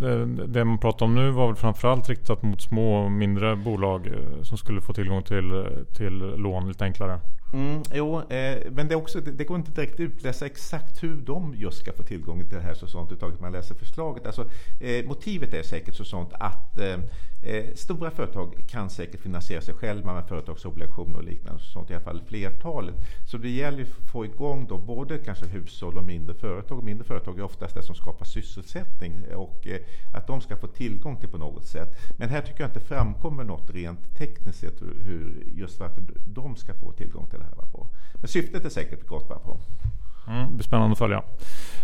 det, 0.46 0.64
man 0.64 0.78
pratar 0.78 1.06
om 1.06 1.14
nu 1.14 1.30
var 1.30 1.46
väl 1.46 1.56
framförallt 1.56 2.08
riktat 2.08 2.42
mot 2.42 2.62
små 2.62 3.04
och 3.04 3.12
mindre 3.12 3.56
bolag 3.56 4.06
eh, 4.06 4.42
som 4.42 4.58
skulle 4.58 4.80
få 4.80 4.92
tillgång 4.92 5.22
till, 5.22 5.50
eh, 5.50 5.64
till 5.96 6.18
lån 6.18 6.68
lite 6.68 6.84
enklare. 6.84 7.20
Mm, 7.54 7.82
jo, 7.92 8.20
eh, 8.20 8.70
men 8.70 8.88
det, 8.88 8.96
också, 8.96 9.20
det, 9.20 9.30
det, 9.30 9.44
går 9.44 9.56
inte 9.56 9.70
direkt 9.70 9.94
att 9.94 10.00
utläsa 10.00 10.46
exakt 10.46 11.02
hur 11.02 11.16
de 11.16 11.54
just 11.56 11.78
ska 11.78 11.92
få 11.92 12.02
tillgång 12.02 12.40
till 12.40 12.58
det 12.58 12.64
här 12.64 12.74
så 12.74 12.86
sånt 12.86 13.12
uttaget 13.12 13.40
man 13.40 13.52
läser 13.52 13.74
förslaget. 13.74 14.26
Alltså, 14.26 14.44
eh, 14.80 15.06
motivet 15.06 15.54
är 15.54 15.62
säkert 15.62 15.94
så 15.94 16.04
sånt 16.04 16.30
att 16.32 16.78
eh, 16.78 16.96
eh, 17.44 17.64
stora 17.74 18.10
företag 18.10 18.64
kan 18.68 18.90
säkert 18.90 19.20
finansiera 19.20 19.60
sig 19.60 19.74
själva 19.74 20.14
med 20.14 20.28
företagsobligationer 20.28 21.16
och 21.18 21.24
liknande. 21.24 21.62
Så 21.62 21.70
sånt, 21.70 21.90
I 21.90 21.94
alla 21.94 22.04
fall 22.04 22.22
flertalet. 22.26 22.94
Så 23.30 23.38
det 23.38 23.50
gäller 23.50 23.82
att 23.82 24.10
få 24.12 24.24
igång 24.24 24.66
då 24.66 24.78
både 24.78 25.18
kanske 25.18 25.46
hushåll 25.46 25.98
och 25.98 26.04
mindre 26.04 26.34
företag. 26.34 26.82
Mindre 26.82 27.04
företag 27.04 27.38
är 27.38 27.42
oftast 27.42 27.74
det 27.74 27.82
som 27.82 27.94
skapar 27.94 28.24
sysselsättning 28.24 29.24
och 29.34 29.66
eh, 29.66 29.78
att 30.14 30.26
de 30.26 30.40
ska 30.40 30.56
få 30.56 30.66
tillgång 30.66 31.16
till 31.16 31.28
på 31.28 31.38
något 31.38 31.66
sätt. 31.66 31.88
Men 32.18 32.28
här 32.28 32.40
tycker 32.40 32.60
jag 32.60 32.70
inte 32.70 32.80
framkommer 32.80 33.44
något 33.44 33.70
rent 33.70 34.16
tekniskt 34.18 34.58
sett 34.58 34.82
hur, 34.82 35.44
just 35.54 35.80
varför 35.80 36.02
de 36.26 36.56
ska 36.56 36.74
få 36.74 36.92
tillgång 36.92 37.26
till 37.26 37.38
det 37.38 37.44
här. 37.44 37.54
På. 37.72 37.86
Men 38.14 38.28
syftet 38.28 38.64
är 38.64 38.68
säkert 38.68 39.06
gott. 39.06 39.28
På. 39.28 39.58
Mm, 40.28 40.48
det 40.48 40.54
blir 40.54 40.64
spännande 40.64 40.92
att 40.92 40.98
följa. 40.98 41.22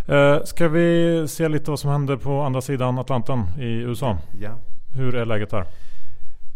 Eh, 0.07 0.43
ska 0.43 0.67
vi 0.67 1.27
se 1.27 1.49
lite 1.49 1.71
vad 1.71 1.79
som 1.79 1.91
händer 1.91 2.17
på 2.17 2.41
andra 2.41 2.61
sidan 2.61 2.97
Atlanten 2.97 3.43
i 3.59 3.65
USA? 3.65 4.17
Ja. 4.39 4.57
Hur 4.93 5.15
är 5.15 5.25
läget 5.25 5.49
där? 5.49 5.65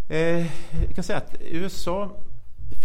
Eh, 0.09 0.45
jag 0.87 0.95
kan 0.95 1.03
säga 1.03 1.17
att 1.17 1.35
USA 1.41 2.11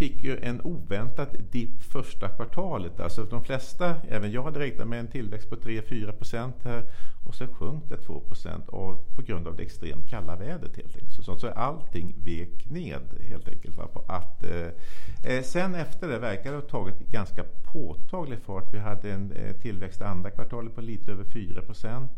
fick 0.01 0.23
ju 0.23 0.39
en 0.41 0.61
oväntad 0.61 1.27
dipp 1.51 1.83
första 1.83 2.29
kvartalet. 2.29 2.99
Alltså 2.99 3.23
de 3.23 3.43
flesta, 3.43 3.95
även 4.09 4.31
jag 4.31 4.43
hade 4.43 4.59
räknat 4.59 4.87
med 4.87 4.99
en 4.99 5.07
tillväxt 5.07 5.49
på 5.49 5.55
3-4 5.55 6.11
procent 6.11 6.55
här 6.63 6.83
och 7.25 7.35
så 7.35 7.47
sjönk 7.47 7.89
det 7.89 7.97
2 7.97 8.19
procent 8.19 8.65
på 9.15 9.21
grund 9.25 9.47
av 9.47 9.55
det 9.55 9.63
extremt 9.63 10.09
kalla 10.09 10.35
vädret 10.35 10.75
helt 10.75 10.95
enkelt. 10.95 11.25
Så, 11.25 11.37
så 11.37 11.47
allting 11.49 12.15
vek 12.25 12.69
ned 12.69 13.01
helt 13.29 13.47
enkelt. 13.47 13.77
Va? 13.77 13.87
På 13.87 14.03
att, 14.07 14.43
eh, 14.43 14.67
eh, 15.23 15.43
sen 15.43 15.75
efter 15.75 16.07
det 16.07 16.19
verkar 16.19 16.51
det 16.51 16.57
ha 16.57 16.61
tagit 16.61 16.99
ganska 16.99 17.43
påtaglig 17.73 18.39
fart. 18.39 18.73
Vi 18.73 18.79
hade 18.79 19.11
en 19.11 19.31
eh, 19.31 19.53
tillväxt 19.55 20.01
andra 20.01 20.29
kvartalet 20.29 20.75
på 20.75 20.81
lite 20.81 21.11
över 21.11 21.23
4 21.23 21.61
procent. 21.61 22.11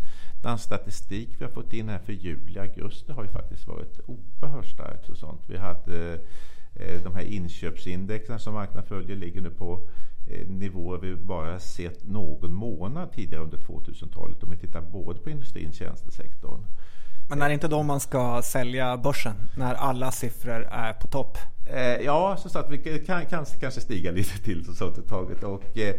Den 0.43 0.57
statistik 0.57 1.29
vi 1.39 1.45
har 1.45 1.51
fått 1.51 1.73
in 1.73 1.89
här 1.89 1.99
för 1.99 2.13
juli 2.13 2.59
och 2.59 2.63
augusti 2.63 3.11
har 3.11 3.23
ju 3.23 3.29
faktiskt 3.29 3.67
varit 3.67 3.99
oerhört 4.05 4.65
starkt. 4.65 5.09
Och 5.09 5.17
sånt. 5.17 5.41
Vi 5.47 5.57
hade 5.57 6.13
Eh, 6.13 6.19
de 7.03 7.15
här 7.15 7.23
inköpsindexen 7.23 8.39
som 8.39 8.53
marknaden 8.53 8.89
följer 8.89 9.15
ligger 9.15 9.41
nu 9.41 9.49
på 9.49 9.87
eh, 10.27 10.47
nivåer 10.47 10.99
vi 10.99 11.15
bara 11.15 11.59
sett 11.59 12.03
någon 12.03 12.53
månad 12.53 13.11
tidigare 13.11 13.43
under 13.43 13.57
2000-talet 13.57 14.43
om 14.43 14.49
vi 14.49 14.57
tittar 14.57 14.81
både 14.81 15.19
på 15.19 15.29
industrin 15.29 15.69
och 15.69 15.75
tjänstesektorn. 15.75 16.65
Men 17.29 17.41
är 17.41 17.47
det 17.47 17.53
inte 17.53 17.67
då 17.67 17.83
man 17.83 17.99
ska 17.99 18.41
sälja 18.41 18.97
börsen? 18.97 19.35
När 19.57 19.73
alla 19.73 20.11
siffror 20.11 20.67
är 20.71 20.93
på 20.93 21.07
topp? 21.07 21.37
Eh, 21.65 22.05
ja, 22.05 22.37
så 22.37 22.59
att 22.59 22.71
vi 22.71 22.77
kan, 23.05 23.25
kan 23.25 23.45
kanske 23.45 23.81
stiga 23.81 24.11
lite 24.11 24.43
till 24.43 24.75
så 24.75 24.91
taget. 24.91 25.43
Och, 25.43 25.77
eh, 25.77 25.95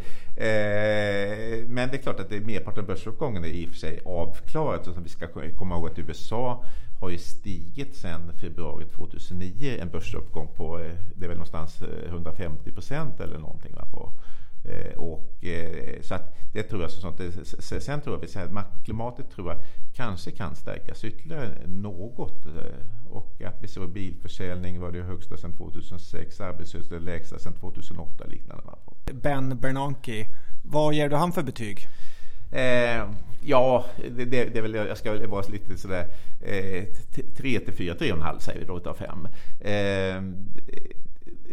men 1.67 1.89
det 1.89 1.97
är 1.97 2.03
klart 2.03 2.21
att 2.21 2.29
det 2.29 2.41
merparten 2.41 2.81
av 2.81 2.87
börsuppgången 2.87 3.45
är 3.45 3.49
i 3.49 3.67
och 3.67 3.71
för 3.71 3.77
sig 3.77 4.01
avklarat. 4.05 4.85
Så 4.85 4.93
vi 5.01 5.09
ska 5.09 5.27
komma 5.59 5.75
ihåg 5.75 5.87
att 5.87 5.99
USA 5.99 6.65
har 7.01 7.11
ju 7.11 7.19
stigit 7.19 7.97
sedan 7.97 8.33
februari 8.41 8.85
2009. 8.85 9.79
En 9.81 9.89
börsuppgång 9.89 10.49
på 10.57 10.79
eh, 10.79 10.93
det 11.17 11.25
är 11.25 11.29
väl 11.29 11.37
någonstans 11.37 11.83
eh, 11.83 12.09
150 12.09 12.73
procent 12.73 13.21
eller 13.21 13.39
någonting. 13.39 13.75
Va, 13.75 13.85
på. 13.93 14.13
Eh, 14.69 14.99
och, 14.99 15.45
så 16.01 16.15
att 16.15 16.37
det 16.53 16.63
tror 16.63 16.83
jag 16.83 16.91
så 16.91 17.01
sånt. 17.01 17.21
Sen 17.83 18.01
tror 18.01 18.29
jag 18.35 18.59
att 18.59 18.85
klimatet 18.85 19.31
tror 19.31 19.53
jag 19.53 19.61
kanske 19.95 20.31
kan 20.31 20.57
stärkas 20.57 21.05
ytterligare 21.05 21.67
något. 21.67 22.47
Och 23.11 23.43
att 23.43 23.63
vi 23.63 23.69
ser 23.69 23.87
bilförsäljning 23.87 24.81
var 24.81 24.93
det 24.93 25.03
högsta 25.03 25.37
sedan 25.37 25.53
2006, 25.53 26.41
arbetslöshet 26.41 27.03
lägsta 27.03 27.39
sedan 27.39 27.53
2008 27.53 28.25
liknande. 28.27 28.63
Ben 29.13 29.59
Bernanke, 29.61 30.29
vad 30.63 30.95
ger 30.95 31.09
du 31.09 31.17
han 31.17 31.33
för 31.33 31.43
betyg? 31.43 31.89
Eh, 32.55 33.09
ja, 33.41 33.85
det, 34.11 34.25
det, 34.25 34.45
det, 34.45 34.59
är 34.59 34.63
väl, 34.63 34.75
jag 34.75 34.99
ska 34.99 35.29
vara 35.29 35.45
lite 35.49 35.77
sådär 35.77 36.07
eh, 36.41 36.85
3 37.37 37.61
till 37.61 37.75
4, 37.75 37.95
3,5 37.95 38.39
säger 38.39 38.61
vi 38.61 38.67
då 38.67 38.77
utav 38.77 38.95
5. 38.95 39.29
Eh, 39.61 40.23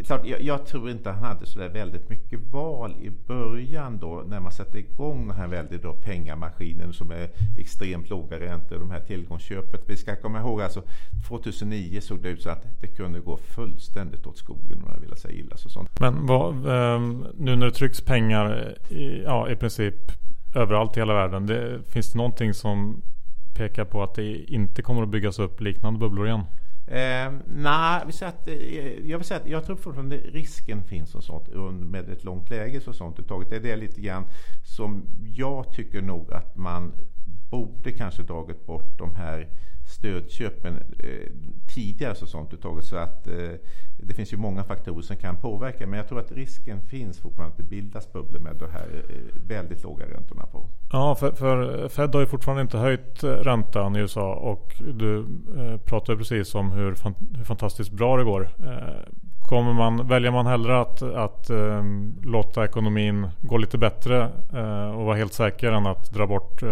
klart, 0.05 0.25
jag, 0.25 0.41
jag, 0.41 0.65
tror 0.65 0.89
inte 0.89 1.09
han 1.09 1.23
hade 1.23 1.45
sådär 1.45 1.69
väldigt 1.69 2.09
mycket 2.09 2.39
val 2.51 2.95
i 3.01 3.09
början 3.27 3.97
då 3.97 4.23
när 4.27 4.39
man 4.39 4.51
sätter 4.51 4.79
igång 4.79 5.27
den 5.27 5.37
här 5.37 5.47
väldigt 5.47 5.83
då 5.83 5.93
pengamaskinen 5.93 6.93
som 6.93 7.11
är 7.11 7.29
extremt 7.57 8.09
låga 8.09 8.39
räntor, 8.39 8.79
de 8.79 8.91
här 8.91 8.99
tillgångsköpet. 8.99 9.81
Vi 9.87 9.97
ska 9.97 10.15
komma 10.15 10.39
ihåg 10.39 10.61
alltså 10.61 10.83
2009 11.27 12.01
såg 12.01 12.21
det 12.21 12.29
ut 12.29 12.41
så 12.41 12.49
att 12.49 12.81
det 12.81 12.87
kunde 12.87 13.19
gå 13.19 13.37
fullständigt 13.37 14.27
åt 14.27 14.37
skogen 14.37 14.77
om 14.77 14.91
man 14.91 15.01
vill 15.01 15.17
säga 15.17 15.35
illa. 15.35 15.57
Så 15.57 15.69
sånt. 15.69 15.99
Men 15.99 16.25
vad, 16.25 16.55
ehm, 16.55 17.27
nu 17.37 17.55
när 17.55 17.65
det 17.65 17.71
trycks 17.71 18.01
pengar 18.01 18.75
i, 18.89 19.23
ja, 19.23 19.49
i 19.49 19.55
princip 19.55 19.95
överallt 20.55 20.97
i 20.97 20.99
hela 20.99 21.13
världen. 21.13 21.45
Det, 21.45 21.81
finns 21.89 22.11
det 22.11 22.17
någonting 22.17 22.53
som 22.53 23.01
pekar 23.53 23.85
på 23.85 24.03
att 24.03 24.15
det 24.15 24.35
inte 24.37 24.81
kommer 24.81 25.03
att 25.03 25.09
byggas 25.09 25.39
upp 25.39 25.61
liknande 25.61 25.99
bubblor 25.99 26.27
igen? 26.27 26.43
Eh, 26.87 27.33
nej, 27.47 28.01
vi 28.07 28.25
att, 28.25 28.47
eh, 28.47 29.09
jag 29.09 29.17
vill 29.17 29.27
säga 29.27 29.39
att 29.39 29.47
jag 29.47 29.65
tror 29.65 29.75
fortfarande 29.75 30.17
risken 30.17 30.83
finns 30.83 31.15
och 31.15 31.23
sånt 31.23 31.47
med 31.81 32.09
ett 32.09 32.23
långt 32.23 32.49
läge 32.49 32.81
och 32.87 32.95
sånt 32.95 33.19
uttaget. 33.19 33.49
Det 33.49 33.55
är 33.55 33.59
det 33.59 33.75
lite 33.75 34.01
grann 34.01 34.25
som 34.63 35.05
jag 35.35 35.71
tycker 35.71 36.01
nog 36.01 36.33
att 36.33 36.55
man 36.55 36.93
borde 37.49 37.91
kanske 37.91 38.23
dragit 38.23 38.65
bort 38.65 38.97
de 38.97 39.15
här 39.15 39.47
stödköpen 39.91 40.75
eh, 40.99 41.31
tidigare 41.75 42.15
så 42.15 42.25
sånt 42.25 42.53
uttaget. 42.53 42.85
Så 42.85 42.95
att 42.95 43.27
eh, 43.27 43.51
det 43.97 44.13
finns 44.13 44.33
ju 44.33 44.37
många 44.37 44.63
faktorer 44.63 45.01
som 45.01 45.15
kan 45.15 45.37
påverka. 45.37 45.87
Men 45.87 45.97
jag 45.97 46.07
tror 46.07 46.19
att 46.19 46.31
risken 46.31 46.81
finns 46.81 47.19
fortfarande 47.19 47.51
att 47.51 47.57
det 47.57 47.63
bildas 47.63 48.13
bubblor 48.13 48.39
med 48.39 48.55
de 48.55 48.71
här 48.71 49.03
eh, 49.09 49.41
väldigt 49.47 49.83
låga 49.83 50.05
räntorna 50.05 50.45
på. 50.45 50.65
Ja, 50.91 51.15
för, 51.15 51.31
för 51.31 51.87
Fed 51.89 52.13
har 52.13 52.21
ju 52.21 52.27
fortfarande 52.27 52.61
inte 52.61 52.77
höjt 52.77 53.23
eh, 53.23 53.29
räntan 53.29 53.95
i 53.95 53.99
USA 53.99 54.33
och 54.33 54.73
du 54.93 55.19
eh, 55.57 55.77
pratade 55.77 56.17
precis 56.17 56.55
om 56.55 56.71
hur, 56.71 56.95
fan, 56.95 57.15
hur 57.37 57.43
fantastiskt 57.43 57.91
bra 57.91 58.17
det 58.17 58.23
går. 58.23 58.49
Eh, 58.59 59.11
kommer 59.41 59.73
man, 59.73 60.07
väljer 60.07 60.31
man 60.31 60.45
hellre 60.45 60.79
att, 60.79 61.01
att 61.01 61.51
låta 62.23 62.65
ekonomin 62.65 63.27
gå 63.41 63.57
lite 63.57 63.77
bättre 63.77 64.29
och 64.95 65.05
vara 65.05 65.15
helt 65.15 65.33
säker 65.33 65.71
än 65.71 65.85
att 65.85 66.11
dra 66.11 66.27
bort 66.27 66.63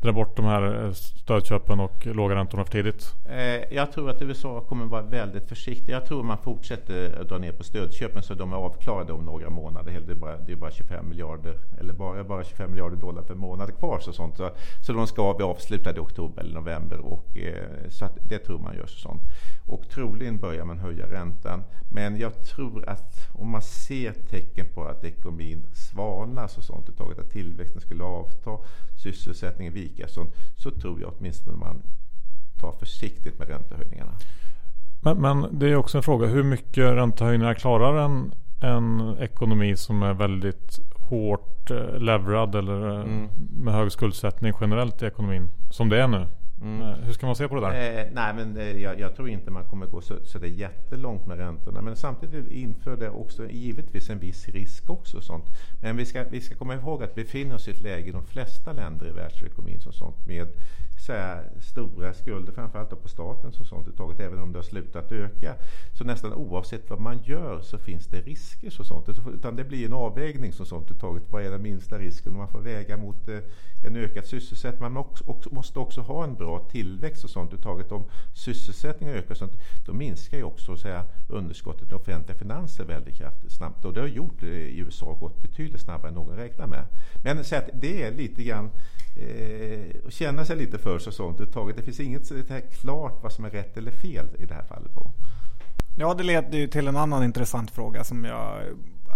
dra 0.00 0.12
bort 0.12 0.36
de 0.36 0.44
här 0.44 0.84
eh, 0.84 0.92
stödköpen 0.92 1.80
och 1.80 2.06
låga 2.06 2.34
räntorna 2.34 2.64
för 2.64 2.72
tidigt? 2.72 3.14
Eh, 3.28 3.74
jag 3.74 3.92
tror 3.92 4.10
att 4.10 4.22
USA 4.22 4.60
kommer 4.60 4.86
vara 4.86 5.02
väldigt 5.02 5.48
försiktiga. 5.48 5.96
Jag 5.96 6.06
tror 6.06 6.22
man 6.22 6.38
fortsätter 6.38 7.24
dra 7.24 7.38
ner 7.38 7.52
på 7.52 7.64
stödköpen 7.64 8.22
så 8.22 8.34
de 8.34 8.52
är 8.52 8.56
avklarade 8.56 9.12
om 9.12 9.24
några 9.24 9.50
månader. 9.50 10.02
Det 10.06 10.12
är 10.12 10.16
bara, 10.16 10.36
det 10.36 10.52
är 10.52 10.56
bara 10.56 10.70
25 10.70 11.08
miljarder 11.08 11.58
eller 11.80 11.92
bara, 11.92 12.24
bara 12.24 12.44
25 12.44 12.70
miljarder 12.70 12.96
dollar 12.96 13.22
per 13.22 13.34
månad 13.34 13.78
kvar. 13.78 14.00
Så, 14.00 14.12
sånt. 14.12 14.36
Så, 14.36 14.50
så 14.86 14.92
de 14.92 15.06
ska 15.06 15.32
vara 15.32 15.44
avslutade 15.44 15.96
i 15.96 16.00
oktober 16.00 16.42
eller 16.42 16.54
november. 16.54 16.98
Och, 16.98 17.38
eh, 17.38 17.88
så 17.88 18.08
det 18.28 18.38
tror 18.38 18.58
man 18.58 18.76
gör 18.76 18.86
så 18.86 18.98
sånt. 18.98 19.22
Och 19.66 19.88
troligen 19.88 20.38
börjar 20.38 20.64
man 20.64 20.78
höja 20.78 21.06
räntan. 21.06 21.62
Men 21.92 22.18
jag 22.18 22.44
tror 22.44 22.88
att 22.88 23.28
om 23.32 23.50
man 23.50 23.62
ser 23.62 24.12
tecken 24.12 24.66
på 24.74 24.84
att 24.84 25.04
ekonomin 25.04 25.66
svalnar 25.72 26.44
och 26.44 26.64
sånt, 26.64 27.00
att 27.00 27.30
tillväxten 27.30 27.80
skulle 27.80 28.04
avta, 28.04 28.58
sysselsättningen 29.02 29.72
vika, 29.72 29.89
sånt, 30.08 30.34
så 30.56 30.70
tror 30.70 31.00
jag 31.00 31.12
åtminstone 31.18 31.56
man 31.56 31.82
tar 32.60 32.72
försiktigt 32.72 33.38
med 33.38 33.48
räntehöjningarna. 33.48 34.12
Men, 35.00 35.16
men 35.16 35.58
det 35.58 35.68
är 35.68 35.76
också 35.76 35.98
en 35.98 36.02
fråga, 36.02 36.26
hur 36.26 36.42
mycket 36.42 36.84
räntehöjningar 36.84 37.54
klarar 37.54 38.04
en, 38.04 38.34
en 38.60 39.16
ekonomi 39.18 39.76
som 39.76 40.02
är 40.02 40.14
väldigt 40.14 40.80
hårt 41.10 41.70
eh, 41.70 41.98
leverad 41.98 42.54
eller 42.54 42.88
eh, 42.90 43.00
mm. 43.00 43.28
med 43.50 43.74
hög 43.74 43.92
skuldsättning 43.92 44.52
generellt 44.60 45.02
i 45.02 45.06
ekonomin 45.06 45.48
som 45.70 45.88
det 45.88 46.02
är 46.02 46.08
nu? 46.08 46.26
Mm. 46.62 46.82
Eh, 46.82 46.94
hur 46.94 47.12
ska 47.12 47.26
man 47.26 47.36
se 47.36 47.48
på 47.48 47.54
det 47.54 47.60
där? 47.60 48.00
Eh, 48.00 48.06
nej, 48.12 48.34
men 48.34 48.56
eh, 48.56 48.82
jag, 48.82 49.00
jag, 49.00 49.16
tror 49.16 49.28
inte 49.28 49.50
man 49.50 49.64
kommer 49.64 49.86
gå 49.86 50.00
så, 50.00 50.14
så 50.24 50.38
det 50.38 50.46
är 50.46 50.50
jättelångt 50.50 51.26
med 51.26 51.38
räntorna. 51.38 51.82
Men 51.82 51.96
samtidigt 51.96 52.48
inför 52.52 52.96
det 52.96 53.10
också 53.10 53.50
givetvis 53.50 54.10
en 54.10 54.18
viss 54.18 54.48
risk 54.48 54.90
också. 54.90 55.20
Sånt. 55.20 55.44
Men 55.82 55.96
vi 55.96 56.06
ska, 56.06 56.24
vi 56.30 56.40
ska 56.40 56.54
komma 56.54 56.74
ihåg 56.74 57.02
att 57.02 57.18
vi 57.18 57.22
befinner 57.22 57.54
oss 57.54 57.68
i 57.68 57.70
ett 57.70 57.80
läge 57.80 58.08
i 58.08 58.12
de 58.12 58.24
flesta 58.24 58.72
länder 58.72 59.06
i 59.06 59.10
världsekonomin 59.10 59.80
som 59.80 59.92
sånt 59.92 60.26
med 60.26 60.48
så 61.00 61.38
stora 61.60 62.12
skulder, 62.12 62.52
framförallt 62.52 63.02
på 63.02 63.08
staten 63.08 63.52
som 63.52 63.64
sånt 63.64 63.88
uttaget, 63.88 64.20
även 64.20 64.38
om 64.38 64.52
det 64.52 64.58
har 64.58 64.62
slutat 64.62 65.12
öka. 65.12 65.54
Så 65.98 66.04
nästan 66.04 66.34
oavsett 66.34 66.90
vad 66.90 67.00
man 67.00 67.18
gör 67.24 67.60
så 67.60 67.78
finns 67.78 68.06
det 68.06 68.20
risker 68.20 68.70
så 68.70 68.84
sånt. 68.84 69.08
Utan 69.34 69.56
det 69.56 69.64
blir 69.64 69.86
en 69.86 69.92
avvägning 69.92 70.52
som 70.52 70.66
sånt 70.66 70.90
uttaget. 70.90 71.22
Vad 71.30 71.42
är 71.42 71.50
den 71.50 71.62
minsta 71.62 71.98
risken? 71.98 72.36
Man 72.36 72.48
får 72.48 72.60
väga 72.60 72.96
mot 72.96 73.28
eh, 73.28 73.38
en 73.86 73.96
ökad 73.96 74.26
sysselsättning. 74.26 74.92
Man 74.92 75.04
måste 75.50 75.78
också 75.78 76.00
ha 76.00 76.24
en 76.24 76.34
bra 76.34 76.58
tillväxt 76.58 77.24
och 77.24 77.30
sånt 77.30 77.52
uttaget. 77.52 77.92
Om 77.92 78.04
sysselsättningen 78.34 79.14
ökar 79.16 79.34
sånt, 79.34 79.52
då 79.86 79.92
minskar 79.92 80.36
ju 80.36 80.44
också 80.44 80.76
så 80.76 80.88
här, 80.88 81.04
underskottet 81.28 81.92
i 81.92 81.94
offentliga 81.94 82.38
finanser 82.38 82.84
väldigt 82.84 83.16
kraftigt 83.16 83.52
snabbt. 83.52 83.84
Och 83.84 83.92
det 83.92 84.00
har 84.00 84.08
gjort 84.08 84.40
det 84.40 84.46
i 84.46 84.78
USA 84.78 85.12
gått 85.20 85.42
betydligt 85.42 85.80
snabbare 85.80 86.08
än 86.08 86.14
någon 86.14 86.36
räknar 86.36 86.66
med. 86.66 86.84
Men 87.24 87.44
så 87.44 87.56
att 87.56 87.70
det 87.74 88.02
är 88.02 88.12
lite 88.12 88.42
grann 88.42 88.70
eh, 89.16 90.10
känna 90.10 90.44
sig 90.44 90.56
lite 90.56 90.78
för 90.78 90.98
sig 90.98 91.12
sånt 91.12 91.40
uttaget. 91.40 91.76
Det 91.76 91.82
finns 91.82 92.00
inget 92.00 92.26
så 92.26 92.34
här 92.34 92.60
klart 92.60 93.22
vad 93.22 93.32
som 93.32 93.44
är 93.44 93.50
rätt 93.50 93.76
eller 93.76 93.90
fel 93.90 94.26
i 94.38 94.46
det 94.46 94.54
här 94.54 94.64
fallet. 94.64 94.94
på. 94.94 95.10
Ja, 95.98 96.14
det 96.14 96.24
leder 96.24 96.58
ju 96.58 96.68
till 96.68 96.88
en 96.88 96.96
annan 96.96 97.24
intressant 97.24 97.70
fråga 97.70 98.04
som 98.04 98.24
jag 98.24 98.62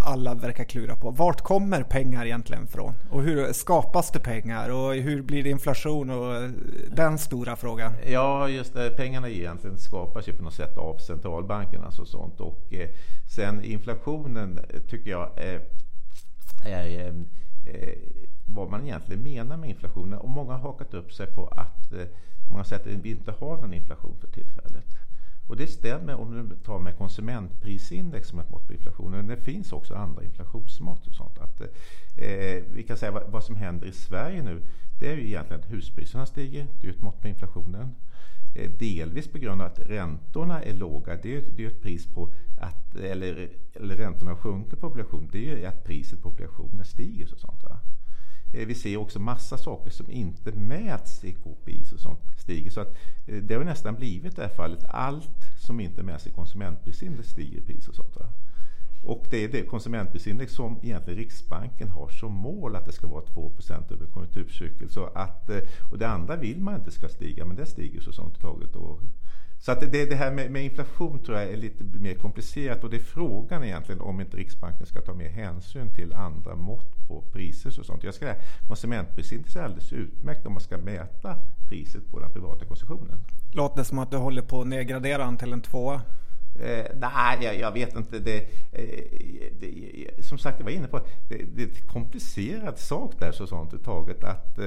alla 0.05 0.35
verkar 0.35 0.65
klura 0.65 0.97
på. 0.97 1.11
Vart 1.11 1.41
kommer 1.41 1.83
pengar 1.83 2.27
egentligen 2.27 2.67
från? 2.67 2.95
Och 3.11 3.23
hur 3.23 3.53
skapas 3.53 4.11
det 4.11 4.21
pengar? 4.21 4.69
Och 4.71 4.95
hur 4.95 5.23
blir 5.23 5.43
det 5.43 5.51
inflation? 5.51 6.11
Och 6.11 6.51
den 6.91 7.19
stora 7.19 7.57
frågan. 7.57 7.93
Ja, 8.07 8.49
just 8.49 8.75
det. 8.75 8.91
Pengarna 8.91 9.29
egentligen 9.29 9.79
skapas 9.79 10.29
ju 10.29 10.33
på 10.33 10.43
något 10.43 10.55
sätt 10.55 10.77
av 10.77 10.99
centralbankerna 10.99 11.87
och 11.87 12.09
sånt. 12.09 12.41
Och 12.41 12.61
eh, 12.71 12.89
sen 13.37 13.65
inflationen 13.65 14.61
tycker 14.89 15.11
jag 15.11 15.31
är, 15.37 15.61
är 16.65 17.09
eh, 17.09 17.15
vad 18.55 18.71
man 18.71 18.85
egentligen 18.85 19.23
menar 19.23 19.57
med 19.57 19.71
inflationen. 19.71 20.19
Och 20.19 20.29
många 20.29 20.53
har 20.53 20.61
hakat 20.61 20.95
upp 20.95 21.13
sig 21.13 21.27
på 21.27 21.47
att 21.47 21.93
eh, 21.93 22.07
många 22.51 22.65
säger 22.65 22.83
att 22.83 23.05
vi 23.05 23.11
inte 23.11 23.33
har 23.33 23.57
någon 23.57 23.75
inflation 23.75 24.17
för 24.21 24.29
tillfället. 24.29 24.85
Och 25.47 25.57
det 25.57 25.67
stämmer 25.67 26.15
om 26.15 26.49
du 26.49 26.57
tar 26.57 26.79
med 26.79 26.99
konsumentprisindex 26.99 28.29
som 28.29 28.39
ett 28.39 28.51
mått 28.51 28.67
på 28.67 28.73
inflationen. 28.73 29.27
Det 29.27 29.37
finns 29.37 29.73
också 29.73 29.95
andra 29.95 30.25
inflationsmått 30.25 31.07
och 31.07 31.15
sånt. 31.15 31.39
Att, 31.39 31.61
eh, 31.61 31.69
eh 32.29 32.63
vi 32.73 32.83
kan 32.83 32.97
säga 32.97 33.13
vad, 33.13 33.23
vad, 33.29 33.45
som 33.45 33.57
händer 33.57 33.87
i 33.87 33.93
Sverige 33.93 34.43
nu. 34.43 34.63
Det 35.01 35.13
är 35.13 35.17
ju 35.17 35.27
egentligen 35.27 35.63
att 35.63 35.71
huspriserna 35.71 36.27
stiger. 36.27 36.67
Det 36.81 36.87
är 36.87 36.91
ett 36.91 37.03
mått 37.03 37.21
på 37.21 37.29
inflationen. 37.29 37.95
Eh, 38.55 38.71
delvis 38.71 39.29
på 39.29 39.39
grund 39.39 39.63
av 39.63 39.67
att 39.67 39.79
räntorna 39.79 40.63
är 40.63 40.75
låga. 40.75 41.17
Det 41.23 41.37
är, 41.37 41.43
det 41.57 41.65
är 41.65 41.69
ett 41.69 41.83
pris 41.83 42.07
på 42.07 42.31
att, 42.61 42.97
eller, 42.97 43.49
eller 43.75 43.97
räntorna 43.97 44.37
sjunker 44.37 44.77
på 44.77 44.87
obligationer. 44.87 45.29
Det 45.33 45.51
är 45.51 45.57
ju 45.57 45.67
att 45.67 45.85
priset 45.85 46.23
på 46.23 46.29
obligationer 46.29 46.85
stiger. 46.85 47.33
Och 47.33 47.39
sånt, 47.39 47.63
va? 47.63 47.79
Eh, 48.55 48.67
vi 48.67 48.75
ser 48.75 48.97
också 48.97 49.19
massa 49.19 49.59
saker 49.59 49.91
som 49.91 50.11
inte 50.11 50.53
mäts 50.53 51.25
i 51.25 51.33
KPI 51.33 51.85
och 51.95 52.01
sånt 52.01 52.21
stiger. 52.39 52.71
Så 52.71 52.81
att 52.81 52.97
eh, 53.27 53.37
det 53.37 53.55
har 53.55 53.65
nästan 53.65 53.95
blivit 53.95 54.37
det 54.37 54.43
här 54.43 54.49
fallet. 54.49 54.85
Allt 54.89 55.45
som 55.67 55.81
inte 55.81 56.03
mäts 56.03 56.27
i 56.27 56.31
konsumentprisindex 56.31 57.29
stiger 57.29 57.59
i 57.59 57.61
pris 57.61 57.89
och 57.89 57.95
sånt. 57.95 58.17
Va? 58.17 58.27
Och 59.05 59.27
det 59.31 59.45
är 59.45 59.49
det 59.49 59.63
konsumentprisindex 59.63 60.53
som 60.53 60.79
egentligen 60.83 61.19
Riksbanken 61.19 61.89
har 61.89 62.09
som 62.09 62.33
mål 62.33 62.77
att 62.77 62.87
det 62.87 62.93
ska 62.93 63.07
vara 63.07 63.25
2% 63.25 63.93
över 63.93 64.07
konjunkturcykel. 64.07 64.91
Så 64.91 65.05
att, 65.05 65.51
eh, 65.51 65.59
och 65.91 65.99
det 65.99 66.09
andra 66.09 66.37
vill 66.37 66.61
man 66.61 66.75
inte 66.75 66.91
ska 66.91 67.09
stiga, 67.09 67.45
men 67.45 67.57
det 67.57 67.67
stiger 67.67 68.01
så 68.01 68.13
sånt 68.13 68.41
taget. 68.41 68.77
Och 68.77 69.01
så 69.65 69.73
att 69.73 69.81
det, 69.81 70.07
det 70.07 70.15
här 70.15 70.31
med, 70.31 70.51
med, 70.51 70.65
inflation 70.65 71.19
tror 71.19 71.39
jag 71.39 71.51
är 71.51 71.57
lite 71.57 71.85
mer 71.85 72.15
komplicerat 72.15 72.85
och 72.85 72.91
det 72.91 72.97
är 72.97 73.01
frågan 73.01 73.65
egentligen 73.65 74.01
om 74.01 74.21
inte 74.21 74.37
Riksbanken 74.37 74.87
ska 74.87 75.01
ta 75.01 75.15
mer 75.15 75.29
hänsyn 75.29 75.95
till 75.95 76.15
andra 76.15 76.55
mått 76.55 77.09
på 77.09 77.23
priser 77.33 77.81
och 77.81 77.87
sånt. 77.87 78.05
Jag 78.05 78.15
ska 78.15 78.25
säga 78.25 78.37
konsumentprisindex 78.69 79.57
är 79.57 79.63
alldeles 79.63 79.93
utmärkt 79.93 80.47
om 80.47 80.53
man 80.53 80.61
ska 80.61 80.79
mäta 80.79 81.37
priset 81.69 82.11
på 82.11 82.21
den 82.21 82.31
privata 82.31 82.65
konsumtionen. 82.65 83.25
Låter 83.53 83.77
det 83.77 83.85
som 83.85 83.99
att 83.99 84.11
du 84.11 84.17
håller 84.17 84.43
på 84.43 84.61
att 84.61 84.67
nedgradera 84.67 85.25
den 85.25 85.37
till 85.37 85.53
en 85.53 85.63
tvåa? 85.63 86.03
Eh, 86.61 86.87
nej, 86.97 87.39
jag, 87.41 87.59
jag, 87.59 87.73
vet 87.73 87.97
inte. 87.97 88.19
Det, 88.19 88.37
eh, 88.73 89.53
det, 89.61 90.25
som 90.25 90.39
sagt, 90.39 90.59
jag 90.59 90.65
var 90.65 90.73
inne 90.73 90.89
på 90.89 91.01
det, 91.29 91.45
det 91.55 91.63
är 91.63 91.67
en 91.67 91.89
komplicerad 91.89 92.79
sak 92.79 93.15
där 93.19 93.33
så 93.33 93.47
sånt 93.47 93.85
taget. 93.85 94.25
Att, 94.25 94.59
eh, 94.59 94.67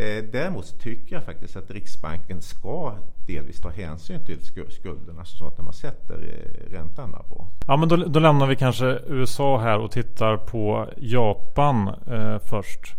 eh, 0.00 0.24
däremot 0.32 0.80
tycker 0.80 1.16
jag 1.16 1.24
faktiskt 1.24 1.56
att 1.56 1.70
Riksbanken 1.70 2.42
ska 2.42 2.98
delvis 3.26 3.60
ta 3.60 3.68
hänsyn 3.68 4.24
till 4.24 4.38
skulderna 4.70 5.24
så 5.24 5.46
att 5.46 5.58
när 5.58 5.64
man 5.64 5.72
sätter 5.72 6.14
eh, 6.14 6.72
räntan 6.72 7.12
på. 7.28 7.46
Ja, 7.66 7.76
men 7.76 7.88
då, 7.88 7.96
då, 7.96 8.20
lämnar 8.20 8.46
vi 8.46 8.56
kanske 8.56 9.00
USA 9.06 9.58
här 9.58 9.78
och 9.78 9.90
tittar 9.90 10.36
på 10.36 10.88
Japan 10.96 11.88
eh, 11.88 12.38
först. 12.38 12.94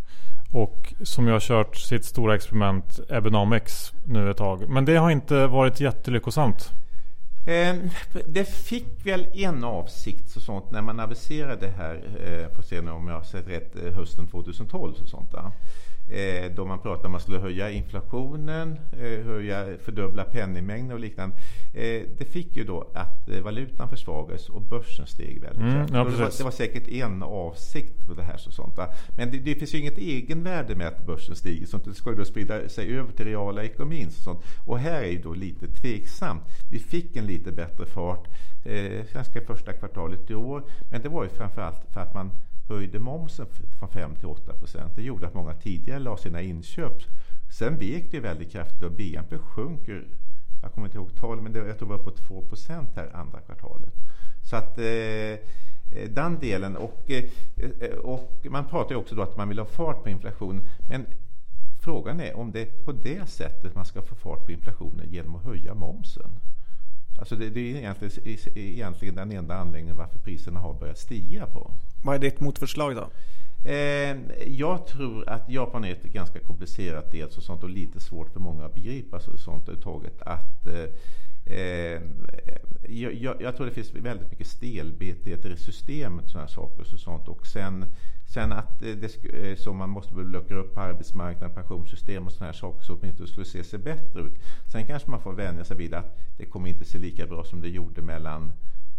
Och 0.52 0.94
som 1.04 1.28
jag 1.28 1.36
har 1.36 1.40
kört 1.40 1.76
sitt 1.76 2.06
stora 2.06 2.36
experiment 2.36 3.00
Ebenomics 3.10 3.92
nu 4.06 4.30
ett 4.30 4.38
tag. 4.38 4.70
Men 4.70 4.86
det 4.86 4.96
har 4.96 5.10
inte 5.10 5.48
varit 5.48 5.80
jättelyckosamt. 5.80 6.72
Ehm, 7.46 7.90
det 8.28 8.46
fick 8.46 9.06
väl 9.06 9.28
en 9.34 9.64
avsikt 9.64 10.36
och 10.36 10.42
sånt 10.42 10.72
när 10.72 10.82
man 10.82 11.00
aviserade 11.00 11.56
det 11.56 11.74
här, 11.78 11.96
eh, 11.96 12.56
får 12.56 12.64
se 12.64 12.80
om 12.80 13.08
jag 13.08 13.16
har 13.16 13.24
sett 13.24 13.48
rätt, 13.48 13.76
eh, 13.76 13.94
hösten 13.94 14.28
2012 14.28 14.94
och 15.02 15.10
sånt. 15.10 15.32
Där. 15.32 15.52
Eh, 16.08 16.52
då 16.56 16.66
man 16.66 16.80
pratade 16.80 17.00
om 17.00 17.06
att 17.06 17.12
man 17.12 17.22
skulle 17.22 17.40
höja 17.40 17.70
inflationen, 17.70 18.80
eh, 18.92 19.26
höja, 19.26 19.78
fördubbla 19.78 20.24
penningmängden 20.24 20.92
och 20.92 21.00
liknande. 21.00 21.36
Eh, 21.74 22.02
det 22.18 22.26
fick 22.26 22.56
ju 22.56 22.64
då 22.64 22.92
att 22.94 23.30
valutan 23.44 23.90
försvagades 23.90 24.50
och 24.50 24.62
börsen 24.62 25.08
steg 25.08 25.42
väldigt 25.42 25.62
mm, 25.62 25.78
ja, 25.78 26.04
det, 26.04 26.18
var, 26.18 26.38
det 26.38 26.44
var 26.44 26.52
säkert 26.52 26.88
en 26.88 27.24
avsikt 27.24 28.08
på 28.08 28.14
det 28.14 28.24
här. 28.24 28.34
Och 28.48 28.54
sånt, 28.54 28.80
Men 29.18 29.32
det, 29.32 29.38
det, 29.38 29.56
finns 29.56 29.74
ju 29.74 29.80
inget 29.80 29.98
egenvärde 29.98 30.76
med 30.76 30.88
att 30.88 31.06
börsen 31.06 31.36
stiger. 31.36 31.68
Sånt. 31.68 31.86
Det 31.86 31.94
ska 31.94 32.10
ju 32.10 32.16
då 32.16 32.26
sprida 32.26 32.70
sig 32.70 32.98
över 32.98 33.12
till 33.12 33.26
reala 33.26 33.64
ekonomin. 33.64 34.08
Och, 34.08 34.14
sånt. 34.14 34.40
och 34.66 34.80
här 34.80 35.02
är 35.02 35.12
ju 35.12 35.22
då 35.22 35.34
lite 35.34 35.68
tveksamt. 35.68 36.44
Vi 36.72 36.80
fick 36.80 37.16
en 37.16 37.26
lite 37.26 37.52
bättre 37.52 37.86
fart 37.86 38.28
eh, 38.66 39.06
svenska 39.12 39.42
första 39.42 39.74
kvartalet 39.74 40.30
i 40.30 40.36
år. 40.36 40.64
Men 40.92 41.02
det 41.02 41.10
var 41.10 41.24
ju 41.24 41.30
framförallt 41.30 41.82
för 41.94 42.02
att 42.02 42.14
man 42.14 42.32
höjde 42.68 43.00
momsen 43.00 43.46
från 43.80 43.90
5 43.90 44.16
till 44.16 44.28
8 44.28 44.54
procent. 44.54 44.96
Det 44.96 45.02
gjorde 45.02 45.28
att 45.28 45.34
många 45.34 45.54
tidigare 45.54 46.00
la 46.00 46.18
sina 46.18 46.42
inköp. 46.42 46.94
Sen 47.50 47.78
vek 47.78 48.12
det 48.12 48.20
väldigt 48.20 48.52
kraftigt 48.52 48.84
och 48.84 48.92
BNP 48.92 49.38
sjunker. 49.38 50.08
Jag 50.62 50.72
kommer 50.72 50.88
inte 50.88 50.98
ihåg 50.98 51.16
tal, 51.16 51.42
men 51.42 51.54
det, 51.54 51.60
jag 51.60 51.78
tror 51.78 51.90
det 51.90 51.98
var 51.98 52.04
på 52.04 52.12
2 52.12 52.42
procent 52.42 52.90
här 52.96 53.16
andra 53.16 53.40
kvartalet. 53.42 53.94
Så 54.44 54.56
att 54.56 54.78
eh, 54.78 54.86
eh 54.86 56.10
den 56.10 56.40
delen 56.40 56.78
och, 56.78 57.02
eh, 57.08 57.24
eh, 57.80 57.98
och 57.98 58.46
man 58.50 58.66
pratar 58.66 58.92
ju 58.92 59.02
också 59.02 59.16
då 59.16 59.22
att 59.22 59.38
man 59.38 59.50
vill 59.50 59.60
ha 59.60 59.66
fart 59.66 60.04
på 60.04 60.10
inflationen. 60.10 60.68
Men 60.90 61.06
frågan 61.84 62.20
är 62.20 62.38
om 62.38 62.52
det 62.52 62.62
är 62.62 62.84
på 62.86 62.92
det 62.92 63.30
sättet 63.30 63.76
man 63.76 63.86
ska 63.86 64.02
få 64.02 64.16
fart 64.16 64.46
på 64.46 64.52
inflationen 64.52 65.12
genom 65.12 65.36
att 65.36 65.44
höja 65.44 65.74
momsen. 65.74 66.30
Alltså 67.20 67.36
det, 67.36 67.50
det 67.50 67.60
är 67.60 67.76
egentligen, 67.76 68.38
egentligen 68.56 69.16
den 69.16 69.32
enda 69.32 69.56
anledningen 69.56 69.98
varför 69.98 70.20
priserna 70.20 70.60
har 70.60 70.74
börjat 70.74 70.98
stiga 70.98 71.46
på. 71.46 71.72
Vad 72.04 72.16
är 72.16 72.20
ditt 72.20 72.40
motförslag 72.40 72.96
då? 72.96 73.10
Eh, 73.70 74.18
jag 74.48 74.88
tror 74.88 75.30
att 75.30 75.50
Japan 75.50 75.86
är 75.86 75.92
ett 75.92 76.04
ganska 76.04 76.40
komplicerat 76.40 77.12
dels 77.12 77.38
och 77.38 77.44
sånt 77.44 77.64
och 77.64 77.70
lite 77.70 78.00
svårt 78.00 78.30
för 78.30 78.40
många 78.40 78.66
att 78.66 78.76
begripa 78.76 79.20
så, 79.20 79.38
sånt 79.38 79.70
överhuvudtaget. 79.70 80.22
Att, 80.22 80.68
eh, 80.68 81.58
eh, 81.58 82.02
jag, 82.88 83.14
jag, 83.14 83.42
jag, 83.42 83.56
tror 83.56 83.66
det 83.66 83.72
finns 83.72 83.94
väldigt 83.96 84.32
mycket 84.32 84.48
stelbenthet 84.48 85.46
i 85.46 85.58
systemet 85.58 86.30
sådana 86.30 86.48
saker 86.48 86.82
och 86.82 87.00
sånt. 87.00 87.28
Och 87.28 87.48
sen, 87.48 87.86
sen 88.26 88.52
att 88.52 88.80
det, 88.80 89.60
så 89.60 89.70
eh, 89.70 89.76
man 89.76 89.90
måste 89.90 90.16
luckra 90.16 90.58
upp 90.58 90.78
arbetsmarknaden, 90.78 91.56
pensionssystem 91.56 92.26
och 92.26 92.32
sådana 92.32 92.52
här 92.52 92.60
saker 92.60 92.82
så 92.82 92.94
åtminstone 92.96 93.28
skulle 93.28 93.46
se 93.46 93.64
sig 93.64 93.80
bättre 93.80 94.22
ut. 94.22 94.34
Sen 94.72 94.88
kanske 94.88 95.12
man 95.12 95.22
får 95.22 95.34
vänja 95.34 95.64
sig 95.64 95.78
vid 95.78 95.94
att 95.94 96.18
det 96.38 96.46
kommer 96.46 96.70
inte 96.70 96.86
se 96.86 96.98
lika 96.98 97.28
bra 97.28 97.44
som 97.44 97.62
det 97.62 97.70
gjorde 97.70 98.02
mellan 98.02 98.52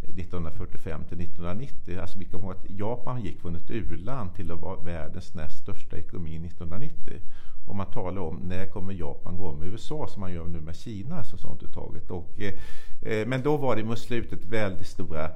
1945 0.09 1.05
till 1.05 1.21
1990. 1.21 2.01
Alltså 2.01 2.19
vi 2.19 2.25
kommer 2.25 2.45
ihåg 2.45 2.53
att 2.53 2.71
Japan 2.71 3.23
gick 3.23 3.41
från 3.41 3.57
ett 3.57 3.71
u-land 3.71 4.35
till 4.35 4.53
att 4.53 4.61
vara 4.61 4.81
världens 4.81 5.35
näst 5.35 5.63
största 5.63 5.97
ekonomi 5.97 6.37
1990. 6.37 7.21
Och 7.67 7.77
man 7.77 7.87
talar 7.87 8.23
om 8.23 8.37
när 8.37 8.67
kommer 8.67 8.93
Japan 8.93 9.37
gå 9.37 9.53
med 9.53 9.69
USA 9.69 10.07
som 10.09 10.21
man 10.21 10.33
gör 10.33 10.47
nu 10.47 10.61
med 10.61 10.77
Kina. 10.77 11.25
Så 11.25 11.37
sånt 11.37 11.63
uttaget. 11.63 12.11
Och, 12.11 12.41
eh, 12.41 13.27
men 13.27 13.43
då 13.43 13.57
var 13.57 13.77
det 13.77 13.85
mot 13.85 13.99
slutet 13.99 14.45
väldigt 14.45 14.87
stora 14.87 15.31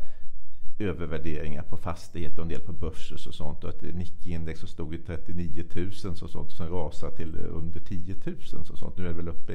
övervärderingar 0.79 1.63
på 1.63 1.77
fastigheter 1.77 2.39
och 2.39 2.43
en 2.43 2.49
del 2.49 2.61
på 2.61 2.73
börser 2.73 3.29
och 3.29 3.35
sånt. 3.35 3.65
Och 3.65 3.71
ett 3.71 3.83
Nikkei-index 3.83 4.61
som 4.61 4.69
stod 4.69 4.95
i 4.95 4.99
39 4.99 5.65
000 5.75 5.89
och 5.89 6.31
sånt 6.31 6.35
och 6.35 6.53
sen 6.53 6.69
rasade 6.69 7.17
till 7.17 7.37
under 7.37 7.81
10 7.81 8.17
000 8.25 8.37
och 8.71 8.79
sånt. 8.79 8.97
Nu 8.97 9.05
är 9.05 9.09
det 9.09 9.15
väl 9.15 9.29
uppe, 9.29 9.53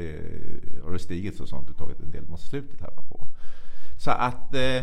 har 0.84 0.92
det 0.92 1.00
stigit 1.00 1.38
så 1.38 1.46
sånt 1.46 1.70
och 1.70 1.78
tagit 1.78 2.00
en 2.00 2.12
del 2.12 2.28
mot 2.28 2.40
slutet 2.40 2.82
här 2.82 2.90
på. 3.10 3.28
Så 4.04 4.12
att 4.12 4.54
eh, 4.54 4.78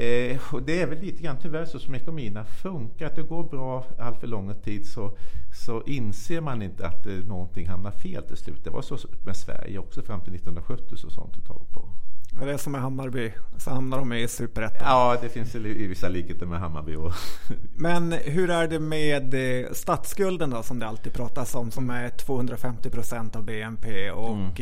eh, 0.00 0.40
det 0.62 0.82
är 0.82 0.86
väl 0.86 0.98
lite 0.98 1.22
grann 1.22 1.36
tyvärr 1.42 1.64
så 1.64 1.78
som 1.78 1.94
ekonomierna 1.94 2.44
funkar. 2.44 3.06
Att 3.06 3.16
det 3.16 3.22
går 3.22 3.44
bra 3.44 3.84
allt 3.98 4.20
för 4.20 4.26
lång 4.26 4.54
tid 4.54 4.86
så, 4.86 5.16
så 5.66 5.82
inser 5.82 6.40
man 6.40 6.62
inte 6.62 6.86
att 6.86 7.06
eh, 7.06 7.12
någonting 7.12 7.68
hamnar 7.68 7.90
fel 7.90 8.22
till 8.22 8.36
slut. 8.36 8.64
Det 8.64 8.70
var 8.70 8.82
så 8.82 8.98
med 9.24 9.36
Sverige 9.36 9.78
också 9.78 10.02
fram 10.02 10.20
till 10.20 10.34
1970 10.34 10.96
så 10.96 11.10
sånt 11.10 11.36
ett 11.36 11.46
tag 11.46 11.60
på. 11.72 11.88
Är 12.42 12.46
det 12.46 12.58
som 12.58 12.72
med 12.72 12.80
Hammarby? 12.80 13.32
Så 13.58 13.70
hamnar 13.70 13.98
de 13.98 14.12
i 14.12 14.28
superettan? 14.28 14.88
Ja, 14.88 15.18
det 15.22 15.28
finns 15.28 15.54
i 15.54 15.86
vissa 15.86 16.08
likheter 16.08 16.46
med 16.46 16.60
Hammarby. 16.60 16.94
Och 16.94 17.12
Men 17.76 18.12
hur 18.12 18.50
är 18.50 18.68
det 18.68 18.78
med 18.78 19.34
eh, 19.34 19.72
statsskulden 19.72 20.50
då 20.50 20.62
som 20.62 20.78
det 20.78 20.86
alltid 20.86 21.12
pratas 21.12 21.54
om 21.54 21.70
som 21.70 21.90
är 21.90 22.08
250 22.08 22.90
procent 22.90 23.36
av 23.36 23.44
BNP 23.44 24.10
och 24.10 24.34
mm. 24.34 24.54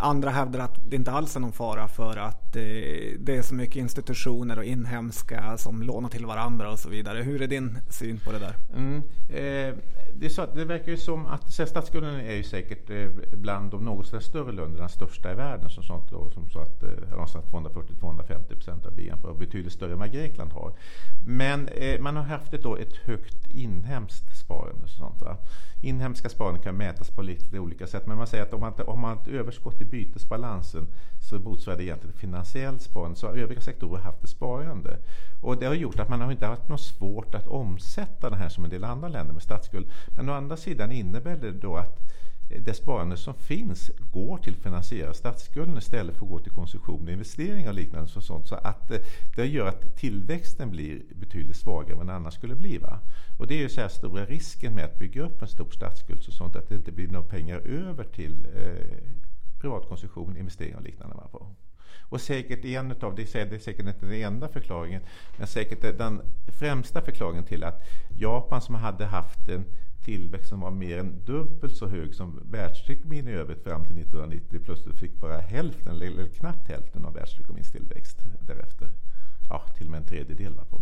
Andra 0.00 0.30
hävdar 0.30 0.60
att 0.60 0.90
det 0.90 0.96
inte 0.96 1.10
alls 1.10 1.36
är 1.36 1.40
någon 1.40 1.52
fara 1.52 1.88
för 1.88 2.16
att 2.16 2.56
eh, 2.56 2.62
det 3.18 3.36
är 3.36 3.42
så 3.42 3.54
mycket 3.54 3.76
institutioner 3.76 4.58
och 4.58 4.64
inhemska 4.64 5.56
som 5.58 5.82
lånar 5.82 6.08
till 6.08 6.26
varandra 6.26 6.72
och 6.72 6.78
så 6.78 6.88
vidare. 6.88 7.22
Hur 7.22 7.42
är 7.42 7.46
din 7.46 7.78
syn 7.88 8.18
på 8.18 8.32
det 8.32 8.38
där? 8.38 8.54
Mm. 8.76 9.02
Eh, 9.28 9.74
det, 10.14 10.30
så, 10.30 10.46
det, 10.54 10.64
verkar 10.64 10.90
ju 10.90 10.96
som 10.96 11.26
att 11.26 11.52
statsskulden 11.52 12.14
är 12.14 12.34
ju 12.34 12.42
säkert 12.42 12.90
eh, 12.90 13.08
bland 13.32 13.70
de 13.70 13.84
något 13.84 14.22
större 14.22 14.52
länderna 14.52 14.88
största 14.88 15.32
i 15.32 15.34
världen. 15.34 15.70
Som, 15.70 15.82
sånt 15.82 16.10
då, 16.10 16.30
som 16.30 16.50
så 16.50 16.60
att 16.60 16.82
eh, 16.82 16.88
240-250 16.88 18.54
procent 18.54 18.86
av 18.86 18.94
BNP 18.94 19.28
och 19.28 19.36
betydligt 19.36 19.72
större 19.72 19.92
än 19.92 19.98
vad 19.98 20.12
Grekland 20.12 20.52
har. 20.52 20.72
Men 21.26 21.68
eh, 21.68 22.00
man 22.00 22.16
har 22.16 22.22
haft 22.22 22.54
ett, 22.54 22.62
då, 22.62 22.76
ett 22.76 22.96
högt 22.96 23.46
inhemskt 23.48 24.38
sparande. 24.38 24.88
Sånt, 24.88 25.22
va? 25.22 25.36
Inhemska 25.82 26.28
sparande 26.28 26.60
kan 26.60 26.76
mätas 26.76 27.10
på 27.10 27.22
lite 27.22 27.58
olika 27.58 27.86
sätt. 27.86 28.06
Men 28.06 28.16
man 28.16 28.26
säger 28.26 28.44
att 28.44 28.52
om 28.52 28.60
man, 28.60 28.72
om 28.86 29.00
man 29.00 29.10
har 29.16 29.22
ett 29.22 29.28
överskott 29.28 29.82
i 29.82 29.84
bytesbalansen 29.90 30.86
så 31.20 31.38
motsvarar 31.38 31.76
det 31.76 31.84
egentligen 31.84 32.16
finansiellt 32.16 32.82
sparande. 32.82 33.18
Så 33.18 33.28
övriga 33.28 33.60
sektorer 33.60 33.96
har 33.96 34.04
haft 34.04 34.24
ett 34.24 34.30
sparande. 34.30 34.98
Och 35.40 35.56
det 35.56 35.66
har 35.66 35.74
gjort 35.74 36.00
att 36.00 36.08
man 36.08 36.20
har 36.20 36.30
inte 36.32 36.46
haft 36.46 36.68
något 36.68 36.80
svårt 36.80 37.34
att 37.34 37.46
omsätta 37.46 38.30
det 38.30 38.36
här 38.36 38.48
som 38.48 38.64
en 38.64 38.70
del 38.70 38.84
andra 38.84 39.08
länder 39.08 39.32
med 39.32 39.42
statsskuld. 39.42 39.86
Men 40.16 40.28
å 40.28 40.32
andra 40.32 40.56
sidan 40.56 40.92
innebär 40.92 41.36
det 41.36 41.52
då 41.52 41.76
att 41.76 41.98
det 42.58 42.74
sparande 42.74 43.16
som 43.16 43.34
finns 43.34 43.90
går 44.12 44.38
till 44.38 44.54
att 44.54 44.62
finansiera 44.62 45.14
statsskulden 45.14 45.78
istället 45.78 46.16
för 46.16 46.24
att 46.24 46.30
gå 46.30 46.38
till 46.38 46.52
konsumtion, 46.52 47.08
investeringar 47.08 47.68
och 47.68 47.74
liknande. 47.74 48.10
Och 48.16 48.22
sånt. 48.24 48.48
Så 48.48 48.54
att 48.54 48.92
det 49.36 49.46
gör 49.46 49.66
att 49.66 49.96
tillväxten 49.96 50.70
blir 50.70 51.02
betydligt 51.20 51.56
svagare 51.56 51.92
än 51.92 51.98
vad 51.98 52.06
den 52.06 52.16
annars 52.16 52.34
skulle 52.34 52.54
bli. 52.54 52.78
Va? 52.78 52.98
Och 53.38 53.46
det 53.46 53.54
är 53.54 53.58
ju 53.58 53.68
så 53.68 53.80
här 53.80 53.88
stora 53.88 54.24
risken 54.24 54.74
med 54.74 54.84
att 54.84 54.98
bygga 54.98 55.22
upp 55.22 55.42
en 55.42 55.48
stor 55.48 55.70
statsskuld 55.70 56.22
så 56.22 56.32
sånt 56.32 56.56
att 56.56 56.68
det 56.68 56.74
inte 56.74 56.92
blir 56.92 57.08
några 57.08 57.28
pengar 57.28 57.58
över 57.58 58.04
till 58.04 58.46
eh, 58.56 59.29
privatkonsumtion, 59.60 60.36
investeringar 60.36 60.76
och 60.76 60.84
liknande. 60.84 61.16
Va? 61.16 61.28
Och 62.10 62.20
säkert 62.20 62.64
en 62.64 62.90
utav, 62.90 63.14
det, 63.14 63.34
är 63.34 63.58
säkert 63.58 63.86
inte 63.86 64.06
den 64.06 64.12
enda 64.12 64.48
förklaringen, 64.48 65.02
men 65.38 65.46
säkert 65.46 65.98
den 65.98 66.20
främsta 66.58 67.00
förklaringen 67.00 67.44
till 67.44 67.64
att 67.64 67.82
Japan 68.18 68.60
som 68.60 68.74
hade 68.74 69.06
haft 69.06 69.48
en 69.48 69.64
tillväxt 70.04 70.48
som 70.48 70.60
var 70.60 70.70
mer 70.70 70.98
än 70.98 71.24
dubbelt 71.24 71.76
så 71.76 71.88
hög 71.88 72.14
som 72.14 72.40
världsekonomin 72.50 73.28
i 73.28 73.32
övrigt 73.32 73.64
fram 73.64 73.84
till 73.84 73.98
1990 73.98 74.60
plötsligt 74.64 75.00
fick 75.00 75.20
bara 75.20 75.38
hälften, 75.38 76.02
eller 76.02 76.28
knappt 76.28 76.68
hälften 76.68 77.04
av 77.04 77.14
världsekonomins 77.14 77.72
tillväxt 77.72 78.18
därefter. 78.46 78.90
Ja, 79.48 79.62
till 79.76 79.86
och 79.86 79.90
med 79.90 80.00
en 80.00 80.06
tredjedel 80.06 80.54
var 80.54 80.64
på. 80.64 80.80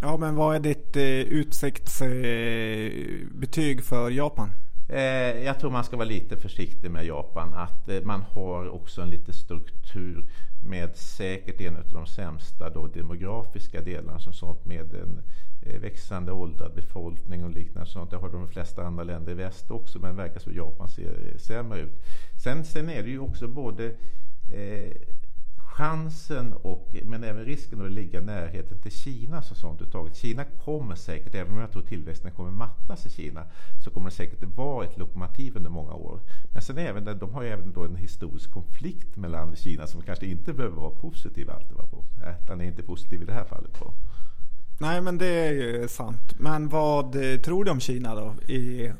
Ja, 0.00 0.16
men 0.16 0.34
vad 0.34 0.56
är 0.56 0.60
ditt 0.60 0.96
eh, 0.96 1.02
utsiktsbetyg 1.02 3.78
eh, 3.78 3.82
för 3.82 4.10
Japan? 4.10 4.50
Eh, 4.92 5.44
jag 5.44 5.60
tror 5.60 5.70
man 5.70 5.84
ska 5.84 5.96
vara 5.96 6.08
lite 6.08 6.36
försiktig 6.36 6.90
med 6.90 7.06
Japan. 7.06 7.54
Att 7.54 7.88
eh, 7.88 8.02
man 8.02 8.22
har 8.22 8.68
också 8.68 9.02
en 9.02 9.10
lite 9.10 9.32
struktur 9.32 10.24
med 10.64 10.96
säkert 10.96 11.60
en 11.60 11.76
av 11.76 11.84
de 11.92 12.06
sämsta 12.06 12.70
då, 12.70 12.86
demografiska 12.86 13.80
delarna 13.80 14.18
som 14.18 14.32
sånt 14.32 14.64
med 14.64 14.94
en 14.94 15.22
eh, 15.62 15.80
växande 15.80 16.32
åldrad 16.32 16.74
befolkning 16.74 17.44
och 17.44 17.50
liknande 17.50 17.90
sånt. 17.90 18.10
Det 18.10 18.16
har 18.16 18.28
de 18.28 18.48
flesta 18.48 18.84
andra 18.84 19.04
länder 19.04 19.32
i 19.32 19.34
väst 19.34 19.70
också 19.70 19.98
men 19.98 20.16
det 20.16 20.22
verkar 20.22 20.40
som 20.40 20.54
Japan 20.54 20.88
ser 20.88 21.30
eh, 21.30 21.36
sämre 21.36 21.80
ut. 21.80 22.02
Sen, 22.44 22.64
sen 22.64 22.88
är 22.88 23.02
det 23.02 23.10
ju 23.10 23.18
också 23.18 23.48
både 23.48 23.84
eh, 24.52 24.92
chansen 25.72 26.52
och, 26.52 26.94
men 27.04 27.24
även 27.24 27.44
risken 27.44 27.84
att 27.84 27.90
ligga 27.90 28.20
närheten 28.20 28.78
till 28.78 28.92
Kina 28.92 29.42
så 29.42 29.54
sånt 29.54 29.82
uttaget. 29.82 30.16
Kina 30.16 30.44
kommer 30.44 30.94
säkert, 30.94 31.34
även 31.34 31.52
om 31.52 31.58
jag 31.58 31.72
tror 31.72 31.82
tillväxten 31.82 32.30
kommer 32.30 32.50
mattas 32.50 33.06
i 33.06 33.10
Kina, 33.10 33.44
så 33.84 33.90
kommer 33.90 34.10
det 34.10 34.16
säkert 34.16 34.42
vara 34.56 34.84
ett 34.84 34.98
lokomotiv 34.98 35.56
under 35.56 35.70
många 35.70 35.94
år. 35.94 36.20
Men 36.52 36.62
sen 36.62 36.78
även, 36.78 37.18
de 37.18 37.34
har 37.34 37.42
ju 37.42 37.48
även 37.48 37.72
då 37.72 37.84
en 37.84 37.96
historisk 37.96 38.50
konflikt 38.50 39.16
mellan 39.16 39.56
Kina 39.56 39.86
som 39.86 40.02
kanske 40.02 40.26
inte 40.26 40.52
behöver 40.52 40.76
vara 40.76 40.90
positiv 40.90 41.50
alltid. 41.50 41.76
Va, 41.76 41.86
på. 41.90 42.04
Den 42.46 42.60
är 42.60 42.64
inte 42.64 42.82
positiv 42.82 43.22
i 43.22 43.24
det 43.24 43.32
här 43.32 43.44
fallet. 43.44 43.72
På. 43.72 43.92
Nej 44.80 45.00
men 45.00 45.18
det 45.18 45.26
är 45.26 45.52
ju 45.52 45.88
sant. 45.88 46.34
Men 46.38 46.68
vad 46.68 47.12
tror 47.42 47.64
du 47.64 47.70
om 47.70 47.80
Kina 47.80 48.14
då 48.14 48.52
i, 48.52 48.92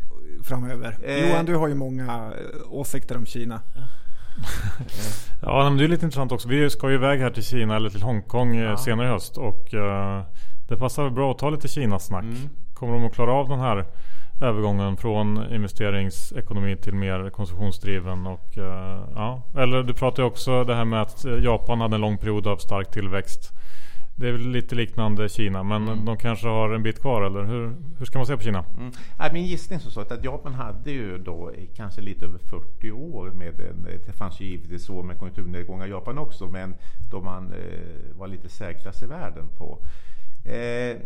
framöver? 0.42 0.98
Eh, 1.02 1.28
Johan 1.28 1.44
du 1.44 1.54
har 1.54 1.68
ju 1.68 1.74
många 1.74 2.32
åsikter 2.70 3.16
om 3.16 3.26
Kina. 3.26 3.60
ja, 5.43 5.64
men 5.64 5.76
det 5.76 5.85
är 5.85 5.89
lite 5.89 6.05
intressant 6.05 6.33
också. 6.33 6.49
Vi 6.49 6.70
ska 6.70 6.89
ju 6.89 6.95
iväg 6.95 7.20
här 7.20 7.30
till 7.30 7.45
Kina 7.45 7.76
eller 7.76 7.91
till 7.91 8.03
Hongkong 8.03 8.57
eh, 8.57 8.62
ja. 8.62 8.76
senare 8.76 9.07
i 9.07 9.11
höst. 9.11 9.39
Och 9.39 9.74
uh, 9.74 10.22
det 10.68 10.76
passar 10.76 11.11
bra 11.11 11.30
att 11.30 11.39
ta 11.39 11.51
lite 11.51 11.68
Kina-snack. 11.68 12.24
Mm. 12.24 12.49
Kommer 12.74 12.93
de 12.93 13.05
att 13.05 13.14
klara 13.14 13.33
av 13.33 13.49
den 13.49 13.61
här 13.61 13.85
övergången 14.43 14.97
från 14.97 15.55
investeringsekonomi 15.55 16.76
till 16.76 16.95
mer 16.95 17.30
konsumtionsdriven? 17.30 18.26
Och, 18.26 18.59
uh, 18.59 19.01
ja. 19.14 19.43
Eller 19.57 19.83
du 19.83 19.95
pratade 19.95 20.28
också 20.28 20.64
det 20.64 20.74
här 20.74 20.85
med 20.85 21.03
att 21.03 21.24
Japan 21.43 21.80
hade 21.80 21.95
en 21.95 22.01
lång 22.01 22.18
period 22.18 22.47
av 22.47 22.57
stark 22.57 22.91
tillväxt. 22.91 23.53
Det 24.16 24.28
är 24.28 24.32
väl 24.32 24.48
lite 24.48 24.74
liknande 24.74 25.28
Kina 25.28 25.62
men 25.62 25.88
mm. 25.88 26.04
de 26.04 26.16
kanske 26.16 26.48
har 26.48 26.70
en 26.70 26.82
bit 26.82 27.00
kvar 27.00 27.22
eller 27.22 27.44
hur, 27.44 27.74
hur 27.98 28.06
ska 28.06 28.18
man 28.18 28.26
se 28.26 28.36
på 28.36 28.42
Kina? 28.42 28.64
Mm. 28.78 28.92
min 29.32 29.46
gissning 29.46 29.76
är 29.76 29.90
så 29.90 30.00
att 30.00 30.24
Japan 30.24 30.54
hade 30.54 30.90
ju 30.90 31.18
då 31.18 31.52
kanske 31.74 32.00
lite 32.00 32.24
över 32.24 32.38
40 32.38 32.90
år 32.90 33.30
med 33.30 33.60
en, 33.60 33.88
det 34.06 34.12
fanns 34.12 34.40
ju 34.40 34.44
givetvis 34.44 34.84
så 34.84 35.02
med 35.02 35.18
konjunkturnedgångar 35.18 35.86
i 35.86 35.90
Japan 35.90 36.18
också 36.18 36.46
men 36.46 36.74
då 37.10 37.20
man 37.20 37.52
eh, 37.52 38.18
var 38.18 38.28
lite 38.28 38.48
säkrast 38.48 39.02
i 39.02 39.06
världen 39.06 39.48
på. 39.58 39.78
Eh, 40.44 40.96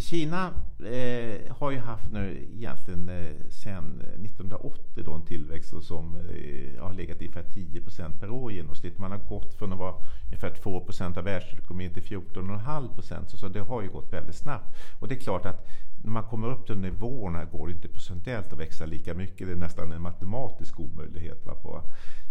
Kina 0.00 0.46
eh, 0.78 1.56
har 1.56 1.70
ju 1.70 1.78
haft 1.78 2.12
nu 2.12 2.48
egentligen 2.56 3.08
eh, 3.08 3.50
sedan 3.50 4.00
1980 4.00 5.02
då 5.04 5.12
en 5.12 5.22
tillväxt 5.22 5.74
som 5.82 6.16
eh, 6.16 6.82
har 6.82 6.92
legat 6.92 7.20
ungefär 7.20 7.42
10% 7.42 8.20
per 8.20 8.30
år 8.30 8.52
i 8.52 8.54
genomsnitt. 8.54 8.98
Man 8.98 9.10
har 9.10 9.18
gått 9.18 9.54
från 9.54 9.72
att 9.72 9.78
vara 9.78 9.94
ungefär 10.26 10.50
2% 10.50 11.18
av 11.18 11.24
världsekonomin 11.24 11.94
till 11.94 12.02
14,5 12.02 12.94
procent. 12.94 13.30
Så, 13.30 13.36
så 13.36 13.48
det 13.48 13.60
har 13.60 13.82
ju 13.82 13.88
gått 13.88 14.12
väldigt 14.12 14.36
snabbt. 14.36 14.76
Och 15.00 15.08
det 15.08 15.14
är 15.14 15.20
klart 15.20 15.46
att 15.46 15.66
när 16.04 16.10
man 16.10 16.22
kommer 16.22 16.48
upp 16.48 16.66
till 16.66 16.78
nivåerna 16.78 17.44
går 17.44 17.66
det 17.66 17.72
inte 17.72 17.88
procentuellt 17.88 18.52
att 18.52 18.58
växa 18.58 18.86
lika 18.86 19.14
mycket. 19.14 19.46
Det 19.46 19.52
är 19.52 19.56
nästan 19.56 19.92
en 19.92 20.02
matematisk 20.02 20.80
omöjlighet. 20.80 21.46
Va, 21.46 21.54
på. 21.54 21.82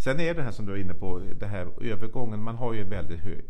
Sen 0.04 0.20
är 0.20 0.34
det 0.34 0.44
här 0.44 0.52
som 0.52 0.66
du 0.66 0.74
är 0.74 0.78
inne 0.78 0.94
på, 0.94 1.22
det 1.40 1.48
här 1.48 1.68
övergången. 1.82 2.44
Man 2.44 2.56
har 2.56 2.74
ju 2.74 2.84
väldigt 2.84 3.20
hög 3.20 3.46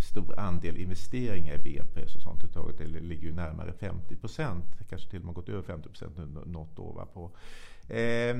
stor 0.00 0.38
andel 0.38 0.76
investeringar 0.76 1.54
i 1.54 1.58
BNP. 1.58 2.08
Så 2.08 2.20
sånt 2.20 2.44
uttaget. 2.44 2.78
Det 2.78 2.86
ligger 2.86 3.28
ju 3.28 3.34
närmare 3.34 3.72
50 3.72 4.16
procent. 4.16 4.64
Kanske 4.88 5.10
till 5.10 5.18
och 5.18 5.24
med 5.24 5.34
gått 5.34 5.48
över 5.48 5.62
50 5.62 5.88
procent 5.88 6.18
något 6.46 6.78
år. 6.78 6.92
Va, 6.94 7.06
på. 7.06 7.30
Eh, 7.94 8.36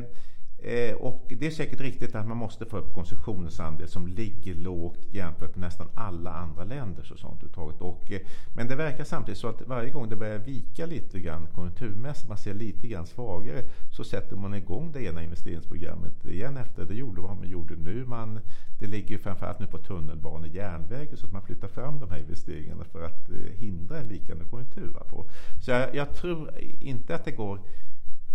Eh, 0.63 0.95
och 0.95 1.33
det 1.39 1.47
är 1.47 1.51
säkert 1.51 1.81
riktigt 1.81 2.15
att 2.15 2.27
man 2.27 2.37
måste 2.37 2.67
få 2.67 2.79
upp 2.79 2.95
konsumtionens 2.95 3.61
andel 3.61 3.89
som 3.89 4.07
ligger 4.07 4.55
lågt 4.55 4.99
jämfört 5.11 5.57
med 5.57 5.61
nästan 5.61 5.89
alla 5.95 6.33
andra 6.33 6.65
länder. 6.65 7.03
Så 7.03 7.17
sånt 7.17 7.43
och, 7.81 8.13
eh, 8.13 8.21
men 8.55 8.69
det 8.69 8.77
verkar 8.77 9.05
samtidigt 9.05 9.39
så 9.39 9.49
att 9.49 9.63
varje 9.63 9.91
gång 9.91 10.09
det 10.09 10.17
börjar 10.17 10.39
vika 10.39 10.87
lite 10.87 11.21
grann 11.21 11.47
konjunkturmässigt, 11.55 12.29
man 12.29 12.39
ser 12.39 12.55
lite 12.55 12.87
grann 12.89 13.07
svagare, 13.07 13.63
så 13.97 14.05
sätter 14.05 14.37
man 14.37 14.55
igång 14.55 14.93
det 14.93 15.03
ena 15.03 15.23
investeringsprogrammet 15.23 16.25
igen 16.25 16.57
efter. 16.57 16.85
Det 16.85 16.95
gjorde 16.95 17.21
vad 17.21 17.37
man 17.37 17.49
gjorde 17.49 17.77
nu. 17.77 18.05
Man, 18.05 18.41
det 18.81 18.87
ligger 18.87 19.09
ju 19.09 19.19
framförallt 19.19 19.59
nu 19.59 19.67
på 19.67 19.79
tunnelbanor, 19.79 20.47
järnväg, 20.47 21.09
så 21.15 21.27
att 21.27 21.33
man 21.33 21.43
flyttar 21.43 21.69
fram 21.69 22.01
de 22.01 22.11
här 22.11 22.19
investeringarna 22.19 22.85
för 22.85 23.03
att 23.03 23.31
eh, 23.31 23.37
hindra 23.37 23.99
en 23.99 24.09
vikande 24.09 24.45
konjunktur. 24.45 24.97
På. 25.11 25.27
Så 25.61 25.71
jag, 25.71 25.95
jag 25.95 26.15
tror 26.15 26.51
inte 26.81 27.15
att 27.15 27.25
det 27.25 27.31
går 27.31 27.61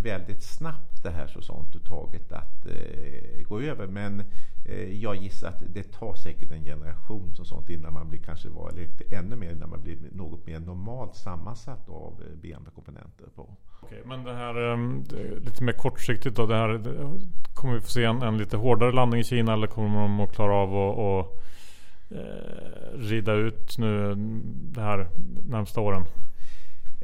väldigt 0.04 0.44
snabbt 0.44 1.04
det 1.04 1.10
här 1.10 1.28
så 1.28 1.40
att 2.30 2.66
eh, 2.66 3.48
gå 3.48 3.62
över. 3.62 3.88
Men 3.88 4.24
eh, 4.66 5.04
jag 5.04 5.16
gissar 5.16 5.48
att 5.48 5.64
det 5.74 5.84
tar 5.84 6.16
säkert 6.16 6.52
en 6.52 6.64
generation 6.64 7.36
som 7.36 7.46
sånt 7.46 7.70
innan 7.70 7.94
man 7.94 8.10
blir 8.10 8.20
kanske 8.20 8.50
var 8.50 8.72
lite 8.72 9.16
ännu 9.16 9.36
mer 9.36 9.52
innan 9.52 9.70
man 9.70 9.84
blir 9.84 9.98
något 10.12 10.46
mer 10.48 10.60
normalt 10.60 11.16
sammansatt 11.16 11.90
av 11.90 12.14
eh, 12.22 12.38
BNP-komponenter 12.42 13.26
på. 13.36 13.50
Okej, 13.82 14.02
men 14.06 14.24
det 14.24 14.34
här 14.34 14.72
eh, 14.72 14.78
lite 15.40 15.64
mer 15.64 15.74
kortsiktigt 15.74 16.36
då. 16.36 16.46
Det 16.46 16.56
här, 16.56 16.70
det, 16.70 17.20
kommer 17.54 17.74
vi 17.74 17.82
få 17.82 17.88
se 17.88 18.04
en, 18.04 18.22
en, 18.22 18.38
lite 18.38 18.58
hårdare 18.58 18.92
landning 18.92 19.20
i 19.20 19.24
Kina 19.24 19.54
eller 19.54 19.68
kommer 19.68 20.02
de 20.02 20.20
att 20.20 20.36
klara 20.36 20.56
av 20.56 21.00
att 21.00 21.28
eh, 22.12 22.98
rida 22.98 23.34
ut 23.34 23.78
nu 23.78 24.16
det 24.74 24.82
här 24.82 25.10
närmsta 25.50 25.82
åren? 25.82 26.06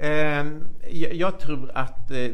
Ehm, 0.02 0.68
jag 1.12 1.40
tror 1.40 1.72
att 1.74 2.12
eh, 2.12 2.32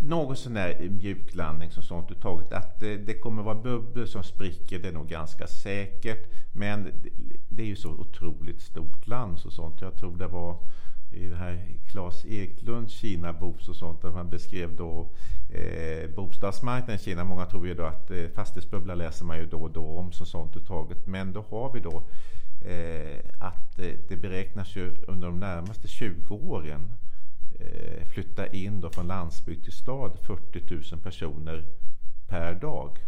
någon 0.00 0.36
sån 0.36 0.54
där 0.54 0.88
mjuklandning 0.88 1.70
som 1.70 1.82
sånt 1.82 2.10
uttaget, 2.10 2.52
att 2.52 2.82
eh, 2.82 2.90
det 2.90 3.14
kommer 3.14 3.42
vara 3.42 3.54
bubblor 3.54 4.06
som 4.06 4.22
spricker, 4.22 4.78
det 4.78 4.88
är 4.88 4.92
nog 4.92 5.08
ganska 5.08 5.46
säkert. 5.46 6.26
Men 6.52 6.92
det 7.48 7.62
är 7.62 7.66
ju 7.66 7.76
så 7.76 7.90
otroligt 7.90 8.60
stort 8.60 9.06
land 9.06 9.38
så 9.38 9.50
sånt. 9.50 9.80
Jag 9.80 9.96
tror 9.96 10.16
det 10.16 10.26
var 10.26 10.56
i 11.12 11.26
det 11.26 11.36
här 11.36 11.64
Claes 11.90 12.24
Eklunds 12.24 12.92
Kina-bok 12.92 13.68
och 13.68 13.76
sånt 13.76 14.02
där 14.02 14.10
man 14.10 14.30
beskrev 14.30 14.76
då 14.76 15.08
eh, 15.54 16.10
bostadsmarknaden 16.10 16.96
i 16.96 16.98
Kina. 16.98 17.24
Många 17.24 17.46
tror 17.46 17.66
ju 17.66 17.74
då 17.74 17.84
att 17.84 18.10
eh, 18.10 18.28
fastighetsbubbla 18.34 18.94
läser 18.94 19.24
man 19.24 19.38
ju 19.38 19.46
då 19.46 19.62
och 19.62 19.70
då 19.70 19.98
om 19.98 20.12
så 20.12 20.24
sånt 20.24 20.56
uttaget. 20.56 21.06
Men 21.06 21.32
då 21.32 21.44
har 21.50 21.72
vi 21.72 21.80
då 21.80 22.02
Eh, 22.60 23.18
att 23.38 23.78
eh, 23.78 23.94
det 24.08 24.16
beräknas 24.16 24.76
ju 24.76 24.96
under 25.06 25.26
de 25.26 25.40
närmaste 25.40 25.88
20 25.88 26.34
åren 26.34 26.92
eh, 27.60 28.04
flytta 28.14 28.46
in 28.46 28.80
då 28.80 28.90
från 28.90 29.06
landsbygd 29.06 29.64
till 29.64 29.72
stad 29.72 30.18
40 30.22 30.94
000 30.94 31.00
personer 31.02 31.64
per 32.28 32.54
dag. 32.54 32.98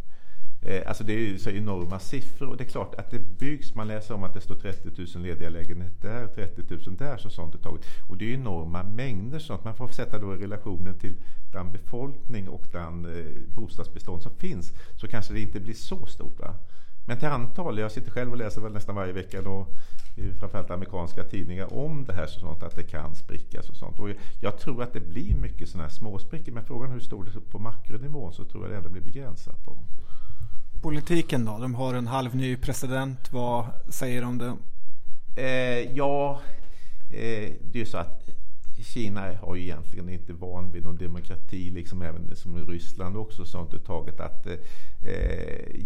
Eh, 0.63 0.83
alltså 0.87 1.05
det 1.05 1.13
är 1.13 1.19
ju 1.19 1.39
så 1.39 1.51
enorma 1.51 1.99
siffror 1.99 2.49
och 2.49 2.57
det 2.57 2.65
är 2.65 2.69
klart 2.69 2.95
att 2.95 3.11
det 3.11 3.19
byggs, 3.19 3.75
man 3.75 3.89
läser 3.89 4.15
om 4.15 4.25
att 4.25 4.35
det 4.35 4.41
står 4.41 4.55
30 4.55 5.17
000 5.17 5.23
lediga 5.23 5.49
lägenheter 5.49 6.09
där, 6.09 6.27
30 6.27 6.63
000 6.87 6.97
där, 6.97 7.17
så 7.17 7.31
sånt 7.31 7.55
är 7.55 7.59
taget. 7.59 7.85
Och 8.09 8.17
det 8.17 8.25
är 8.31 8.35
enorma 8.35 8.83
mängder 8.83 9.39
sånt. 9.39 9.65
Man 9.65 9.75
får 9.75 9.89
sätta 9.89 10.19
då 10.19 10.35
i 10.35 10.39
relationen 10.39 10.99
till 10.99 11.15
den 11.53 11.73
befolkning 11.73 12.49
och 12.49 12.67
den 12.73 13.07
bostadsbestånd 13.55 14.23
som 14.23 14.35
finns, 14.35 14.73
så 14.97 15.09
kanske 15.09 15.35
det 15.35 15.41
inte 15.41 15.61
blir 15.61 15.75
så 15.75 16.07
stort. 16.07 16.41
Va? 16.41 16.55
Men 17.07 17.19
till 17.19 17.29
antal, 17.29 17.79
jag 17.79 17.93
sitter 17.93 18.11
själv 18.11 18.31
och 18.31 18.37
läser 18.37 18.61
väl 18.61 18.73
nästan 18.73 18.95
varje 18.95 19.13
vecka 19.13 19.43
då, 19.43 19.67
framförallt 20.39 20.71
amerikanska 20.71 21.25
tidningar 21.25 21.75
om 21.75 22.05
det 22.05 22.13
här 22.13 22.27
så 22.27 22.41
sånt 22.41 22.63
att 22.63 22.77
det 22.77 22.83
kan 22.83 23.15
sprickas 23.15 23.69
och 23.69 23.77
sånt. 23.77 23.99
Och 23.99 24.11
jag 24.41 24.59
tror 24.59 24.83
att 24.83 24.93
det 24.93 25.01
blir 25.01 25.35
mycket 25.35 25.69
sådana 25.69 25.89
här 25.89 25.95
småsprickor 25.95 26.53
men 26.53 26.65
frågan 26.65 26.91
hur 26.91 27.01
stor 27.01 27.25
det 27.25 27.31
är 27.31 27.41
på 27.41 27.59
makronivån 27.59 28.33
så 28.33 28.45
tror 28.45 28.65
jag 28.65 28.73
det 28.73 28.77
ändå 28.77 28.89
blir 28.89 29.03
begränsat 29.03 29.65
på. 29.65 29.77
Politiken 30.83 31.45
då? 31.45 31.59
De 31.59 31.75
har 31.75 31.95
en 31.95 32.07
halv 32.07 32.37
ny 32.37 32.57
president. 32.57 33.33
Vad 33.33 33.67
säger 33.89 34.21
de 34.21 34.29
om 34.29 34.39
det? 34.39 34.57
Eh, 35.37 35.97
ja, 35.97 36.41
eh, 37.11 37.53
det 37.63 37.75
är 37.75 37.79
ju 37.79 37.87
så 37.87 37.99
att 37.99 38.20
Kina 38.83 39.35
har 39.35 39.55
ju 39.55 39.63
egentligen 39.63 40.09
inte 40.09 40.33
van 40.33 40.73
vid 40.73 40.85
någon 40.85 40.97
demokrati, 40.97 41.71
liksom 41.71 42.03
även 42.03 42.37
som 42.37 42.67
Ryssland 42.67 43.17
också 43.17 43.45
sånt 43.45 43.85
taget 43.85 44.21
att 44.21 44.47
eh, 44.47 44.57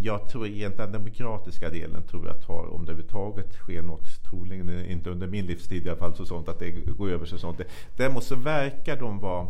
jag 0.03 0.29
tror 0.29 0.47
egentligen 0.47 0.93
den 0.93 1.03
demokratiska 1.03 1.71
delen 1.71 2.03
tror 2.03 2.27
jag 2.27 2.47
tar, 2.47 2.75
om 2.75 2.85
det 2.85 2.93
överhuvudtaget 2.93 3.53
sker 3.53 3.83
något, 3.83 4.23
troligen 4.31 4.85
inte 4.87 5.11
under 5.11 5.27
min 5.27 5.47
livstid 5.47 5.87
i 5.87 5.89
alla 5.89 5.99
fall, 5.99 6.15
så 6.15 6.27
sånt 6.27 6.49
att 6.49 6.59
det 6.59 6.71
går 6.71 7.11
över 7.11 7.27
sig 7.27 7.39
sånt. 7.39 7.61
Däremot 7.97 8.25
så 8.25 8.37
verkar 8.37 8.97
de 8.97 9.19
vara 9.19 9.49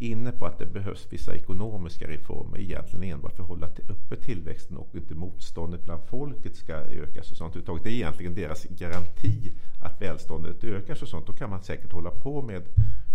inne 0.00 0.32
på 0.32 0.46
att 0.46 0.58
det 0.58 0.66
behövs 0.66 1.06
vissa 1.10 1.34
ekonomiska 1.34 2.06
reformer 2.08 2.58
egentligen 2.58 3.12
enbart 3.12 3.36
för 3.36 3.42
att 3.42 3.48
hålla 3.48 3.68
uppe 3.88 4.16
tillväxten 4.16 4.76
och 4.76 4.94
inte 4.94 5.14
motståndet 5.14 5.84
bland 5.84 6.02
folket 6.10 6.56
ska 6.56 6.74
ökas 6.74 7.30
och 7.30 7.36
sånt. 7.36 7.54
Det 7.54 7.90
är 7.90 7.92
egentligen 7.92 8.34
deras 8.34 8.64
garanti 8.64 9.52
att 9.82 10.02
välståndet 10.02 10.64
ökar 10.64 11.02
och 11.02 11.08
sånt. 11.08 11.26
Då 11.26 11.32
kan 11.32 11.50
man 11.50 11.62
säkert 11.62 11.92
hålla 11.92 12.10
på 12.10 12.42
med 12.42 12.62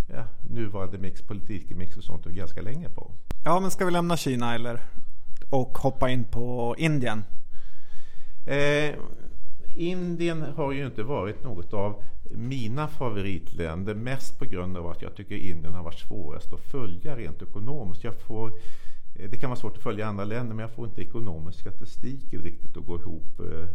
ja, 0.07 0.23
nuvarande 0.49 0.97
mix, 0.97 1.21
politikmix 1.21 1.97
och 1.97 2.03
sånt 2.03 2.25
och 2.25 2.31
ganska 2.31 2.61
länge 2.61 2.89
på. 2.89 3.11
Ja, 3.45 3.59
men 3.59 3.71
ska 3.71 3.85
vi 3.85 3.91
lämna 3.91 4.17
Kina 4.17 4.55
eller? 4.55 4.79
Och 5.49 5.77
hoppa 5.77 6.09
in 6.09 6.23
på 6.23 6.75
Indien? 6.77 7.23
Eh, 8.45 8.95
Indien 9.75 10.41
har 10.41 10.71
ju 10.71 10.85
inte 10.85 11.03
varit 11.03 11.43
något 11.43 11.73
av 11.73 12.03
mina 12.31 12.87
favoritländer 12.87 13.95
mest 13.95 14.39
på 14.39 14.45
grund 14.45 14.77
av 14.77 14.87
att 14.87 15.01
jag 15.01 15.15
tycker 15.15 15.35
Indien 15.35 15.73
har 15.73 15.83
varit 15.83 15.99
svårast 15.99 16.53
att 16.53 16.71
följa 16.71 17.17
rent 17.17 17.41
ekonomiskt. 17.41 18.03
Jag 18.03 18.21
får, 18.21 18.47
eh, 19.15 19.29
det 19.29 19.37
kan 19.37 19.49
vara 19.49 19.59
svårt 19.59 19.77
att 19.77 19.83
följa 19.83 20.07
andra 20.07 20.25
länder 20.25 20.55
men 20.55 20.63
jag 20.63 20.75
får 20.75 20.87
inte 20.87 21.01
ekonomisk 21.01 21.59
statistik 21.59 22.33
riktigt 22.33 22.77
att 22.77 22.85
gå 22.85 22.95
ihop. 22.95 23.39
Eh, 23.39 23.67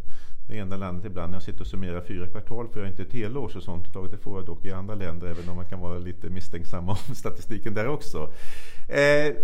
det 0.50 0.58
enda 0.58 0.76
landet 0.76 1.04
ibland 1.04 1.30
när 1.30 1.36
jag 1.36 1.42
sitter 1.42 1.60
och 1.60 1.66
summerar 1.66 2.00
fyra 2.00 2.26
kvartal 2.26 2.68
för 2.68 2.80
jag 2.80 2.86
är 2.86 2.90
inte 2.90 3.02
ett 3.02 3.12
helårs 3.12 3.56
och 3.56 3.62
sånt. 3.62 3.84
Det 4.10 4.16
får 4.16 4.38
jag 4.38 4.46
dock 4.46 4.64
i 4.64 4.72
andra 4.72 4.94
länder 4.94 5.26
även 5.26 5.48
om 5.48 5.56
man 5.56 5.66
kan 5.66 5.80
vara 5.80 5.98
lite 5.98 6.30
misstänksam 6.30 6.88
om 6.88 6.96
statistiken 7.14 7.74
där 7.74 7.88
också. 7.88 8.32
Eh, 8.88 9.34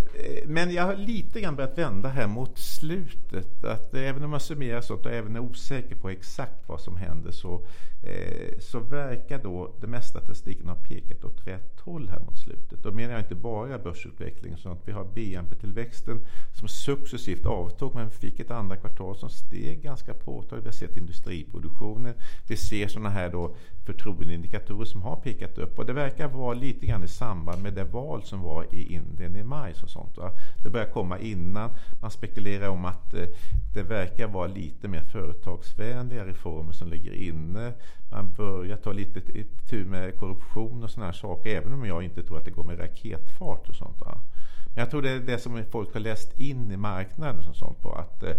men 0.45 0.71
jag 0.71 0.83
har 0.83 0.95
lite 0.95 1.41
grann 1.41 1.55
börjat 1.55 1.77
vända 1.77 2.09
här 2.09 2.27
mot 2.27 2.57
slutet. 2.57 3.63
Att 3.63 3.93
även 3.93 4.23
om 4.23 4.31
jag 4.31 4.41
summerar 4.41 4.81
sånt 4.81 5.05
och 5.05 5.11
även 5.11 5.35
är 5.35 5.39
osäker 5.39 5.95
på 5.95 6.09
exakt 6.09 6.69
vad 6.69 6.81
som 6.81 6.97
händer 6.97 7.31
så, 7.31 7.65
eh, 8.03 8.59
så 8.59 8.79
verkar 8.79 9.39
då 9.43 9.75
det 9.81 9.87
mesta 9.87 10.19
statistiken 10.19 10.67
ha 10.67 10.75
pekat 10.75 11.23
åt 11.23 11.47
rätt 11.47 11.79
håll 11.79 12.09
här 12.09 12.19
mot 12.19 12.37
slutet. 12.37 12.83
Då 12.83 12.91
menar 12.91 13.13
jag 13.13 13.21
inte 13.21 13.35
bara 13.35 13.79
börsutvecklingen. 13.79 14.57
Så 14.57 14.69
att 14.69 14.87
vi 14.87 14.91
har 14.91 15.05
BNP-tillväxten 15.05 16.25
som 16.59 16.67
successivt 16.67 17.45
avtog 17.45 17.95
men 17.95 18.09
vi 18.09 18.15
fick 18.15 18.39
ett 18.39 18.51
andra 18.51 18.75
kvartal 18.75 19.15
som 19.15 19.29
steg 19.29 19.81
ganska 19.81 20.13
påtagligt. 20.13 20.65
Vi 20.65 20.67
har 20.67 20.73
sett 20.73 20.96
industriproduktionen. 20.97 22.13
Vi 22.47 22.57
ser 22.57 22.87
sådana 22.87 23.09
här 23.09 23.29
då 23.29 23.55
förtroendeindikatorer 23.85 24.85
som 24.85 25.01
har 25.01 25.15
pekat 25.15 25.57
upp 25.57 25.79
och 25.79 25.85
det 25.85 25.93
verkar 25.93 26.27
vara 26.27 26.53
lite 26.53 26.85
grann 26.85 27.03
i 27.03 27.07
samband 27.07 27.63
med 27.63 27.73
det 27.73 27.83
val 27.83 28.23
som 28.23 28.41
var 28.41 28.65
i 28.71 28.93
Indien 28.93 29.35
i 29.35 29.43
maj. 29.43 29.73
Och 29.83 29.89
sånt, 29.89 30.17
va? 30.17 30.31
Det 30.63 30.69
börjar 30.69 30.87
komma 30.87 31.19
innan. 31.19 31.69
Man 32.01 32.11
spekulerar 32.11 32.69
om 32.69 32.85
att 32.85 33.13
eh, 33.13 33.27
det 33.73 33.83
verkar 33.83 34.27
vara 34.27 34.47
lite 34.47 34.87
mer 34.87 35.03
företagsvänliga 35.03 36.25
reformer 36.25 36.73
som 36.73 36.87
ligger 36.87 37.11
inne. 37.11 37.73
Man 38.11 38.33
börjar 38.33 38.77
ta 38.77 38.91
lite 38.91 39.21
tur 39.69 39.85
med 39.85 40.15
korruption 40.15 40.83
och 40.83 40.89
sådana 40.89 41.05
här 41.05 41.17
saker 41.17 41.49
även 41.49 41.73
om 41.73 41.85
jag 41.85 42.03
inte 42.03 42.23
tror 42.23 42.37
att 42.37 42.45
det 42.45 42.51
går 42.51 42.63
med 42.63 42.79
raketfart 42.79 43.69
och 43.69 43.75
sånt. 43.75 44.01
Va? 44.01 44.17
Jag 44.77 44.91
tror 44.91 45.01
det 45.01 45.09
är 45.09 45.19
det 45.19 45.39
som 45.39 45.63
folk 45.71 45.93
har 45.93 45.99
läst 45.99 46.39
in 46.39 46.71
i 46.71 46.77
marknaden 46.77 47.49
och 47.49 47.55
sånt 47.55 47.81
på. 47.81 47.91
Att, 47.91 48.23
eh, 48.23 48.35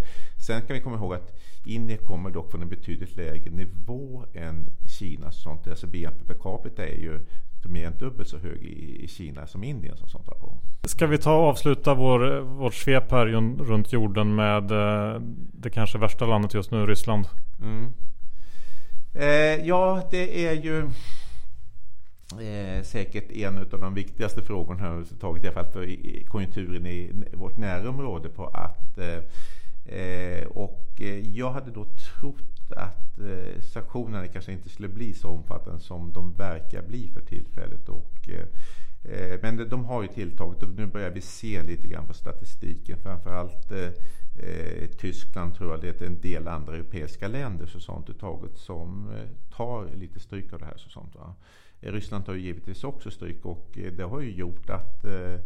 sen 0.47 0.61
kan 0.61 0.75
vi 0.75 0.81
komma 0.81 0.97
ihåg 0.97 1.15
att 1.15 1.33
Indien 1.65 1.99
kommer 1.99 2.31
dock 2.31 2.51
från 2.51 2.63
en 2.63 2.69
betydligt 2.69 3.17
lägre 3.17 3.51
nivå 3.51 4.25
än 4.35 4.71
Kina. 4.99 5.33
Sånt. 5.33 5.67
Alltså 5.67 5.87
BNP 5.87 6.25
per 6.25 6.35
capita 6.35 6.87
är 6.87 6.99
ju 6.99 7.21
mer 7.63 7.87
än 7.87 7.99
dubbelt 7.99 8.29
så 8.29 8.39
hög 8.39 8.63
i, 8.63 9.05
i 9.05 9.09
Kina 9.09 9.47
som 9.47 9.65
Indien. 9.65 9.97
Som 9.97 10.09
sånt 10.09 10.27
på. 10.27 10.59
Ska 10.85 11.07
vi 11.07 11.19
ta 11.19 11.37
och 11.37 11.45
avsluta 11.45 11.95
vår, 11.95 12.41
vårt 12.41 12.75
svep 12.75 13.11
här 13.11 13.27
runt 13.65 13.93
jorden 13.93 14.35
med 14.35 14.71
eh, 14.71 15.21
det 15.53 15.71
kanske 15.71 15.99
värsta 15.99 16.27
landet 16.27 16.55
just 16.55 16.71
nu, 16.71 16.87
Ryssland? 16.87 17.27
Mm. 17.63 17.93
Eh, 19.15 19.67
ja, 19.67 20.09
det 20.11 20.47
är 20.47 20.53
ju 20.53 20.91
eh, 22.33 22.83
säkert 22.83 23.31
en 23.31 23.59
av 23.59 23.81
de 23.81 23.95
viktigaste 23.95 24.43
frågorna 24.43 24.87
överhuvudtaget, 24.87 25.45
i 25.45 25.47
alla 25.47 25.55
fall 25.55 25.73
för 25.73 26.27
konjunkturen 26.27 26.87
i 26.87 27.25
vårt 27.33 27.57
närområde. 27.57 28.29
På 28.29 28.47
att, 28.47 28.99
eh, 29.87 30.47
och 30.47 31.01
eh, 31.01 31.37
jag 31.37 31.51
hade 31.51 31.71
då 31.71 31.85
trott 31.85 32.73
att 32.77 33.19
eh, 33.19 33.61
sanktionerna 33.63 34.27
kanske 34.27 34.53
inte 34.53 34.69
skulle 34.69 34.89
bli 34.89 35.15
så 35.15 35.29
omfattande 35.29 35.81
som 35.81 36.13
de 36.13 36.33
verkar 36.33 36.83
bli 36.83 37.09
för 37.09 37.21
tillfället. 37.21 37.89
Och, 37.89 38.29
eh, 38.29 38.47
eh 39.13 39.39
men 39.43 39.69
de 39.69 39.85
har 39.85 40.03
ju 40.03 40.09
tilltagit 40.09 40.63
och 40.63 40.69
nu 40.69 40.87
börjar 40.87 41.11
vi 41.11 41.21
se 41.21 41.63
lite 41.63 41.89
grann 41.89 42.07
på 42.07 42.15
statistiken. 42.15 42.99
Framförallt 43.03 43.71
eh, 43.71 43.89
eh 44.49 44.89
Tyskland 44.99 45.55
tror 45.55 45.71
jag 45.71 45.81
det 45.81 46.01
är 46.01 46.07
en 46.07 46.21
del 46.21 46.49
andra 46.49 46.75
europeiska 46.75 47.29
länder 47.29 47.67
så 47.67 47.81
sånt 47.81 48.21
taget 48.21 48.57
som 48.57 49.11
tar 49.57 49.89
lite 49.95 50.21
stryk 50.21 50.53
av 50.53 50.59
det 50.59 50.65
här. 50.65 50.77
Så 50.77 50.89
sånt, 50.89 51.15
va? 51.15 51.35
Eh, 51.81 51.93
Ryssland 51.93 52.27
har 52.27 52.35
ju 52.35 52.41
givetvis 52.41 52.85
också 52.85 53.11
stryk 53.11 53.45
och 53.47 53.79
eh, 53.79 53.93
det 53.93 54.05
har 54.05 54.21
ju 54.21 54.33
gjort 54.33 54.71
att 54.71 55.05
eh, 55.05 55.41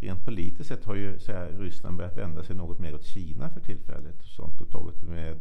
rent 0.00 0.24
politiskt 0.24 0.68
sett 0.68 0.84
har 0.84 0.94
ju 0.94 1.18
så 1.18 1.32
här, 1.32 1.48
Ryssland 1.58 1.96
börjat 1.96 2.18
vända 2.18 2.42
sig 2.42 2.56
något 2.56 2.78
mer 2.78 2.94
åt 2.94 3.04
Kina 3.04 3.48
för 3.48 3.60
tillfället. 3.60 4.18
Och 4.18 4.24
sånt 4.24 4.60
och 4.60 4.70
tagit 4.70 5.02
med 5.02 5.36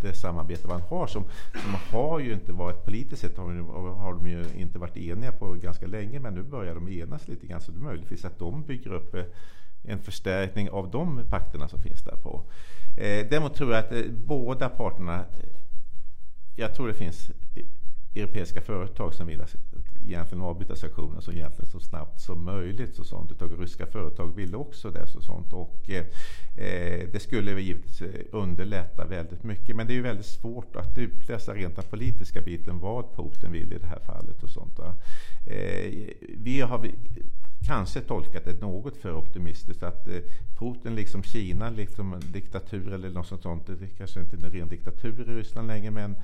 det 0.00 0.14
samarbete 0.14 0.68
man 0.68 0.80
har 0.80 1.06
som, 1.06 1.24
som 1.52 1.74
har 1.74 2.18
ju 2.18 2.32
inte 2.32 2.52
varit 2.52 2.84
politiskt 2.84 3.22
sett 3.22 3.36
har, 3.36 3.52
har 3.94 4.14
de 4.14 4.28
ju 4.28 4.44
inte 4.56 4.78
varit 4.78 4.96
eniga 4.96 5.32
på 5.32 5.52
ganska 5.52 5.86
länge 5.86 6.20
men 6.20 6.34
nu 6.34 6.42
börjar 6.42 6.74
de 6.74 6.88
enas 6.88 7.28
lite 7.28 7.46
grann 7.46 7.60
så 7.60 7.72
det 7.72 7.78
är 7.78 7.82
möjligtvis 7.82 8.24
att 8.24 8.38
de 8.38 8.62
bygger 8.62 8.92
upp 8.92 9.14
en 9.82 9.98
förstärkning 9.98 10.70
av 10.70 10.90
de 10.90 11.24
pakterna 11.30 11.68
som 11.68 11.80
finns 11.80 12.02
där 12.02 12.16
på. 12.16 12.42
Eh, 12.96 13.26
däremot 13.30 13.54
tror 13.54 13.72
jag 13.72 13.84
att 13.84 13.92
eh, 13.92 14.02
båda 14.26 14.68
parterna, 14.68 15.24
jag 16.56 16.74
tror 16.74 16.88
det 16.88 16.94
finns 16.94 17.30
europeiska 18.18 18.60
företag 18.60 19.14
som 19.14 19.26
vill 19.26 19.42
egentligen 20.06 20.44
avbryta 20.44 20.76
sanktionerna 20.76 21.20
så 21.20 21.32
egentligen 21.32 21.70
så 21.70 21.80
snabbt 21.80 22.20
som 22.20 22.44
möjligt. 22.44 22.98
Och 22.98 23.06
sånt. 23.06 23.32
Uttag 23.32 23.50
ryska 23.62 23.86
företag 23.86 24.36
ville 24.36 24.56
också 24.56 24.90
det. 24.90 25.14
Och 25.16 25.24
sånt. 25.24 25.52
Och, 25.52 25.90
eh 25.90 26.04
det 27.12 27.22
skulle 27.22 27.60
givetvis 27.60 28.00
eh, 28.00 28.08
underlätta 28.32 29.04
väldigt 29.04 29.42
mycket. 29.42 29.76
Men 29.76 29.86
det 29.86 29.92
är 29.92 29.94
ju 29.94 30.02
väldigt 30.02 30.26
svårt 30.26 30.76
att 30.76 30.98
utläsa 30.98 31.54
rent 31.54 31.76
den 31.76 31.84
politiska 31.84 32.40
biten 32.40 32.78
vad 32.78 33.16
Putin 33.16 33.52
vill 33.52 33.72
i 33.72 33.78
det 33.78 33.86
här 33.86 34.00
fallet. 34.06 34.42
och 34.42 34.50
sånt. 34.50 34.78
Eh, 35.46 35.92
vi 36.38 36.60
har 36.60 36.78
kanske 37.66 38.00
tolkat 38.00 38.44
det 38.44 38.60
något 38.60 38.96
för 38.96 39.16
optimistiskt. 39.16 39.82
Att 39.82 40.08
eh, 40.08 40.20
Putin 40.58 40.94
liksom 40.94 41.22
Kina, 41.22 41.70
liksom 41.70 42.12
en 42.12 42.32
diktatur 42.32 42.92
eller 42.92 43.10
något 43.10 43.26
sånt. 43.26 43.66
Det 43.66 43.72
är 43.72 43.96
kanske 43.98 44.20
inte 44.20 44.36
en 44.36 44.52
ren 44.52 44.68
diktatur 44.68 45.30
i 45.30 45.34
Ryssland 45.34 45.68
längre. 45.68 45.90
Men, 45.90 46.16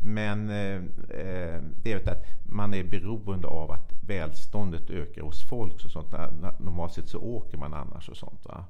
men 0.00 0.50
eh, 0.50 0.76
eh 1.20 1.62
det 1.82 1.92
är 1.92 2.10
att 2.10 2.26
man 2.44 2.74
är 2.74 2.84
beroende 2.84 3.48
av 3.48 3.70
att 3.70 3.92
välståndet 4.06 4.90
ökar 4.90 5.22
hos 5.22 5.48
folk. 5.48 5.84
Och 5.84 5.90
sånt. 5.90 6.12
Normalt 6.58 6.92
sett 6.92 7.08
så 7.08 7.18
åker 7.18 7.58
man 7.58 7.74
annars 7.74 8.08
och 8.08 8.16
sånt. 8.16 8.44
Va? 8.44 8.64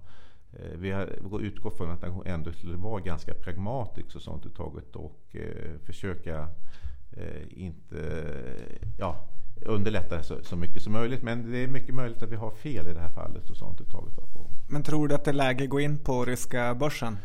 Eh, 0.52 0.78
vi 0.78 0.90
har 0.90 1.40
utgått 1.40 1.76
från 1.76 1.90
att 1.90 2.02
han 2.02 2.22
ändå 2.26 2.52
skulle 2.52 2.76
vara 2.76 3.00
ganska 3.00 3.34
pragmatisk 3.34 4.16
och 4.16 4.22
sånt 4.22 4.56
taget 4.56 4.96
och 4.96 5.20
eh, 5.32 5.78
försöka 5.84 6.48
eh, 7.12 7.42
inte 7.50 8.24
ja, 8.98 9.28
underlätta 9.66 10.22
så, 10.22 10.36
så, 10.42 10.56
mycket 10.56 10.82
som 10.82 10.92
möjligt. 10.92 11.22
Men 11.22 11.52
det 11.52 11.58
är 11.58 11.66
mycket 11.66 11.94
möjligt 11.94 12.22
att 12.22 12.32
vi 12.32 12.36
har 12.36 12.50
fel 12.50 12.88
i 12.88 12.94
det 12.94 13.00
här 13.00 13.08
fallet 13.08 13.50
och 13.50 13.56
sånt 13.56 13.80
uttaget 13.80 14.16
på. 14.16 14.46
Men 14.68 14.82
tror 14.82 15.08
du 15.08 15.14
att 15.14 15.24
det 15.24 15.30
är 15.30 15.34
läge 15.34 15.64
att 15.64 15.70
gå 15.70 15.80
in 15.80 15.98
på 15.98 16.24
ryska 16.24 16.74
börsen? 16.74 17.16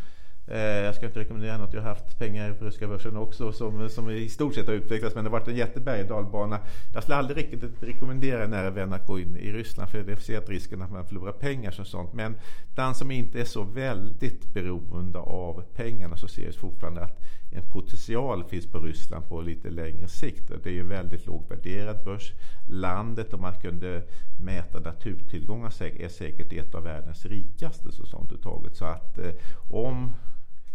Eh, 0.48 0.60
jag 0.60 0.96
ska 0.96 1.06
inte 1.06 1.20
rekommendera 1.20 1.58
något. 1.58 1.74
Jag 1.74 1.82
har 1.82 1.90
haft 1.90 2.20
pengar 2.20 2.54
på 2.54 2.66
ryska 2.66 2.88
börsen 2.88 3.18
också 3.18 3.52
som, 3.52 3.90
som 3.90 4.10
i 4.10 4.30
stort 4.30 4.56
sett 4.56 4.68
har 4.68 4.74
utvecklats. 4.74 5.16
Men 5.16 5.24
det 5.24 5.30
har 5.30 5.40
varit 5.40 5.48
en 5.48 5.56
jätteberg 5.56 6.04
dalbana. 6.04 6.60
Jag 6.94 7.04
skulle 7.04 7.16
aldrig 7.16 7.38
riktigt 7.38 7.84
rekommendera 7.84 8.44
en 8.44 8.50
nära 8.50 8.70
vän 8.70 8.94
att 8.94 9.08
gå 9.08 9.20
in 9.20 9.38
i 9.38 9.52
Ryssland. 9.52 9.90
För 9.90 10.04
det 10.04 10.16
ser 10.16 10.42
risken 10.42 10.82
att 10.82 10.92
man 10.92 11.06
förlorar 11.06 11.32
pengar 11.32 11.72
som 11.72 11.86
sånt. 11.86 12.14
Men 12.14 12.36
den 12.76 12.96
som 12.96 13.12
inte 13.12 13.42
är 13.42 13.46
så 13.46 13.64
väldigt 13.64 14.54
beroende 14.54 15.20
av 15.20 15.64
pengarna 15.76 16.18
så 16.18 16.28
ser 16.28 16.46
jag 16.46 16.56
fortfarande 16.56 17.02
att 17.02 17.22
en 17.56 17.72
potential 17.72 18.44
finns 18.44 18.66
på 18.66 18.80
Ryssland 18.80 19.30
på 19.30 19.42
lite 19.42 19.70
längre 19.70 20.08
sikt. 20.08 20.52
Det 20.64 20.70
är 20.70 20.74
ju 20.74 20.84
väldigt 20.84 21.26
lågvärderad 21.26 22.04
börs. 22.04 22.34
Landet, 22.70 23.34
om 23.34 23.42
man 23.42 23.62
kunde 23.62 24.04
mäta 24.40 24.80
naturtillgångar, 24.80 25.82
är 25.82 26.10
säkert 26.10 26.54
ett 26.54 26.76
av 26.76 26.84
världens 26.84 27.26
rikaste. 27.26 27.92
Så, 27.92 28.06
sånt 28.06 28.42
taget. 28.42 28.76
så 28.76 28.86
att 28.86 29.18
eh, 29.18 29.32
om 29.72 30.12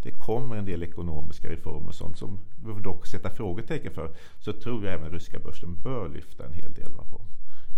det 0.03 0.11
kommer 0.11 0.55
en 0.55 0.65
del 0.65 0.83
ekonomiska 0.83 1.49
reformer 1.49 1.87
och 1.87 1.95
sånt 1.95 2.17
som 2.17 2.39
vi 2.65 2.81
dock 2.81 3.07
sätta 3.07 3.29
frågetecken 3.29 3.93
för 3.93 4.11
så 4.39 4.53
tror 4.53 4.85
jag 4.85 4.93
även 4.93 5.11
ryska 5.11 5.39
börsen 5.39 5.81
bör 5.83 6.09
lyfta 6.09 6.45
en 6.45 6.53
hel 6.53 6.73
del. 6.73 6.91
På. 6.91 7.21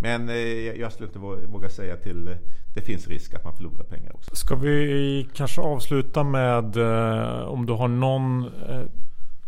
Men 0.03 0.29
eh, 0.29 0.35
jag 0.81 0.91
skulle 0.91 1.07
inte 1.07 1.19
våga 1.47 1.69
säga 1.69 1.95
till 1.95 2.27
eh, 2.27 2.33
det 2.73 2.81
finns 2.81 3.07
risk 3.07 3.33
att 3.33 3.43
man 3.43 3.55
förlorar 3.55 3.83
pengar 3.83 4.15
också. 4.15 4.35
Ska 4.35 4.55
vi 4.55 5.27
kanske 5.35 5.61
avsluta 5.61 6.23
med 6.23 6.77
eh, 6.77 7.43
om 7.43 7.65
du 7.65 7.73
har 7.73 7.87
någon 7.87 8.51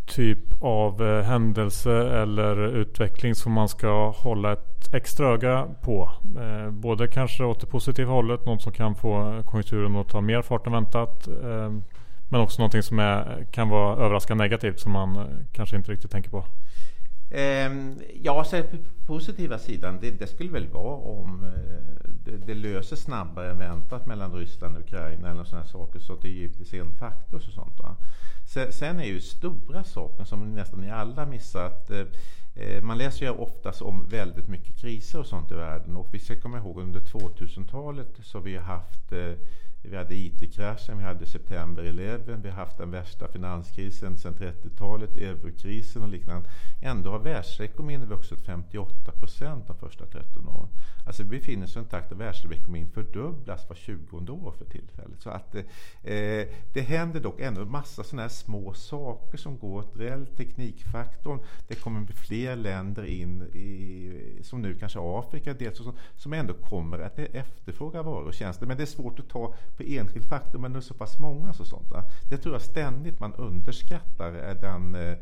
typ 0.06 0.62
av 0.62 1.22
händelse 1.22 1.92
eller 1.92 2.66
utveckling 2.66 3.34
som 3.34 3.52
man 3.52 3.68
ska 3.68 4.10
hålla 4.10 4.52
ett 4.52 4.94
extra 4.94 5.28
öga 5.28 5.66
på. 5.82 6.10
Både 6.70 7.08
kanske 7.08 7.44
åt 7.44 7.60
det 7.60 7.66
positiva 7.66 8.12
hållet, 8.12 8.46
något 8.46 8.62
som 8.62 8.72
kan 8.72 8.94
få 8.94 9.42
konjunkturen 9.46 9.96
att 9.96 10.08
ta 10.08 10.20
mer 10.20 10.42
fart 10.42 10.66
än 10.66 10.72
väntat. 10.72 11.28
Men 12.28 12.40
också 12.40 12.60
någonting 12.60 12.82
som 12.82 12.98
är, 12.98 13.46
kan 13.50 13.68
vara 13.68 13.96
överraskande 13.96 14.44
negativt 14.44 14.80
som 14.80 14.92
man 14.92 15.28
kanske 15.52 15.76
inte 15.76 15.92
riktigt 15.92 16.10
tänker 16.10 16.30
på. 16.30 16.44
Ehm, 17.30 18.00
ja, 18.22 18.44
så 18.44 18.62
på 18.62 18.76
positiva 19.06 19.58
sidan, 19.58 19.98
det, 20.00 20.10
det, 20.10 20.26
skulle 20.26 20.52
väl 20.52 20.68
vara 20.68 20.96
om 20.96 21.44
eh, 21.44 22.10
det, 22.24 22.36
det, 22.46 22.54
löser 22.54 22.96
snabbare 22.96 23.50
än 23.50 23.58
väntat 23.58 24.06
mellan 24.06 24.32
Ryssland 24.32 24.76
och 24.76 24.82
Ukraina 24.82 25.30
eller 25.30 25.44
sådana 25.44 25.66
saker 25.66 25.98
så 25.98 26.12
att 26.12 26.22
det 26.22 26.28
är 26.28 26.32
givetvis 26.32 26.74
en 26.74 26.94
faktor. 26.94 27.36
Och 27.36 27.42
sånt, 27.42 27.80
va? 27.80 27.96
Sen 28.70 29.00
är 29.00 29.04
ju 29.04 29.20
stora 29.20 29.84
saker 29.84 30.24
som 30.24 30.54
nästan 30.54 30.80
ni 30.80 30.90
alla 30.90 31.26
missat. 31.26 31.90
Eh, 31.90 32.06
eh, 32.54 32.82
man 32.82 32.98
läser 32.98 33.26
ju 33.26 33.32
oftast 33.32 33.82
om 33.82 34.08
väldigt 34.08 34.48
mycket 34.48 34.76
kriser 34.76 35.18
och 35.18 35.26
sånt 35.26 35.52
i 35.52 35.54
världen 35.54 35.96
och 35.96 36.08
vi 36.10 36.18
ska 36.18 36.40
komma 36.40 36.58
ihåg 36.58 36.80
under 36.80 37.00
2000-talet 37.00 38.08
så 38.22 38.38
har 38.38 38.42
vi 38.42 38.56
haft 38.56 38.96
haft 39.06 39.12
vi 39.90 39.96
hade 39.96 40.14
IT-kraschen, 40.14 40.98
vi 40.98 41.04
hade 41.04 41.26
September 41.26 41.82
11, 41.82 42.36
vi 42.36 42.48
har 42.48 42.56
haft 42.56 42.78
den 42.78 42.90
värsta 42.90 43.28
finanskrisen 43.28 44.18
sedan 44.18 44.34
30-talet, 44.34 45.16
eurokrisen 45.16 46.02
och 46.02 46.08
liknande. 46.08 46.48
Ändå 46.82 47.10
har 47.10 47.18
världsekonomin 47.18 48.06
vuxit 48.06 48.46
58 48.46 49.12
procent 49.12 49.66
de 49.66 49.76
första 49.76 50.06
13 50.06 50.48
åren. 50.48 50.68
Alltså 51.06 51.22
vi 51.22 51.28
befinner 51.28 51.64
oss 51.64 51.76
i 51.76 51.78
en 51.78 51.84
takt 51.84 52.08
där 52.08 52.16
världsekonomin 52.16 52.90
fördubblas 52.90 53.68
var 53.68 53.76
20 53.76 54.32
år 54.32 54.52
för 54.52 54.64
tillfället. 54.64 55.20
Så 55.20 55.30
att 55.30 55.54
eh, 55.54 55.62
det 56.74 56.80
händer 56.80 57.20
dock 57.20 57.40
ändå 57.40 57.64
massa 57.64 58.04
sådana 58.04 58.22
här 58.22 58.28
små 58.28 58.74
saker 58.74 59.38
som 59.38 59.58
går 59.58 59.78
åt 59.78 59.96
räll. 59.96 60.26
Teknikfaktorn, 60.26 61.40
det 61.68 61.74
kommer 61.74 62.00
bli 62.00 62.14
fler 62.14 62.56
länder 62.56 63.04
in 63.04 63.42
i, 63.42 64.42
som 64.42 64.62
nu 64.62 64.74
kanske 64.74 64.98
Afrika 65.02 65.54
dels, 65.54 65.78
som, 65.78 65.96
som 66.16 66.32
ändå 66.32 66.54
kommer 66.54 66.98
att 66.98 67.18
efterfråga 67.18 68.02
varor 68.02 68.26
och 68.26 68.34
tjänster. 68.34 68.66
Men 68.66 68.76
det 68.76 68.82
är 68.82 68.86
svårt 68.86 69.18
att 69.18 69.28
ta 69.28 69.54
på 69.76 69.82
enskild 69.82 70.24
faktor, 70.24 70.58
men 70.58 70.72
det 70.72 70.78
är 70.78 70.80
så 70.80 70.94
pass 70.94 71.18
många. 71.18 71.52
Så 71.52 71.64
sånt, 71.64 71.90
va? 71.90 72.04
Det 72.30 72.36
tror 72.36 72.54
jag 72.54 72.62
ständigt 72.62 73.20
man 73.20 73.34
underskattar 73.34 74.48
eh, 74.48 74.60
den 74.60 74.94
eh, 74.94 75.16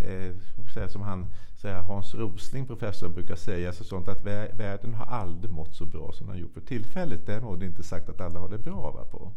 eh 0.00 0.88
som 0.88 1.02
han, 1.02 1.26
säga, 1.60 1.80
Hans 1.80 2.14
Rosling, 2.14 2.66
professor, 2.66 3.08
brukar 3.08 3.36
säga 3.36 3.72
så 3.72 3.84
sånt 3.84 4.08
att 4.08 4.24
världen 4.24 4.94
har 4.94 5.06
aldrig 5.06 5.52
mått 5.52 5.74
så 5.74 5.86
bra 5.86 6.12
som 6.12 6.26
den 6.26 6.38
gjort 6.38 6.52
för 6.54 6.60
tillfället. 6.60 7.26
Däremot 7.26 7.56
är 7.56 7.60
det 7.60 7.66
inte 7.66 7.82
sagt 7.82 8.08
att 8.08 8.20
alla 8.20 8.40
har 8.40 8.48
det 8.48 8.58
bra. 8.58 8.90
Va, 8.90 9.04
på. 9.04 9.32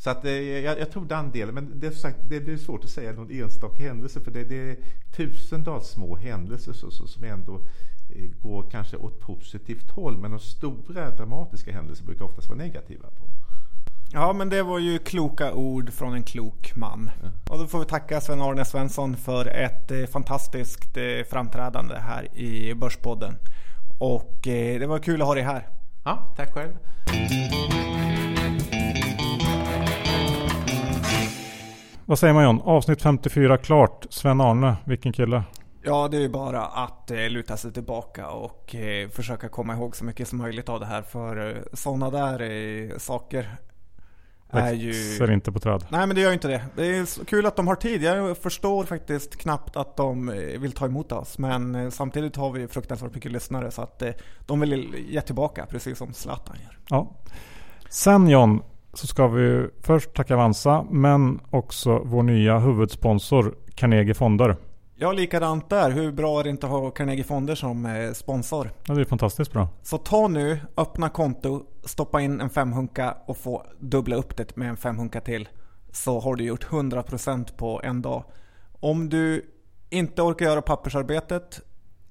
Så 0.00 0.10
att, 0.10 0.24
eh, 0.24 0.32
jag, 0.32 0.78
jag, 0.78 0.90
tror 0.90 1.04
den 1.04 1.30
delen, 1.30 1.54
men 1.54 1.80
det 1.80 1.86
är, 1.86 1.90
sagt, 1.90 2.18
det, 2.28 2.40
det 2.40 2.52
är 2.52 2.56
svårt 2.56 2.84
att 2.84 2.90
säga 2.90 3.12
någon 3.12 3.30
enstaka 3.30 3.82
händelse 3.82 4.20
för 4.20 4.30
det, 4.30 4.44
det 4.44 4.70
är 4.70 4.76
tusentals 5.16 5.88
små 5.88 6.16
händelser 6.16 6.72
så, 6.72 6.90
så, 6.90 7.06
som 7.06 7.24
ändå 7.24 7.54
eh, 8.14 8.30
går 8.42 8.70
kanske 8.70 8.96
åt 8.96 9.20
positivt 9.20 9.90
håll. 9.90 10.18
Men 10.18 10.30
de 10.30 10.40
stora 10.40 11.10
dramatiska 11.10 11.72
händelserna 11.72 12.06
brukar 12.06 12.24
oftast 12.24 12.48
vara 12.48 12.58
negativa. 12.58 13.08
på. 13.08 13.39
Ja, 14.12 14.32
men 14.32 14.48
det 14.48 14.62
var 14.62 14.78
ju 14.78 14.98
kloka 14.98 15.52
ord 15.52 15.92
från 15.92 16.14
en 16.14 16.22
klok 16.22 16.72
man. 16.76 17.10
Ja. 17.22 17.28
Och 17.52 17.58
då 17.58 17.66
får 17.66 17.78
vi 17.78 17.84
tacka 17.84 18.20
Sven-Arne 18.20 18.64
Svensson 18.64 19.16
för 19.16 19.46
ett 19.46 19.90
eh, 19.90 20.06
fantastiskt 20.06 20.96
eh, 20.96 21.26
framträdande 21.30 21.94
här 21.94 22.38
i 22.38 22.74
Börspodden. 22.74 23.34
Och 23.98 24.48
eh, 24.48 24.80
det 24.80 24.86
var 24.86 24.98
kul 24.98 25.22
att 25.22 25.28
ha 25.28 25.34
dig 25.34 25.42
här. 25.42 25.68
Ja, 26.04 26.34
tack 26.36 26.54
själv. 26.54 26.72
Vad 32.06 32.18
säger 32.18 32.34
man 32.34 32.44
John? 32.44 32.60
Avsnitt 32.64 33.02
54 33.02 33.56
klart. 33.56 34.06
Sven-Arne, 34.10 34.76
vilken 34.84 35.12
kille. 35.12 35.42
Ja, 35.82 36.08
det 36.08 36.24
är 36.24 36.28
bara 36.28 36.64
att 36.66 37.10
eh, 37.10 37.28
luta 37.28 37.56
sig 37.56 37.72
tillbaka 37.72 38.28
och 38.30 38.74
eh, 38.74 39.08
försöka 39.08 39.48
komma 39.48 39.74
ihåg 39.74 39.96
så 39.96 40.04
mycket 40.04 40.28
som 40.28 40.38
möjligt 40.38 40.68
av 40.68 40.80
det 40.80 40.86
här. 40.86 41.02
För 41.02 41.48
eh, 41.48 41.62
sådana 41.72 42.10
där 42.10 42.40
eh, 42.42 42.98
saker 42.98 43.56
är 44.50 44.72
ju... 44.72 44.86
Växer 44.86 45.30
inte 45.30 45.52
på 45.52 45.60
träd. 45.60 45.84
Nej 45.88 46.06
men 46.06 46.16
det 46.16 46.20
gör 46.22 46.28
ju 46.28 46.34
inte 46.34 46.48
det. 46.48 46.64
Det 46.76 46.86
är 46.86 47.24
kul 47.24 47.46
att 47.46 47.56
de 47.56 47.66
har 47.66 47.74
tid. 47.74 48.02
Jag 48.02 48.38
förstår 48.38 48.84
faktiskt 48.84 49.36
knappt 49.36 49.76
att 49.76 49.96
de 49.96 50.28
eh, 50.28 50.60
vill 50.60 50.72
ta 50.72 50.86
emot 50.86 51.12
oss. 51.12 51.38
Men 51.38 51.74
eh, 51.74 51.90
samtidigt 51.90 52.36
har 52.36 52.52
vi 52.52 52.68
fruktansvärt 52.68 53.14
mycket 53.14 53.32
lyssnare 53.32 53.70
så 53.70 53.82
att 53.82 54.02
eh, 54.02 54.10
de 54.46 54.60
vill 54.60 54.94
ge 55.08 55.20
tillbaka 55.20 55.66
precis 55.66 55.98
som 55.98 56.12
Zlatan 56.12 56.56
gör. 56.62 56.78
Ja. 56.88 57.16
Sen 57.88 58.28
John, 58.28 58.62
så 58.92 59.06
ska 59.06 59.28
vi 59.28 59.68
först 59.80 60.14
tacka 60.14 60.34
Avanza 60.34 60.86
men 60.90 61.40
också 61.50 61.98
vår 62.04 62.22
nya 62.22 62.58
huvudsponsor 62.58 63.54
Carnegie 63.74 64.14
Fonder. 64.14 64.56
Ja, 65.02 65.12
likadant 65.12 65.70
där. 65.70 65.90
Hur 65.90 66.12
bra 66.12 66.40
är 66.40 66.44
det 66.44 66.50
inte 66.50 66.66
att 66.66 66.72
ha 66.72 66.90
Carnegie 66.90 67.24
Fonder 67.24 67.54
som 67.54 67.86
eh, 67.86 68.12
sponsor? 68.12 68.70
Ja, 68.86 68.94
det 68.94 69.00
är 69.00 69.04
fantastiskt 69.04 69.52
bra. 69.52 69.68
Så 69.82 69.98
ta 69.98 70.28
nu, 70.28 70.60
öppna 70.76 71.08
konto, 71.08 71.64
stoppa 71.84 72.20
in 72.20 72.40
en 72.40 72.50
femhunka 72.50 73.16
och 73.26 73.36
få 73.36 73.66
dubbla 73.78 74.16
upp 74.16 74.36
det 74.36 74.56
med 74.56 74.68
en 74.68 74.76
femhunka 74.76 75.20
till. 75.20 75.48
Så 75.92 76.20
har 76.20 76.34
du 76.34 76.44
gjort 76.44 76.66
100% 76.66 77.56
på 77.56 77.80
en 77.84 78.02
dag. 78.02 78.24
Om 78.80 79.08
du 79.08 79.50
inte 79.90 80.22
orkar 80.22 80.46
göra 80.46 80.62
pappersarbetet 80.62 81.60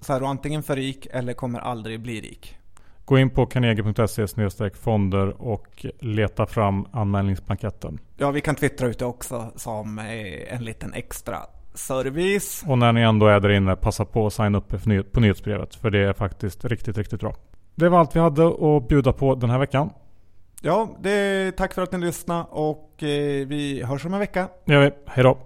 så 0.02 0.14
är 0.14 0.20
du 0.20 0.26
antingen 0.26 0.64
för 0.64 0.76
rik 0.76 1.08
eller 1.12 1.34
kommer 1.34 1.60
aldrig 1.60 2.02
bli 2.02 2.22
rik. 2.22 2.58
Gå 3.06 3.18
in 3.18 3.30
på 3.30 3.46
carnegie.se 3.46 4.70
fonder 4.70 5.42
och 5.42 5.86
leta 6.00 6.46
fram 6.46 6.88
anmälningsblanketten. 6.92 8.00
Ja, 8.18 8.32
vi 8.32 8.42
kan 8.42 8.56
twittra 8.56 8.88
ut 8.88 9.00
det 9.00 9.06
också 9.06 9.52
som 9.56 10.00
eh, 10.00 10.54
en 10.54 10.64
liten 10.64 10.94
extra 10.94 11.38
service. 11.74 12.64
Och 12.68 12.78
när 12.78 12.94
ni 12.94 13.02
ändå 13.02 13.28
är 13.28 13.40
där 13.40 13.50
inne, 13.50 13.76
passa 13.76 14.06
på 14.06 14.28
att 14.28 14.34
signa 14.34 14.58
upp 14.58 14.74
på 15.14 15.20
nyhetsbrevet. 15.20 15.76
För 15.76 15.90
det 15.90 16.00
är 16.00 16.14
faktiskt 16.14 16.66
riktigt, 16.66 16.98
riktigt 16.98 17.20
bra. 17.20 17.36
Det 17.76 17.90
var 17.90 18.00
allt 18.00 18.16
vi 18.16 18.20
hade 18.20 18.48
att 18.48 18.88
bjuda 18.88 19.14
på 19.14 19.36
den 19.36 19.50
här 19.50 19.60
veckan. 19.60 19.90
Ja, 20.62 20.98
det, 21.00 21.52
tack 21.52 21.74
för 21.74 21.82
att 21.82 21.92
ni 21.92 21.98
lyssnade 21.98 22.46
och 22.50 23.04
eh, 23.04 23.48
vi 23.48 23.84
hörs 23.84 24.06
om 24.06 24.14
en 24.14 24.20
vecka. 24.20 24.48
Det 24.66 24.74
gör 24.74 24.82
vi. 24.82 24.92
Hej 25.06 25.24
då. 25.24 25.38